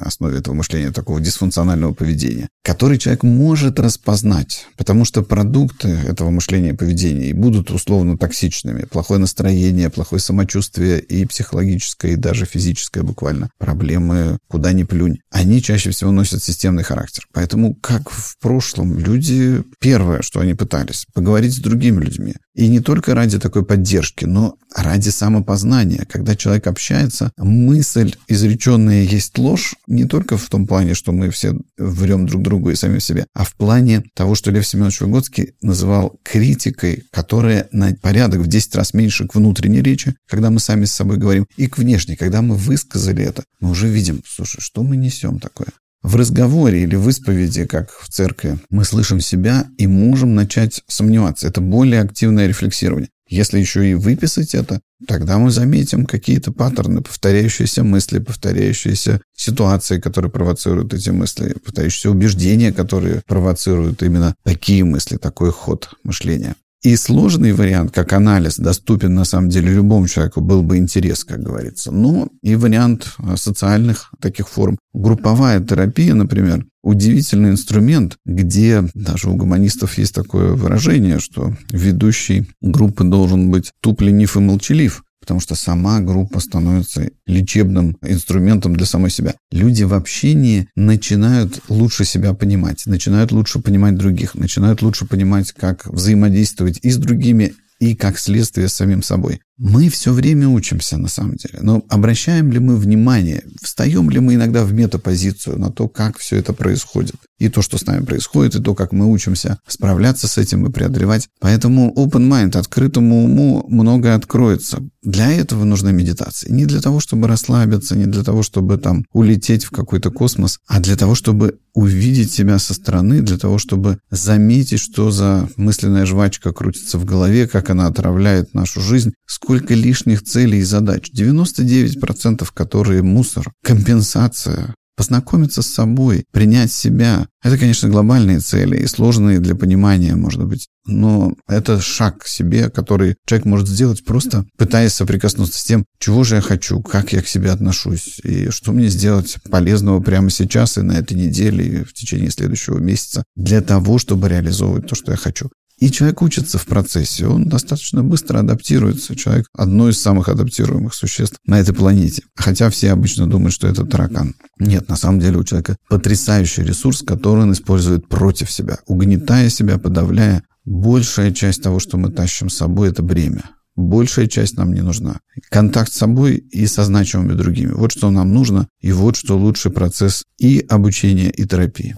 основе 0.00 0.38
этого 0.38 0.54
мышления, 0.54 0.92
такого 0.92 1.20
дисфункционального 1.20 1.92
поведения, 1.92 2.48
который 2.62 2.98
человек 2.98 3.22
может 3.22 3.78
распознать, 3.78 4.66
потому 4.76 5.04
что 5.04 5.22
продукты 5.22 5.88
этого 5.88 6.30
мышления 6.30 6.70
и 6.70 6.76
поведения 6.76 7.28
и 7.28 7.32
будут 7.34 7.70
условно 7.70 8.18
токсичными. 8.18 8.84
Плохое 8.84 9.20
настроение, 9.20 9.90
плохое 9.90 10.20
самочувствие 10.20 11.00
и 11.00 11.26
психологическое, 11.26 12.12
и 12.12 12.16
даже 12.16 12.46
физическое 12.46 13.02
буквально 13.02 13.50
проблемы, 13.58 14.38
куда 14.48 14.72
ни 14.72 14.84
плюнь, 14.84 15.20
они 15.30 15.62
чаще 15.62 15.90
всего 15.90 16.12
носят 16.12 16.42
системный 16.42 16.82
характер. 16.82 17.26
Поэтому, 17.32 17.74
как 17.74 18.10
в 18.10 18.38
прошлом, 18.38 18.98
люди 18.98 19.62
первое, 19.80 20.22
что 20.22 20.40
они 20.40 20.54
пытались, 20.54 21.06
поговорить 21.14 21.54
с 21.54 21.60
другими 21.60 22.02
людьми. 22.04 22.34
И 22.54 22.68
не 22.68 22.80
только 22.80 23.14
ради 23.14 23.38
такой 23.38 23.64
поддержки, 23.64 24.24
но 24.26 24.56
ради 24.74 25.08
самопознания. 25.08 26.06
Когда 26.08 26.36
человек 26.36 26.66
общается, 26.66 27.32
мысль, 27.38 28.14
изреченная 28.28 29.04
есть 29.04 29.38
ложь, 29.38 29.74
не 29.86 30.04
только 30.04 30.36
в 30.36 30.48
том 30.48 30.66
плане, 30.66 30.94
что 30.94 31.12
мы 31.12 31.30
все 31.30 31.54
врем 31.78 32.26
друг 32.26 32.42
другу 32.42 32.70
и 32.70 32.74
сами 32.74 32.98
себе, 32.98 33.26
а 33.34 33.44
в 33.44 33.54
плане 33.54 34.04
того, 34.14 34.34
что 34.34 34.50
Лев 34.50 34.66
Семенович 34.66 35.00
Выгодский 35.00 35.54
называл 35.62 36.18
критикой, 36.22 37.04
которая 37.10 37.68
на 37.72 37.94
порядок 37.94 38.40
в 38.40 38.46
10 38.46 38.74
раз 38.74 38.92
меньше 38.92 39.26
к 39.26 39.34
внутренней 39.34 39.82
речи, 39.82 40.14
когда 40.28 40.50
мы 40.50 40.60
сами 40.60 40.84
с 40.84 40.92
собой 40.92 41.16
говорим, 41.16 41.46
и 41.56 41.66
к 41.66 41.78
внешней. 41.78 42.16
Когда 42.16 42.42
мы 42.42 42.56
высказали 42.56 43.24
это, 43.24 43.44
мы 43.60 43.70
уже 43.70 43.88
видим, 43.88 44.22
слушай, 44.26 44.60
что 44.60 44.82
мы 44.82 44.96
несем 44.96 45.40
такое? 45.40 45.68
В 46.02 46.16
разговоре 46.16 46.82
или 46.82 46.96
в 46.96 47.08
исповеди, 47.08 47.64
как 47.64 47.90
в 47.92 48.08
церкви, 48.08 48.58
мы 48.70 48.84
слышим 48.84 49.20
себя 49.20 49.68
и 49.78 49.86
можем 49.86 50.34
начать 50.34 50.82
сомневаться. 50.88 51.46
Это 51.46 51.60
более 51.60 52.00
активное 52.00 52.48
рефлексирование. 52.48 53.08
Если 53.28 53.60
еще 53.60 53.88
и 53.88 53.94
выписать 53.94 54.54
это, 54.54 54.80
тогда 55.06 55.38
мы 55.38 55.50
заметим 55.50 56.04
какие-то 56.04 56.52
паттерны, 56.52 57.02
повторяющиеся 57.02 57.84
мысли, 57.84 58.18
повторяющиеся 58.18 59.22
ситуации, 59.34 60.00
которые 60.00 60.30
провоцируют 60.30 60.92
эти 60.92 61.10
мысли, 61.10 61.54
повторяющиеся 61.64 62.10
убеждения, 62.10 62.72
которые 62.72 63.22
провоцируют 63.26 64.02
именно 64.02 64.34
такие 64.42 64.84
мысли, 64.84 65.16
такой 65.16 65.50
ход 65.50 65.88
мышления. 66.02 66.56
И 66.82 66.96
сложный 66.96 67.52
вариант, 67.52 67.92
как 67.92 68.12
анализ, 68.12 68.56
доступен 68.56 69.14
на 69.14 69.24
самом 69.24 69.50
деле 69.50 69.72
любому 69.72 70.08
человеку, 70.08 70.40
был 70.40 70.64
бы 70.64 70.78
интерес, 70.78 71.22
как 71.22 71.40
говорится. 71.40 71.92
Но 71.92 72.28
и 72.42 72.56
вариант 72.56 73.14
а, 73.18 73.36
социальных 73.36 74.10
таких 74.20 74.48
форм. 74.48 74.76
Групповая 74.92 75.60
терапия, 75.60 76.14
например, 76.14 76.66
удивительный 76.82 77.50
инструмент, 77.50 78.16
где 78.26 78.84
даже 78.94 79.30
у 79.30 79.36
гуманистов 79.36 79.96
есть 79.96 80.12
такое 80.12 80.54
выражение, 80.54 81.20
что 81.20 81.54
ведущий 81.70 82.48
группы 82.60 83.04
должен 83.04 83.50
быть 83.50 83.70
туп, 83.80 84.00
ленив 84.00 84.36
и 84.36 84.40
молчалив 84.40 85.04
потому 85.22 85.38
что 85.38 85.54
сама 85.54 86.00
группа 86.00 86.40
становится 86.40 87.08
лечебным 87.26 87.96
инструментом 88.02 88.74
для 88.74 88.84
самой 88.84 89.10
себя. 89.10 89.36
Люди 89.52 89.84
в 89.84 89.94
общении 89.94 90.68
начинают 90.74 91.60
лучше 91.68 92.04
себя 92.04 92.34
понимать, 92.34 92.82
начинают 92.86 93.30
лучше 93.30 93.60
понимать 93.60 93.96
других, 93.96 94.34
начинают 94.34 94.82
лучше 94.82 95.06
понимать, 95.06 95.52
как 95.52 95.86
взаимодействовать 95.86 96.80
и 96.82 96.90
с 96.90 96.96
другими, 96.96 97.54
и 97.78 97.94
как 97.94 98.18
следствие 98.18 98.68
с 98.68 98.74
самим 98.74 99.02
собой. 99.02 99.40
Мы 99.64 99.90
все 99.90 100.12
время 100.12 100.48
учимся, 100.48 100.98
на 100.98 101.06
самом 101.06 101.36
деле. 101.36 101.60
Но 101.62 101.84
обращаем 101.88 102.50
ли 102.50 102.58
мы 102.58 102.76
внимание, 102.76 103.44
встаем 103.62 104.10
ли 104.10 104.18
мы 104.18 104.34
иногда 104.34 104.64
в 104.64 104.72
метапозицию 104.72 105.56
на 105.56 105.70
то, 105.70 105.86
как 105.86 106.18
все 106.18 106.34
это 106.36 106.52
происходит? 106.52 107.14
И 107.38 107.48
то, 107.48 107.62
что 107.62 107.78
с 107.78 107.86
нами 107.86 108.04
происходит, 108.04 108.56
и 108.56 108.60
то, 108.60 108.74
как 108.74 108.90
мы 108.90 109.08
учимся 109.08 109.60
справляться 109.68 110.26
с 110.26 110.36
этим 110.36 110.66
и 110.66 110.72
преодолевать. 110.72 111.28
Поэтому 111.38 111.94
open 111.96 112.28
mind, 112.28 112.58
открытому 112.58 113.22
уму 113.22 113.64
многое 113.68 114.16
откроется. 114.16 114.82
Для 115.04 115.30
этого 115.30 115.62
нужна 115.62 115.92
медитация. 115.92 116.52
Не 116.52 116.66
для 116.66 116.80
того, 116.80 116.98
чтобы 116.98 117.28
расслабиться, 117.28 117.96
не 117.96 118.06
для 118.06 118.24
того, 118.24 118.42
чтобы 118.42 118.78
там 118.78 119.04
улететь 119.12 119.64
в 119.64 119.70
какой-то 119.70 120.10
космос, 120.10 120.58
а 120.66 120.80
для 120.80 120.96
того, 120.96 121.14
чтобы 121.14 121.58
увидеть 121.74 122.32
себя 122.32 122.58
со 122.58 122.74
стороны, 122.74 123.20
для 123.22 123.38
того, 123.38 123.58
чтобы 123.58 123.98
заметить, 124.10 124.80
что 124.80 125.10
за 125.10 125.48
мысленная 125.56 126.06
жвачка 126.06 126.52
крутится 126.52 126.98
в 126.98 127.04
голове, 127.04 127.48
как 127.48 127.70
она 127.70 127.86
отравляет 127.86 128.54
нашу 128.54 128.80
жизнь, 128.80 129.12
лишних 129.60 130.22
целей 130.22 130.58
и 130.58 130.64
задач. 130.64 131.10
99% 131.14 132.48
которые 132.54 133.02
мусор, 133.02 133.52
компенсация, 133.62 134.74
познакомиться 134.96 135.62
с 135.62 135.66
собой, 135.66 136.24
принять 136.32 136.72
себя. 136.72 137.26
Это, 137.42 137.58
конечно, 137.58 137.88
глобальные 137.88 138.40
цели 138.40 138.76
и 138.76 138.86
сложные 138.86 139.40
для 139.40 139.54
понимания, 139.54 140.14
может 140.14 140.44
быть. 140.44 140.68
Но 140.86 141.34
это 141.48 141.80
шаг 141.80 142.18
к 142.18 142.26
себе, 142.26 142.70
который 142.70 143.16
человек 143.26 143.46
может 143.46 143.68
сделать 143.68 144.04
просто 144.04 144.44
пытаясь 144.56 144.92
соприкоснуться 144.92 145.58
с 145.58 145.64
тем, 145.64 145.84
чего 145.98 146.24
же 146.24 146.36
я 146.36 146.40
хочу, 146.40 146.80
как 146.82 147.12
я 147.12 147.22
к 147.22 147.28
себе 147.28 147.50
отношусь, 147.50 148.20
и 148.22 148.50
что 148.50 148.72
мне 148.72 148.88
сделать 148.88 149.38
полезного 149.50 150.00
прямо 150.00 150.30
сейчас 150.30 150.78
и 150.78 150.82
на 150.82 150.92
этой 150.92 151.14
неделе, 151.14 151.66
и 151.66 151.84
в 151.84 151.92
течение 151.92 152.30
следующего 152.30 152.78
месяца 152.78 153.24
для 153.36 153.60
того, 153.60 153.98
чтобы 153.98 154.28
реализовывать 154.28 154.86
то, 154.86 154.94
что 154.94 155.12
я 155.12 155.16
хочу. 155.16 155.50
И 155.82 155.90
человек 155.90 156.22
учится 156.22 156.58
в 156.58 156.66
процессе, 156.66 157.26
он 157.26 157.48
достаточно 157.48 158.04
быстро 158.04 158.38
адаптируется. 158.38 159.16
Человек 159.16 159.48
одно 159.52 159.88
из 159.88 160.00
самых 160.00 160.28
адаптируемых 160.28 160.94
существ 160.94 161.38
на 161.44 161.58
этой 161.58 161.74
планете. 161.74 162.22
Хотя 162.36 162.70
все 162.70 162.92
обычно 162.92 163.28
думают, 163.28 163.52
что 163.52 163.66
это 163.66 163.84
таракан. 163.84 164.36
Нет, 164.60 164.88
на 164.88 164.94
самом 164.94 165.18
деле 165.18 165.38
у 165.38 165.42
человека 165.42 165.76
потрясающий 165.88 166.62
ресурс, 166.62 167.02
который 167.02 167.42
он 167.42 167.52
использует 167.52 168.06
против 168.06 168.48
себя, 168.48 168.78
угнетая 168.86 169.48
себя, 169.48 169.76
подавляя. 169.76 170.44
Большая 170.64 171.32
часть 171.32 171.64
того, 171.64 171.80
что 171.80 171.96
мы 171.96 172.12
тащим 172.12 172.48
с 172.48 172.58
собой, 172.58 172.90
это 172.90 173.02
бремя. 173.02 173.42
Большая 173.74 174.28
часть 174.28 174.56
нам 174.56 174.72
не 174.72 174.82
нужна. 174.82 175.18
Контакт 175.50 175.92
с 175.92 175.96
собой 175.96 176.36
и 176.36 176.64
со 176.68 176.84
значимыми 176.84 177.32
другими. 177.32 177.72
Вот 177.72 177.90
что 177.90 178.08
нам 178.12 178.32
нужно, 178.32 178.68
и 178.80 178.92
вот 178.92 179.16
что 179.16 179.36
лучший 179.36 179.72
процесс 179.72 180.22
и 180.38 180.64
обучения, 180.68 181.30
и 181.30 181.44
терапии. 181.44 181.96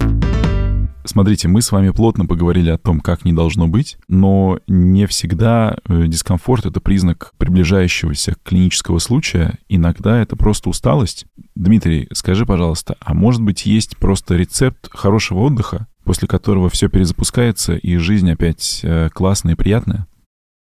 Смотрите, 1.07 1.49
мы 1.49 1.61
с 1.61 1.71
вами 1.71 1.91
плотно 1.91 2.25
поговорили 2.25 2.71
о 2.71 2.79
том, 2.79 3.01
как 3.01 3.27
не 3.27 3.35
должно 3.35 3.69
быть, 3.69 3.99
но 4.09 4.59
не 4.67 5.07
всегда 5.07 5.77
э, 5.87 6.07
дискомфорт— 6.07 6.65
это 6.67 6.81
признак 6.81 7.33
приближающегося 7.37 8.37
клинического 8.43 8.99
случая. 8.99 9.59
Иногда 9.69 10.21
это 10.21 10.35
просто 10.35 10.71
усталость. 10.71 11.27
Дмитрий, 11.55 12.09
скажи, 12.13 12.47
пожалуйста, 12.47 12.97
а 13.01 13.13
может 13.13 13.43
быть 13.43 13.67
есть 13.67 13.99
просто 13.99 14.37
рецепт 14.37 14.89
хорошего 14.91 15.41
отдыха, 15.41 15.87
после 16.05 16.27
которого 16.27 16.71
все 16.71 16.89
перезапускается 16.89 17.75
и 17.75 17.97
жизнь 17.97 18.31
опять 18.31 18.81
э, 18.83 19.11
классная 19.13 19.53
и 19.53 19.57
приятная? 19.57 20.07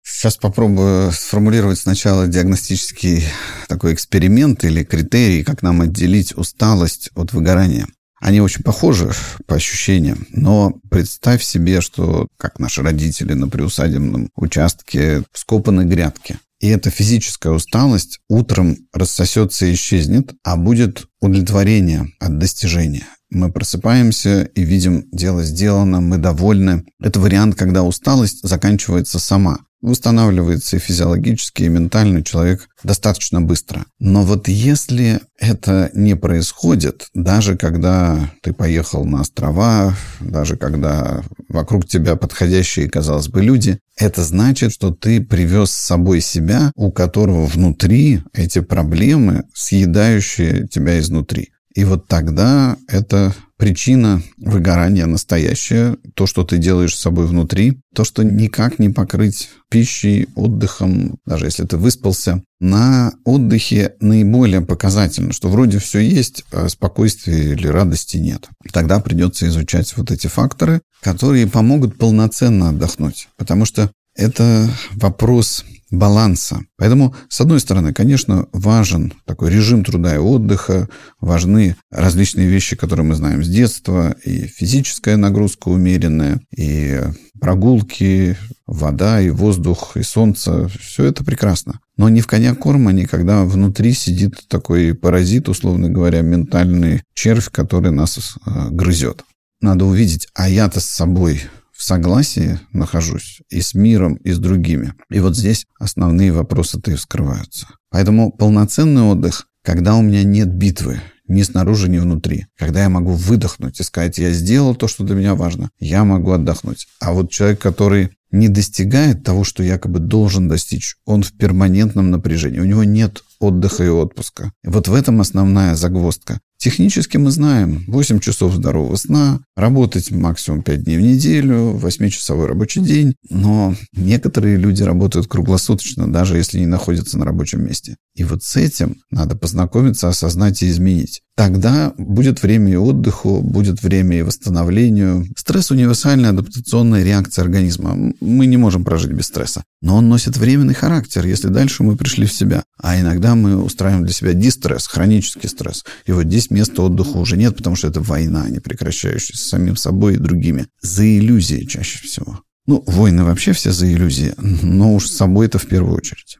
Сейчас 0.06 0.36
попробую 0.36 1.10
сформулировать 1.12 1.78
сначала 1.78 2.26
диагностический 2.28 3.24
такой 3.68 3.94
эксперимент 3.94 4.62
или 4.62 4.84
критерий, 4.84 5.42
как 5.42 5.62
нам 5.62 5.80
отделить 5.80 6.36
усталость 6.36 7.10
от 7.14 7.32
выгорания. 7.32 7.86
Они 8.24 8.40
очень 8.40 8.62
похожи 8.62 9.12
по 9.46 9.56
ощущениям, 9.56 10.26
но 10.30 10.80
представь 10.90 11.44
себе, 11.44 11.82
что 11.82 12.26
как 12.38 12.58
наши 12.58 12.80
родители 12.80 13.34
на 13.34 13.50
приусадебном 13.50 14.30
участке 14.34 15.24
скопаны 15.34 15.82
грядки. 15.82 16.38
И 16.58 16.68
эта 16.68 16.88
физическая 16.88 17.52
усталость 17.52 18.20
утром 18.30 18.78
рассосется 18.94 19.66
и 19.66 19.74
исчезнет, 19.74 20.32
а 20.42 20.56
будет 20.56 21.04
удовлетворение 21.20 22.14
от 22.18 22.38
достижения. 22.38 23.04
Мы 23.34 23.52
просыпаемся 23.52 24.44
и 24.54 24.62
видим, 24.62 25.06
дело 25.12 25.42
сделано, 25.42 26.00
мы 26.00 26.18
довольны. 26.18 26.84
Это 27.02 27.20
вариант, 27.20 27.56
когда 27.56 27.82
усталость 27.82 28.40
заканчивается 28.42 29.18
сама 29.18 29.58
восстанавливается 29.84 30.76
и 30.76 30.80
физиологически, 30.80 31.64
и 31.64 31.68
ментально 31.68 32.24
человек 32.24 32.68
достаточно 32.82 33.42
быстро. 33.42 33.84
Но 33.98 34.22
вот 34.22 34.48
если 34.48 35.20
это 35.38 35.90
не 35.92 36.16
происходит, 36.16 37.08
даже 37.12 37.56
когда 37.56 38.32
ты 38.42 38.54
поехал 38.54 39.04
на 39.04 39.20
острова, 39.20 39.94
даже 40.20 40.56
когда 40.56 41.22
вокруг 41.50 41.86
тебя 41.86 42.16
подходящие, 42.16 42.88
казалось 42.88 43.28
бы, 43.28 43.42
люди, 43.42 43.78
это 43.96 44.24
значит, 44.24 44.72
что 44.72 44.90
ты 44.90 45.20
привез 45.20 45.70
с 45.70 45.86
собой 45.86 46.22
себя, 46.22 46.72
у 46.76 46.90
которого 46.90 47.44
внутри 47.44 48.22
эти 48.32 48.60
проблемы, 48.60 49.44
съедающие 49.52 50.66
тебя 50.66 50.98
изнутри. 50.98 51.50
И 51.74 51.84
вот 51.84 52.06
тогда 52.06 52.76
это 52.86 53.34
причина 53.56 54.22
выгорания 54.36 55.06
настоящая, 55.06 55.96
то, 56.14 56.26
что 56.26 56.44
ты 56.44 56.58
делаешь 56.58 56.94
с 56.94 57.00
собой 57.00 57.26
внутри, 57.26 57.80
то, 57.94 58.04
что 58.04 58.22
никак 58.22 58.78
не 58.78 58.90
покрыть 58.90 59.48
пищей, 59.70 60.28
отдыхом, 60.36 61.16
даже 61.26 61.46
если 61.46 61.64
ты 61.64 61.76
выспался. 61.76 62.42
На 62.60 63.12
отдыхе 63.24 63.94
наиболее 64.00 64.60
показательно, 64.60 65.32
что 65.32 65.48
вроде 65.48 65.78
все 65.78 65.98
есть, 65.98 66.44
а 66.52 66.68
спокойствия 66.68 67.52
или 67.52 67.66
радости 67.66 68.18
нет. 68.18 68.48
Тогда 68.72 69.00
придется 69.00 69.46
изучать 69.48 69.96
вот 69.96 70.10
эти 70.10 70.28
факторы, 70.28 70.80
которые 71.02 71.46
помогут 71.46 71.98
полноценно 71.98 72.70
отдохнуть. 72.70 73.28
Потому 73.36 73.64
что 73.64 73.90
это 74.14 74.70
вопрос 74.92 75.64
баланса. 75.94 76.60
Поэтому, 76.76 77.14
с 77.28 77.40
одной 77.40 77.60
стороны, 77.60 77.92
конечно, 77.92 78.46
важен 78.52 79.12
такой 79.24 79.50
режим 79.50 79.84
труда 79.84 80.14
и 80.14 80.18
отдыха, 80.18 80.88
важны 81.20 81.76
различные 81.90 82.48
вещи, 82.48 82.76
которые 82.76 83.06
мы 83.06 83.14
знаем 83.14 83.42
с 83.42 83.48
детства, 83.48 84.14
и 84.24 84.46
физическая 84.46 85.16
нагрузка 85.16 85.68
умеренная, 85.68 86.40
и 86.56 87.00
прогулки, 87.40 88.36
вода, 88.66 89.20
и 89.20 89.30
воздух, 89.30 89.96
и 89.96 90.02
солнце. 90.02 90.68
Все 90.80 91.04
это 91.04 91.24
прекрасно. 91.24 91.80
Но 91.96 92.08
не 92.08 92.20
в 92.20 92.26
коня 92.26 92.54
корма, 92.54 92.92
не 92.92 93.06
когда 93.06 93.44
внутри 93.44 93.92
сидит 93.92 94.48
такой 94.48 94.94
паразит, 94.94 95.48
условно 95.48 95.88
говоря, 95.88 96.22
ментальный 96.22 97.02
червь, 97.14 97.50
который 97.50 97.92
нас 97.92 98.18
э, 98.18 98.68
грызет. 98.70 99.24
Надо 99.60 99.84
увидеть, 99.84 100.28
а 100.34 100.48
я-то 100.48 100.80
с 100.80 100.86
собой 100.86 101.42
в 101.76 101.82
согласии 101.82 102.60
нахожусь 102.72 103.40
и 103.50 103.60
с 103.60 103.74
миром, 103.74 104.14
и 104.14 104.30
с 104.32 104.38
другими. 104.38 104.94
И 105.10 105.20
вот 105.20 105.36
здесь 105.36 105.66
основные 105.78 106.32
вопросы-то 106.32 106.90
и 106.90 106.94
вскрываются. 106.94 107.66
Поэтому 107.90 108.32
полноценный 108.32 109.02
отдых, 109.02 109.46
когда 109.62 109.96
у 109.96 110.02
меня 110.02 110.22
нет 110.22 110.48
битвы, 110.48 111.00
ни 111.26 111.42
снаружи, 111.42 111.88
ни 111.88 111.98
внутри. 111.98 112.46
Когда 112.56 112.82
я 112.82 112.88
могу 112.88 113.12
выдохнуть 113.12 113.80
и 113.80 113.82
сказать, 113.82 114.18
я 114.18 114.30
сделал 114.30 114.74
то, 114.74 114.88
что 114.88 115.04
для 115.04 115.16
меня 115.16 115.34
важно, 115.34 115.70
я 115.78 116.04
могу 116.04 116.32
отдохнуть. 116.32 116.86
А 117.00 117.12
вот 117.12 117.30
человек, 117.30 117.60
который 117.60 118.10
не 118.30 118.48
достигает 118.48 119.22
того, 119.24 119.44
что 119.44 119.62
якобы 119.62 120.00
должен 120.00 120.48
достичь, 120.48 120.96
он 121.04 121.22
в 121.22 121.32
перманентном 121.32 122.10
напряжении. 122.10 122.58
У 122.58 122.64
него 122.64 122.84
нет 122.84 123.22
отдыха 123.38 123.84
и 123.84 123.88
отпуска. 123.88 124.52
Вот 124.64 124.88
в 124.88 124.94
этом 124.94 125.20
основная 125.20 125.74
загвоздка. 125.76 126.40
Технически 126.64 127.18
мы 127.18 127.30
знаем 127.30 127.84
8 127.88 128.20
часов 128.20 128.54
здорового 128.54 128.96
сна, 128.96 129.40
работать 129.54 130.10
максимум 130.10 130.62
5 130.62 130.84
дней 130.84 130.96
в 130.96 131.02
неделю, 131.02 131.78
8-часовой 131.78 132.46
рабочий 132.46 132.80
день. 132.80 133.16
Но 133.28 133.74
некоторые 133.92 134.56
люди 134.56 134.82
работают 134.82 135.26
круглосуточно, 135.26 136.10
даже 136.10 136.38
если 136.38 136.58
не 136.60 136.64
находятся 136.64 137.18
на 137.18 137.26
рабочем 137.26 137.62
месте. 137.62 137.98
И 138.14 138.24
вот 138.24 138.44
с 138.44 138.56
этим 138.56 138.96
надо 139.10 139.36
познакомиться, 139.36 140.08
осознать 140.08 140.62
и 140.62 140.70
изменить. 140.70 141.20
Тогда 141.36 141.92
будет 141.98 142.42
время 142.42 142.72
и 142.72 142.76
отдыху, 142.76 143.40
будет 143.42 143.82
время 143.82 144.20
и 144.20 144.22
восстановлению. 144.22 145.26
Стресс– 145.36 145.70
универсальная 145.72 146.30
адаптационная 146.30 147.02
реакция 147.02 147.42
организма. 147.42 148.14
Мы 148.20 148.46
не 148.46 148.56
можем 148.56 148.84
прожить 148.84 149.10
без 149.10 149.26
стресса. 149.26 149.64
Но 149.82 149.96
он 149.96 150.08
носит 150.08 150.36
временный 150.36 150.74
характер, 150.74 151.26
если 151.26 151.48
дальше 151.48 151.82
мы 151.82 151.96
пришли 151.96 152.26
в 152.26 152.32
себя. 152.32 152.62
А 152.80 153.00
иногда 153.00 153.34
мы 153.34 153.60
устраиваем 153.60 154.04
для 154.04 154.14
себя 154.14 154.32
дистресс, 154.32 154.86
хронический 154.86 155.48
стресс. 155.48 155.84
И 156.06 156.12
вот 156.12 156.26
здесь 156.26 156.50
места 156.54 156.82
отдыха 156.82 157.16
уже 157.16 157.36
нет, 157.36 157.56
потому 157.56 157.76
что 157.76 157.88
это 157.88 158.00
война, 158.00 158.48
не 158.48 158.60
прекращающаяся 158.60 159.36
с 159.36 159.48
самим 159.48 159.76
собой 159.76 160.14
и 160.14 160.18
другими. 160.18 160.66
За 160.80 161.04
иллюзии 161.04 161.64
чаще 161.66 161.98
всего. 161.98 162.40
Ну, 162.66 162.82
войны 162.86 163.24
вообще 163.24 163.52
все 163.52 163.72
за 163.72 163.92
иллюзии, 163.92 164.34
но 164.38 164.94
уж 164.94 165.06
с 165.06 165.16
собой 165.16 165.46
это 165.46 165.58
в 165.58 165.66
первую 165.66 165.96
очередь. 165.96 166.38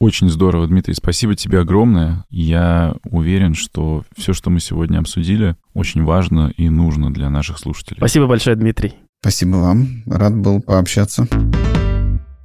Очень 0.00 0.30
здорово, 0.30 0.66
Дмитрий. 0.66 0.94
Спасибо 0.94 1.36
тебе 1.36 1.60
огромное. 1.60 2.24
Я 2.30 2.96
уверен, 3.04 3.54
что 3.54 4.04
все, 4.16 4.32
что 4.32 4.48
мы 4.48 4.58
сегодня 4.58 4.98
обсудили, 4.98 5.56
очень 5.74 6.02
важно 6.04 6.52
и 6.56 6.70
нужно 6.70 7.12
для 7.12 7.28
наших 7.28 7.58
слушателей. 7.58 7.98
Спасибо 7.98 8.26
большое, 8.26 8.56
Дмитрий. 8.56 8.94
Спасибо 9.20 9.56
вам. 9.56 10.02
Рад 10.06 10.34
был 10.34 10.62
пообщаться. 10.62 11.28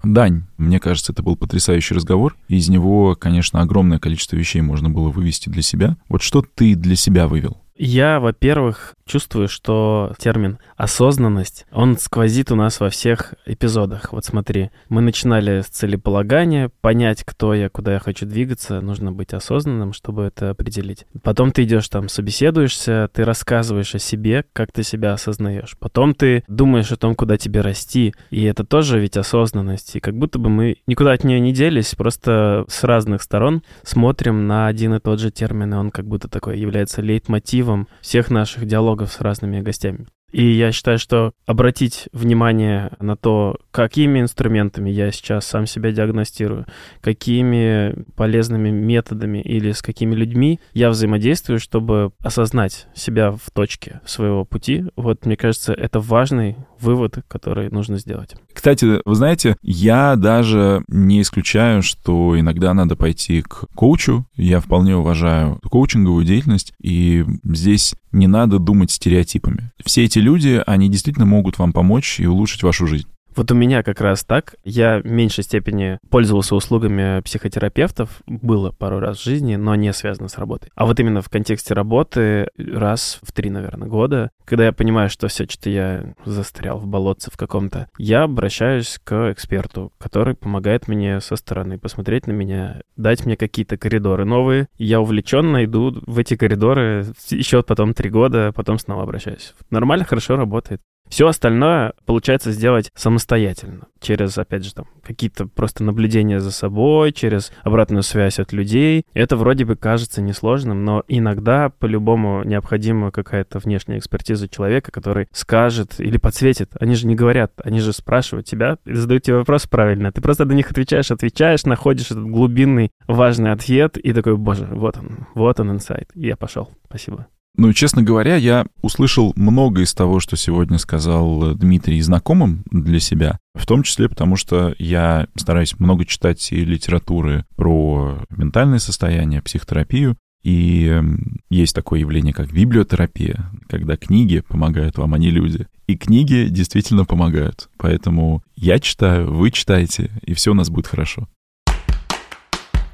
Дань, 0.06 0.44
мне 0.58 0.80
кажется, 0.80 1.12
это 1.12 1.24
был 1.24 1.36
потрясающий 1.36 1.96
разговор. 1.96 2.36
Из 2.48 2.70
него, 2.70 3.16
конечно, 3.16 3.62
огромное 3.62 4.00
количество 4.00 4.36
вещей 4.36 4.62
можно 4.62 4.90
было 4.90 5.10
вывести 5.10 5.50
для 5.50 5.62
себя. 5.62 5.98
Вот 6.08 6.22
что 6.22 6.42
ты 6.42 6.76
для 6.76 6.96
себя 6.96 7.28
вывел? 7.28 7.65
Я, 7.78 8.22
во-первых, 8.22 8.96
чувствую, 9.06 9.50
что 9.50 10.14
термин 10.18 10.60
осознанность, 10.78 11.66
он 11.74 11.98
сквозит 11.98 12.52
у 12.52 12.56
нас 12.56 12.80
во 12.80 12.90
всех 12.90 13.34
эпизодах. 13.46 14.14
Вот 14.14 14.24
смотри, 14.24 14.72
мы 14.88 15.02
начинали 15.02 15.60
с 15.60 15.66
целеполагания, 15.66 16.72
понять, 16.80 17.24
кто 17.26 17.54
я, 17.54 17.68
куда 17.68 17.94
я 17.94 18.00
хочу 18.00 18.26
двигаться, 18.26 18.80
нужно 18.80 19.12
быть 19.12 19.34
осознанным, 19.34 19.92
чтобы 19.92 20.24
это 20.24 20.52
определить. 20.52 21.06
Потом 21.22 21.52
ты 21.52 21.64
идешь 21.64 21.90
там, 21.90 22.08
собеседуешься, 22.08 23.10
ты 23.14 23.26
рассказываешь 23.26 23.94
о 23.94 24.00
себе, 24.00 24.46
как 24.54 24.72
ты 24.72 24.84
себя 24.84 25.12
осознаешь. 25.12 25.76
Потом 25.78 26.16
ты 26.16 26.46
думаешь 26.48 26.94
о 26.94 26.98
том, 26.98 27.14
куда 27.14 27.38
тебе 27.38 27.60
расти, 27.60 28.14
и 28.30 28.44
это 28.44 28.64
тоже 28.64 29.00
ведь 29.02 29.18
осознанность. 29.18 29.98
И 29.98 30.00
как 30.00 30.18
будто 30.18 30.40
бы 30.40 30.50
мы 30.50 30.78
никуда 30.88 31.12
от 31.12 31.26
нее 31.26 31.42
не 31.42 31.52
делись, 31.52 31.94
просто 31.96 32.64
с 32.70 32.86
разных 32.86 33.22
сторон 33.22 33.64
смотрим 33.84 34.48
на 34.48 34.68
один 34.68 34.94
и 34.94 35.00
тот 35.02 35.20
же 35.20 35.30
термин, 35.30 35.74
и 35.74 35.78
он 35.78 35.92
как 35.92 36.08
будто 36.08 36.30
такой 36.30 36.58
является 36.58 37.02
лейтмотивом 37.02 37.65
мотивом 37.66 37.88
всех 38.02 38.30
наших 38.30 38.66
диалогов 38.66 39.12
с 39.12 39.22
разными 39.22 39.62
гостями. 39.62 40.06
И 40.32 40.52
я 40.52 40.74
считаю, 40.74 41.00
что 41.00 41.32
обратить 41.46 42.10
внимание 42.12 42.92
на 43.00 43.16
то, 43.16 43.58
какими 43.72 44.20
инструментами 44.20 44.90
я 44.90 45.12
сейчас 45.12 45.46
сам 45.46 45.66
себя 45.66 45.92
диагностирую, 45.92 46.66
какими 47.00 47.96
полезными 48.18 48.70
методами 48.70 49.38
или 49.38 49.72
с 49.72 49.82
какими 49.82 50.14
людьми 50.14 50.60
я 50.74 50.90
взаимодействую, 50.90 51.60
чтобы 51.60 52.12
осознать 52.20 52.88
себя 52.94 53.32
в 53.32 53.50
точке 53.54 54.02
своего 54.06 54.44
пути, 54.44 54.86
вот 54.98 55.26
мне 55.26 55.38
кажется, 55.38 55.72
это 55.72 56.02
важный 56.02 56.58
вывод, 56.86 57.20
который 57.28 57.70
нужно 57.70 57.98
сделать. 57.98 58.36
Кстати, 58.54 59.02
вы 59.04 59.16
знаете, 59.16 59.58
я 59.62 60.16
даже 60.16 60.84
не 60.88 61.22
исключаю, 61.22 61.82
что 61.82 62.40
иногда 62.40 62.74
надо 62.74 62.96
пойти 62.96 63.42
к 63.42 63.66
коучу. 63.76 64.26
Я 64.36 64.60
вполне 64.60 64.96
уважаю 64.96 65.60
коучинговую 65.70 66.26
деятельность, 66.26 66.74
и 66.82 67.26
здесь 67.44 67.96
не 68.12 68.28
надо 68.28 68.60
думать 68.60 68.92
стереотипами. 68.92 69.72
Все 69.84 70.06
эти 70.06 70.20
люди, 70.20 70.62
они 70.66 70.90
действительно 70.90 71.26
могут 71.26 71.60
вам 71.60 71.74
помочь 71.74 72.20
и 72.20 72.28
улучшить 72.28 72.64
вашу 72.64 72.88
жизнь. 72.88 73.08
Вот 73.36 73.52
у 73.52 73.56
меня 73.56 73.84
как 73.84 74.02
раз 74.02 74.24
так. 74.24 74.56
Я 74.64 75.00
в 75.00 75.06
меньшей 75.06 75.44
степени 75.44 76.00
пользовался 76.10 76.56
услугами 76.56 77.22
психотерапевтов. 77.22 78.22
Было 78.26 78.72
пару 78.72 79.00
раз 79.00 79.18
в 79.18 79.24
жизни, 79.24 79.56
но 79.56 79.76
не 79.76 79.92
связано 79.94 80.30
с 80.30 80.38
работой. 80.38 80.70
А 80.76 80.86
вот 80.86 81.00
именно 81.00 81.22
в 81.22 81.30
контексте 81.30 81.74
работы 81.74 82.48
раз 82.58 83.20
в 83.22 83.32
три, 83.32 83.50
наверное, 83.50 83.88
года, 83.88 84.32
когда 84.46 84.66
я 84.66 84.72
понимаю, 84.72 85.10
что 85.10 85.28
все, 85.28 85.46
что-то 85.46 85.70
я 85.70 86.14
застрял 86.24 86.78
в 86.78 86.88
болотце 86.88 87.30
в 87.32 87.38
каком-то, 87.38 87.90
я 87.98 88.24
обращаюсь 88.24 89.00
к 89.04 89.32
эксперту, 89.32 89.92
который 89.98 90.36
помогает 90.36 90.88
мне 90.88 91.20
со 91.20 91.36
стороны 91.36 91.78
посмотреть 91.78 92.28
на 92.28 92.32
меня, 92.32 92.82
дать 92.96 93.26
мне 93.26 93.36
какие-то 93.36 93.78
коридоры 93.78 94.26
новые. 94.26 94.68
Я 94.78 95.02
увлеченно 95.02 95.66
иду 95.66 95.94
в 96.06 96.18
эти 96.20 96.36
коридоры 96.36 97.06
еще 97.30 97.64
потом 97.64 97.94
три 97.94 98.10
года, 98.10 98.54
потом 98.56 98.80
снова 98.80 99.04
обращаюсь. 99.04 99.54
Нормально, 99.70 100.06
хорошо 100.06 100.38
работает. 100.38 100.82
Все 101.10 101.28
остальное 101.28 101.94
получается 102.06 102.52
сделать 102.52 102.92
самостоятельно, 102.96 103.88
через, 104.02 104.38
опять 104.38 104.66
же, 104.66 104.74
там, 104.74 104.88
какие-то 105.04 105.48
просто 105.48 105.84
наблюдения 105.84 106.40
за 106.40 106.52
собой, 106.52 107.12
через 107.12 107.52
обратную 107.64 108.04
связь 108.04 108.40
от 108.40 108.54
людей. 108.54 109.06
Это 109.14 109.36
вроде 109.38 109.66
бы 109.66 109.76
кажется 109.76 110.22
несложным, 110.22 110.84
но 110.84 111.04
иногда 111.08 111.70
по-любому 111.70 112.44
необходима 112.44 113.12
какая-то 113.12 113.60
внешняя 113.60 114.00
экспертиза 114.00 114.48
человека, 114.48 114.92
который 114.92 115.28
скажет 115.32 116.00
или 116.00 116.18
подсветит. 116.18 116.72
Они 116.80 116.96
же 116.96 117.08
не 117.08 117.16
говорят, 117.16 117.54
они 117.64 117.80
же 117.80 117.94
спрашивают 117.94 118.48
тебя 118.48 118.78
и 118.86 118.94
задают 118.94 119.24
тебе 119.24 119.38
вопрос 119.38 119.68
правильно. 119.68 120.12
Ты 120.12 120.22
просто 120.22 120.46
на 120.46 120.54
них 120.54 120.72
отвечаешь, 120.72 121.12
отвечаешь, 121.12 121.66
находишь 121.66 122.12
этот 122.12 122.26
глубинный 122.26 122.92
важный 123.08 123.52
ответ 123.52 123.98
и 123.98 124.12
такой, 124.12 124.38
боже, 124.38 124.68
вот 124.72 124.98
он, 124.98 125.28
вот 125.36 125.60
он 125.60 125.72
инсайт. 125.72 126.10
И 126.16 126.28
я 126.28 126.36
пошел. 126.36 126.72
Спасибо. 126.88 127.28
Ну, 127.58 127.72
честно 127.72 128.04
говоря, 128.04 128.36
я 128.36 128.66
услышал 128.82 129.32
много 129.38 129.82
из 129.82 129.94
того, 129.94 130.20
что 130.20 130.36
сегодня 130.36 130.78
сказал 130.78 131.56
Дмитрий 131.56 132.02
знакомым 132.02 132.64
для 132.70 133.00
себя, 133.00 133.40
в 133.54 133.66
том 133.66 133.84
числе 133.84 134.10
потому, 134.10 134.36
что 134.36 134.76
я 134.78 135.28
стараюсь 135.38 135.80
много 135.80 136.06
читать 136.06 136.52
и 136.52 136.66
литературы 136.66 137.46
про 137.56 138.20
ментальное 138.30 138.80
состояние, 138.80 139.42
психотерапию, 139.42 140.18
и 140.44 141.02
есть 141.50 141.74
такое 141.74 142.02
явление, 142.02 142.34
как 142.34 142.52
библиотерапия, 142.52 143.50
когда 143.68 143.96
книги 143.96 144.42
помогают 144.42 144.98
вам, 144.98 145.14
а 145.14 145.18
не 145.18 145.32
люди. 145.32 145.66
И 145.88 145.96
книги 145.96 146.48
действительно 146.50 147.06
помогают. 147.06 147.70
Поэтому 147.78 148.44
я 148.56 148.80
читаю, 148.80 149.34
вы 149.34 149.50
читаете, 149.50 150.12
и 150.22 150.34
все 150.34 150.52
у 150.52 150.54
нас 150.54 150.70
будет 150.70 150.88
хорошо. 150.88 151.28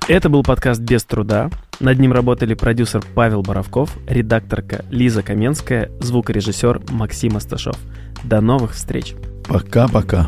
Это 0.08 0.30
был 0.30 0.44
подкаст 0.44 0.82
«Без 0.82 1.04
труда». 1.04 1.50
Над 1.82 2.00
ним 2.00 2.14
работали 2.14 2.54
продюсер 2.54 3.04
Павел 3.16 3.42
Боровков, 3.42 3.98
редакторка 4.08 4.86
Лиза 4.92 5.24
Каменская, 5.24 5.90
звукорежиссер 6.00 6.84
Максим 6.92 7.38
Асташов. 7.38 7.76
До 8.24 8.40
новых 8.40 8.74
встреч. 8.74 9.16
Пока-пока. 9.48 10.28